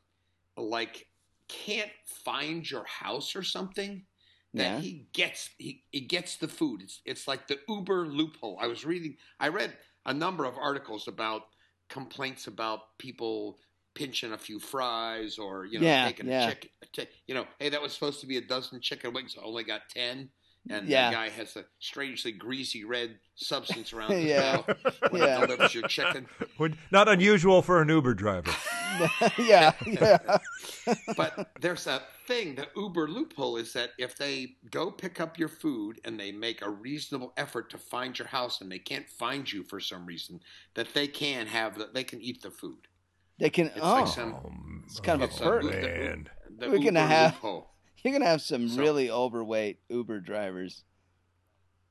like 0.56 1.06
can't 1.48 1.90
find 2.24 2.68
your 2.70 2.84
house 2.84 3.36
or 3.36 3.42
something, 3.42 4.04
that 4.56 4.72
Yeah. 4.72 4.78
he 4.78 5.08
gets 5.12 5.50
he, 5.58 5.84
he 5.92 6.00
gets 6.00 6.36
the 6.36 6.48
food. 6.48 6.82
It's 6.82 7.00
it's 7.04 7.28
like 7.28 7.46
the 7.48 7.58
Uber 7.68 8.06
loophole. 8.08 8.58
I 8.60 8.66
was 8.66 8.84
reading 8.84 9.16
I 9.40 9.48
read 9.48 9.76
a 10.06 10.14
number 10.14 10.44
of 10.44 10.56
articles 10.56 11.08
about 11.08 11.42
complaints 11.88 12.46
about 12.46 12.98
people 12.98 13.58
pinching 13.94 14.32
a 14.32 14.38
few 14.38 14.58
fries 14.60 15.38
or 15.38 15.64
you 15.64 15.78
know 15.80 15.90
Yeah, 15.90 16.02
taking 16.02 16.26
yeah. 16.26 16.54
a 16.82 16.86
chicken 16.92 17.14
you 17.26 17.34
know 17.34 17.46
hey 17.58 17.68
that 17.68 17.82
was 17.82 17.92
supposed 17.92 18.20
to 18.20 18.26
be 18.26 18.36
a 18.36 18.40
dozen 18.46 18.80
chicken 18.80 19.12
wings 19.12 19.34
I 19.38 19.42
only 19.42 19.64
got 19.64 19.88
10 19.90 20.30
and 20.70 20.88
Yeah. 20.88 21.10
the 21.10 21.16
guy 21.16 21.28
has 21.30 21.56
a 21.56 21.64
strangely 21.78 22.32
greasy 22.32 22.84
red 22.84 23.18
substance 23.34 23.92
around 23.92 24.10
his 24.12 24.24
Yeah. 24.24 24.62
mouth 24.66 24.76
when 25.10 25.22
Yeah. 25.22 25.40
he 25.40 25.46
delivers 25.46 25.74
your 25.74 25.88
chicken 25.88 26.26
Would- 26.58 26.76
Not 26.90 27.08
unusual 27.08 27.62
for 27.62 27.80
an 27.82 27.88
Uber 27.88 28.14
driver. 28.14 28.52
yeah, 29.38 29.72
yeah. 29.86 30.18
but 31.16 31.50
there's 31.60 31.86
a 31.86 32.02
thing 32.26 32.54
the 32.54 32.66
uber 32.76 33.06
loophole 33.08 33.56
is 33.56 33.72
that 33.72 33.90
if 33.98 34.16
they 34.16 34.56
go 34.70 34.90
pick 34.90 35.20
up 35.20 35.38
your 35.38 35.48
food 35.48 36.00
and 36.04 36.18
they 36.18 36.32
make 36.32 36.62
a 36.62 36.70
reasonable 36.70 37.32
effort 37.36 37.70
to 37.70 37.78
find 37.78 38.18
your 38.18 38.28
house 38.28 38.60
and 38.60 38.70
they 38.72 38.78
can't 38.78 39.08
find 39.08 39.50
you 39.52 39.62
for 39.64 39.78
some 39.80 40.04
reason 40.06 40.40
that 40.74 40.92
they 40.94 41.06
can 41.06 41.46
have 41.46 41.78
the, 41.78 41.88
they 41.94 42.04
can 42.04 42.20
eat 42.20 42.42
the 42.42 42.50
food 42.50 42.88
They 43.38 43.50
can. 43.50 43.66
It's 43.66 43.78
oh, 43.80 43.92
like 43.92 44.08
some- 44.08 44.34
Um, 44.34 44.82
It's 44.86 45.00
kind 45.00 45.22
of 45.22 45.30
a 45.30 45.34
perk. 45.34 45.62
Uber- 45.62 45.80
man. 45.80 46.28
the 46.58 46.66
We're 46.70 46.78
gonna 46.78 46.86
Uber 46.86 47.00
have- 47.06 47.32
loophole. 47.34 47.70
You're 48.04 48.12
gonna 48.12 48.26
have 48.26 48.42
some 48.42 48.68
So- 48.68 48.80
really 48.80 49.10
overweight 49.10 49.80
Uber 49.88 50.20
drivers. 50.20 50.84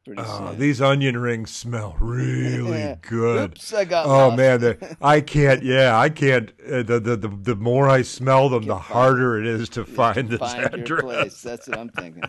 Pretty 0.06 0.22
Oh, 0.26 0.52
soon. 0.52 0.60
these 0.60 0.82
onion 0.82 1.18
rings 1.18 1.52
smell 1.52 1.98
really 2.00 2.96
good. 3.02 3.52
Oops, 3.52 3.74
I 3.74 3.84
got 3.84 4.06
Oh 4.06 4.10
lost. 4.30 4.38
man, 4.38 4.60
the, 4.62 4.98
I 5.02 5.20
can't. 5.20 5.64
Yeah, 5.64 6.00
I 6.00 6.08
can't. 6.10 6.50
Uh, 6.66 6.82
the, 6.84 7.00
the 7.02 7.18
the 7.18 7.28
the 7.28 7.56
more 7.58 7.90
I 7.90 8.04
smell 8.04 8.48
them, 8.48 8.64
the 8.64 8.76
Can't 8.76 8.86
find- 8.86 8.94
harder 8.94 9.38
it 9.42 9.46
is 9.46 9.68
to 9.70 9.84
find 9.86 10.30
this 10.30 10.40
Find 10.40 10.64
address. 10.64 10.88
your 10.88 11.02
place. 11.02 11.42
That's 11.42 11.68
what 11.68 11.78
I'm 11.78 11.90
thinking. 11.90 12.24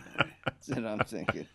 That's 0.45 0.68
what 0.70 0.85
I'm 0.85 0.99
thinking. 1.01 1.47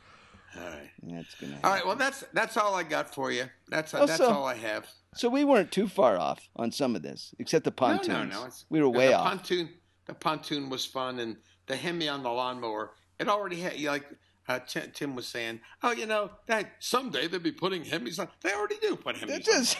all 0.55 0.63
right 0.69 0.89
That's 1.03 1.35
gonna. 1.35 1.59
all 1.63 1.71
right 1.71 1.85
well 1.85 1.95
that's 1.95 2.23
that's 2.31 2.55
all 2.57 2.75
i 2.75 2.83
got 2.83 3.11
for 3.13 3.31
you 3.31 3.45
that's 3.69 3.91
Oh, 3.95 4.05
that's 4.05 4.17
so- 4.19 4.29
all 4.29 4.45
i 4.45 4.53
have 4.53 4.87
So 5.15 5.27
we 5.27 5.43
weren't 5.43 5.71
too 5.71 5.87
far 5.87 6.17
off 6.17 6.47
on 6.55 6.71
some 6.71 6.95
of 6.95 7.01
this, 7.01 7.33
except 7.39 7.65
the 7.65 7.71
pontoons. 7.71 8.07
no 8.07 8.23
no 8.23 8.29
no 8.41 8.45
it's, 8.45 8.63
we 8.69 8.79
were 8.79 8.85
the 8.85 8.97
way 8.97 9.13
off. 9.13 9.23
The 9.25 9.29
pontoon 9.37 9.69
the 10.05 10.13
pontoon 10.13 10.69
was 10.69 10.85
fun 10.85 11.19
and 11.19 11.37
the 11.67 11.75
hemi 11.75 12.07
on 12.07 12.23
the 12.23 12.29
lawnmower 12.29 12.91
it 13.19 13.27
already 13.27 13.59
had 13.61 13.79
like 13.81 14.05
uh, 14.47 14.59
Tim, 14.67 14.91
Tim 14.93 15.15
was 15.15 15.25
saying, 15.25 15.61
"Oh, 15.81 15.91
you 15.91 16.05
know 16.05 16.29
that 16.47 16.71
someday 16.79 17.27
they'll 17.27 17.39
be 17.39 17.53
putting 17.53 17.83
hemis 17.85 18.19
on. 18.19 18.27
They 18.41 18.51
already 18.51 18.75
do 18.81 18.97
put 18.97 19.15
That 19.21 19.29
hemis 19.29 19.35
on. 19.35 19.41
just 19.41 19.77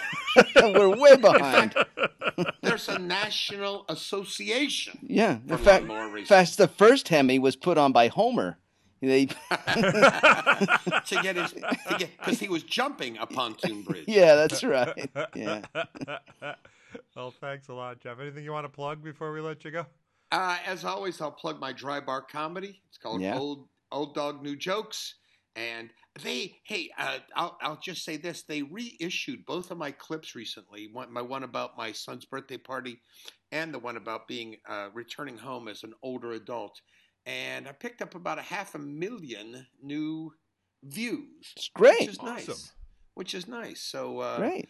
we're 0.55 0.95
way 0.97 1.17
behind. 1.17 1.75
There's 2.61 2.87
a 2.87 2.97
national 2.97 3.83
association 3.89 4.99
Yeah, 5.01 5.39
for 5.47 5.55
in 5.55 5.59
fact, 5.59 5.85
in 5.89 6.25
fact, 6.25 6.57
the 6.57 6.69
first 6.69 7.09
Hemi 7.09 7.39
was 7.39 7.57
put 7.57 7.77
on 7.77 7.91
by 7.91 8.07
Homer. 8.07 8.57
They, 9.01 9.25
to 9.25 9.35
get 11.21 11.35
his 11.35 11.53
because 11.53 12.39
he 12.39 12.47
was 12.47 12.63
jumping 12.63 13.17
a 13.17 13.25
pontoon 13.25 13.83
bridge. 13.83 14.05
yeah, 14.07 14.35
that's 14.35 14.63
right. 14.63 15.09
Yeah. 15.35 15.61
well, 17.13 17.33
thanks 17.41 17.67
a 17.67 17.73
lot, 17.73 17.99
Jeff. 17.99 18.17
Anything 18.21 18.45
you 18.45 18.53
want 18.53 18.63
to 18.63 18.69
plug 18.69 19.03
before 19.03 19.33
we 19.33 19.41
let 19.41 19.65
you 19.65 19.71
go? 19.71 19.85
Uh, 20.33 20.57
as 20.65 20.83
always, 20.83 21.21
I'll 21.21 21.31
plug 21.31 21.59
my 21.59 21.71
dry 21.71 21.99
bar 21.99 22.21
comedy. 22.23 22.81
It's 22.89 22.97
called 22.97 23.21
Yeah. 23.21 23.37
Old 23.37 23.69
Old 23.91 24.15
Dog 24.15 24.41
New 24.41 24.55
Jokes, 24.55 25.15
and 25.55 25.91
they 26.23 26.59
hey, 26.65 26.89
uh, 26.97 27.19
I'll 27.35 27.55
I'll 27.61 27.79
just 27.79 28.03
say 28.03 28.17
this: 28.17 28.41
they 28.41 28.63
reissued 28.63 29.45
both 29.45 29.69
of 29.69 29.77
my 29.77 29.91
clips 29.91 30.33
recently. 30.33 30.89
One, 30.91 31.13
my 31.13 31.21
one 31.21 31.43
about 31.43 31.77
my 31.77 31.91
son's 31.91 32.25
birthday 32.25 32.57
party, 32.57 32.99
and 33.51 33.71
the 33.71 33.77
one 33.79 33.95
about 33.95 34.27
being 34.27 34.57
uh, 34.67 34.89
returning 34.93 35.37
home 35.37 35.67
as 35.67 35.83
an 35.83 35.93
older 36.01 36.31
adult. 36.31 36.81
And 37.27 37.67
I 37.67 37.71
picked 37.71 38.01
up 38.01 38.15
about 38.15 38.39
a 38.39 38.41
half 38.41 38.73
a 38.75 38.79
million 38.79 39.67
new 39.81 40.33
views, 40.83 41.53
It's 41.55 41.69
great. 41.69 41.99
which 42.01 42.09
is 42.09 42.17
Awesome. 42.19 42.33
nice. 42.33 42.71
Which 43.13 43.33
is 43.35 43.47
nice. 43.47 43.81
So 43.81 44.19
uh, 44.19 44.37
Great. 44.39 44.67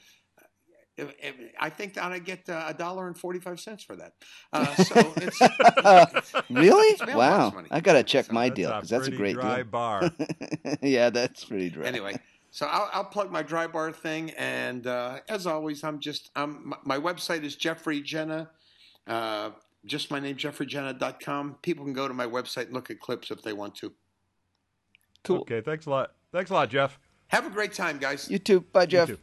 If- 0.95 1.13
if- 1.19 1.35
I 1.59 1.69
think 1.69 1.95
that 1.95 2.11
I 2.11 2.19
get 2.19 2.47
uh, 2.49 2.65
a 2.67 2.73
dollar 2.73 3.07
and 3.07 3.17
forty 3.17 3.39
five 3.39 3.59
cents 3.59 3.83
for 3.83 3.95
that. 3.95 4.13
Uh, 4.51 4.75
so 4.83 5.13
it's 5.17 6.33
Really? 6.49 6.87
It's 6.93 7.05
Wow. 7.15 7.49
money. 7.49 7.67
I 7.71 7.79
got 7.81 7.93
to 7.93 8.03
check 8.03 8.25
So 8.25 8.33
my 8.33 8.49
That's 8.49 8.55
deal 8.55 8.69
because 8.73 8.89
that's 8.89 9.07
a 9.07 9.11
great 9.11 9.33
dry 9.35 9.57
deal. 9.57 9.65
bar. 9.65 10.11
yeah, 10.81 11.09
that's 11.09 11.45
pretty 11.45 11.69
dry. 11.71 11.85
anyway. 11.87 12.15
So 12.51 12.67
I'll, 12.67 12.87
I'll 12.93 13.05
plug 13.05 13.31
my 13.31 13.41
dry 13.41 13.65
bar 13.65 13.91
thing, 13.91 14.29
and 14.37 14.85
uh, 14.85 15.21
as 15.27 15.47
always, 15.47 15.83
I'm 15.83 15.99
just 15.99 16.29
I'm 16.35 16.69
my, 16.69 16.77
my 16.85 16.97
website 16.99 17.43
is 17.43 17.55
Jeffrey 17.55 17.99
Jena. 17.99 18.51
Uh, 19.07 19.49
just 19.85 20.11
my 20.11 20.19
name, 20.19 20.35
jeffreyjena.com. 20.35 21.55
People 21.63 21.83
can 21.85 21.93
go 21.93 22.07
to 22.07 22.13
my 22.13 22.27
website 22.27 22.65
and 22.65 22.73
look 22.73 22.91
at 22.91 22.99
clips 22.99 23.31
if 23.31 23.41
they 23.41 23.53
want 23.53 23.73
to. 23.77 23.91
cool. 25.23 25.39
Okay, 25.39 25.61
thanks 25.61 25.87
a 25.87 25.89
lot. 25.89 26.11
Thanks 26.31 26.51
a 26.51 26.53
lot, 26.53 26.69
Jeff. 26.69 26.99
Have 27.29 27.47
a 27.47 27.49
great 27.49 27.73
time, 27.73 27.97
guys. 27.97 28.29
You 28.29 28.37
too. 28.37 28.61
Bye, 28.61 28.85
Jeff. 28.85 29.07
too. 29.07 29.17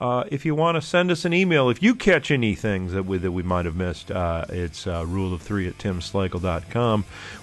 Uh, 0.00 0.24
if 0.30 0.46
you 0.46 0.54
want 0.54 0.76
to 0.76 0.80
send 0.80 1.10
us 1.10 1.26
an 1.26 1.34
email, 1.34 1.68
if 1.68 1.82
you 1.82 1.94
catch 1.94 2.30
any 2.30 2.54
things 2.54 2.92
that 2.92 3.02
we, 3.02 3.18
that 3.18 3.32
we 3.32 3.42
might 3.42 3.66
have 3.66 3.76
missed, 3.76 4.10
uh, 4.10 4.46
it's 4.48 4.86
uh, 4.86 5.04
rule 5.06 5.34
of 5.34 5.42
three 5.42 5.68
at 5.68 5.74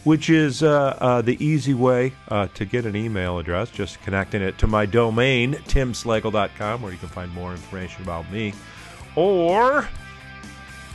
which 0.04 0.30
is 0.30 0.64
uh, 0.64 0.98
uh, 1.00 1.22
the 1.22 1.44
easy 1.44 1.76
way 1.76 2.14
uh, 2.30 2.48
to 2.56 2.66
get 2.66 2.88
an 2.88 2.96
email 2.96 3.38
address, 3.38 3.70
just 3.70 4.02
connecting 4.02 4.42
it 4.42 4.58
to 4.58 4.66
my 4.66 4.88
domain, 4.88 5.54
timslagle.com, 5.54 6.82
where 6.82 6.92
you 6.92 6.98
can 6.98 7.10
find 7.10 7.32
more 7.32 7.52
information 7.52 8.02
about 8.02 8.30
me. 8.32 8.54
Or, 9.16 9.88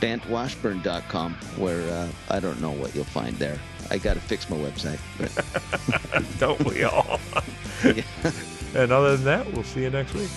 BantWashburn.com, 0.01 1.33
where 1.55 1.89
uh, 1.93 2.09
I 2.29 2.41
don't 2.41 2.59
know 2.59 2.71
what 2.71 2.93
you'll 2.93 3.05
find 3.05 3.37
there. 3.37 3.57
I 3.89 3.99
got 3.99 4.15
to 4.15 4.19
fix 4.19 4.49
my 4.49 4.57
website. 4.57 4.99
Don't 6.39 6.63
we 6.65 6.83
all? 6.83 7.19
Yeah. 7.83 8.03
and 8.75 8.93
other 8.93 9.17
than 9.17 9.25
that, 9.25 9.51
we'll 9.51 9.65
see 9.65 9.81
you 9.81 9.89
next 9.89 10.13
week. 10.13 10.29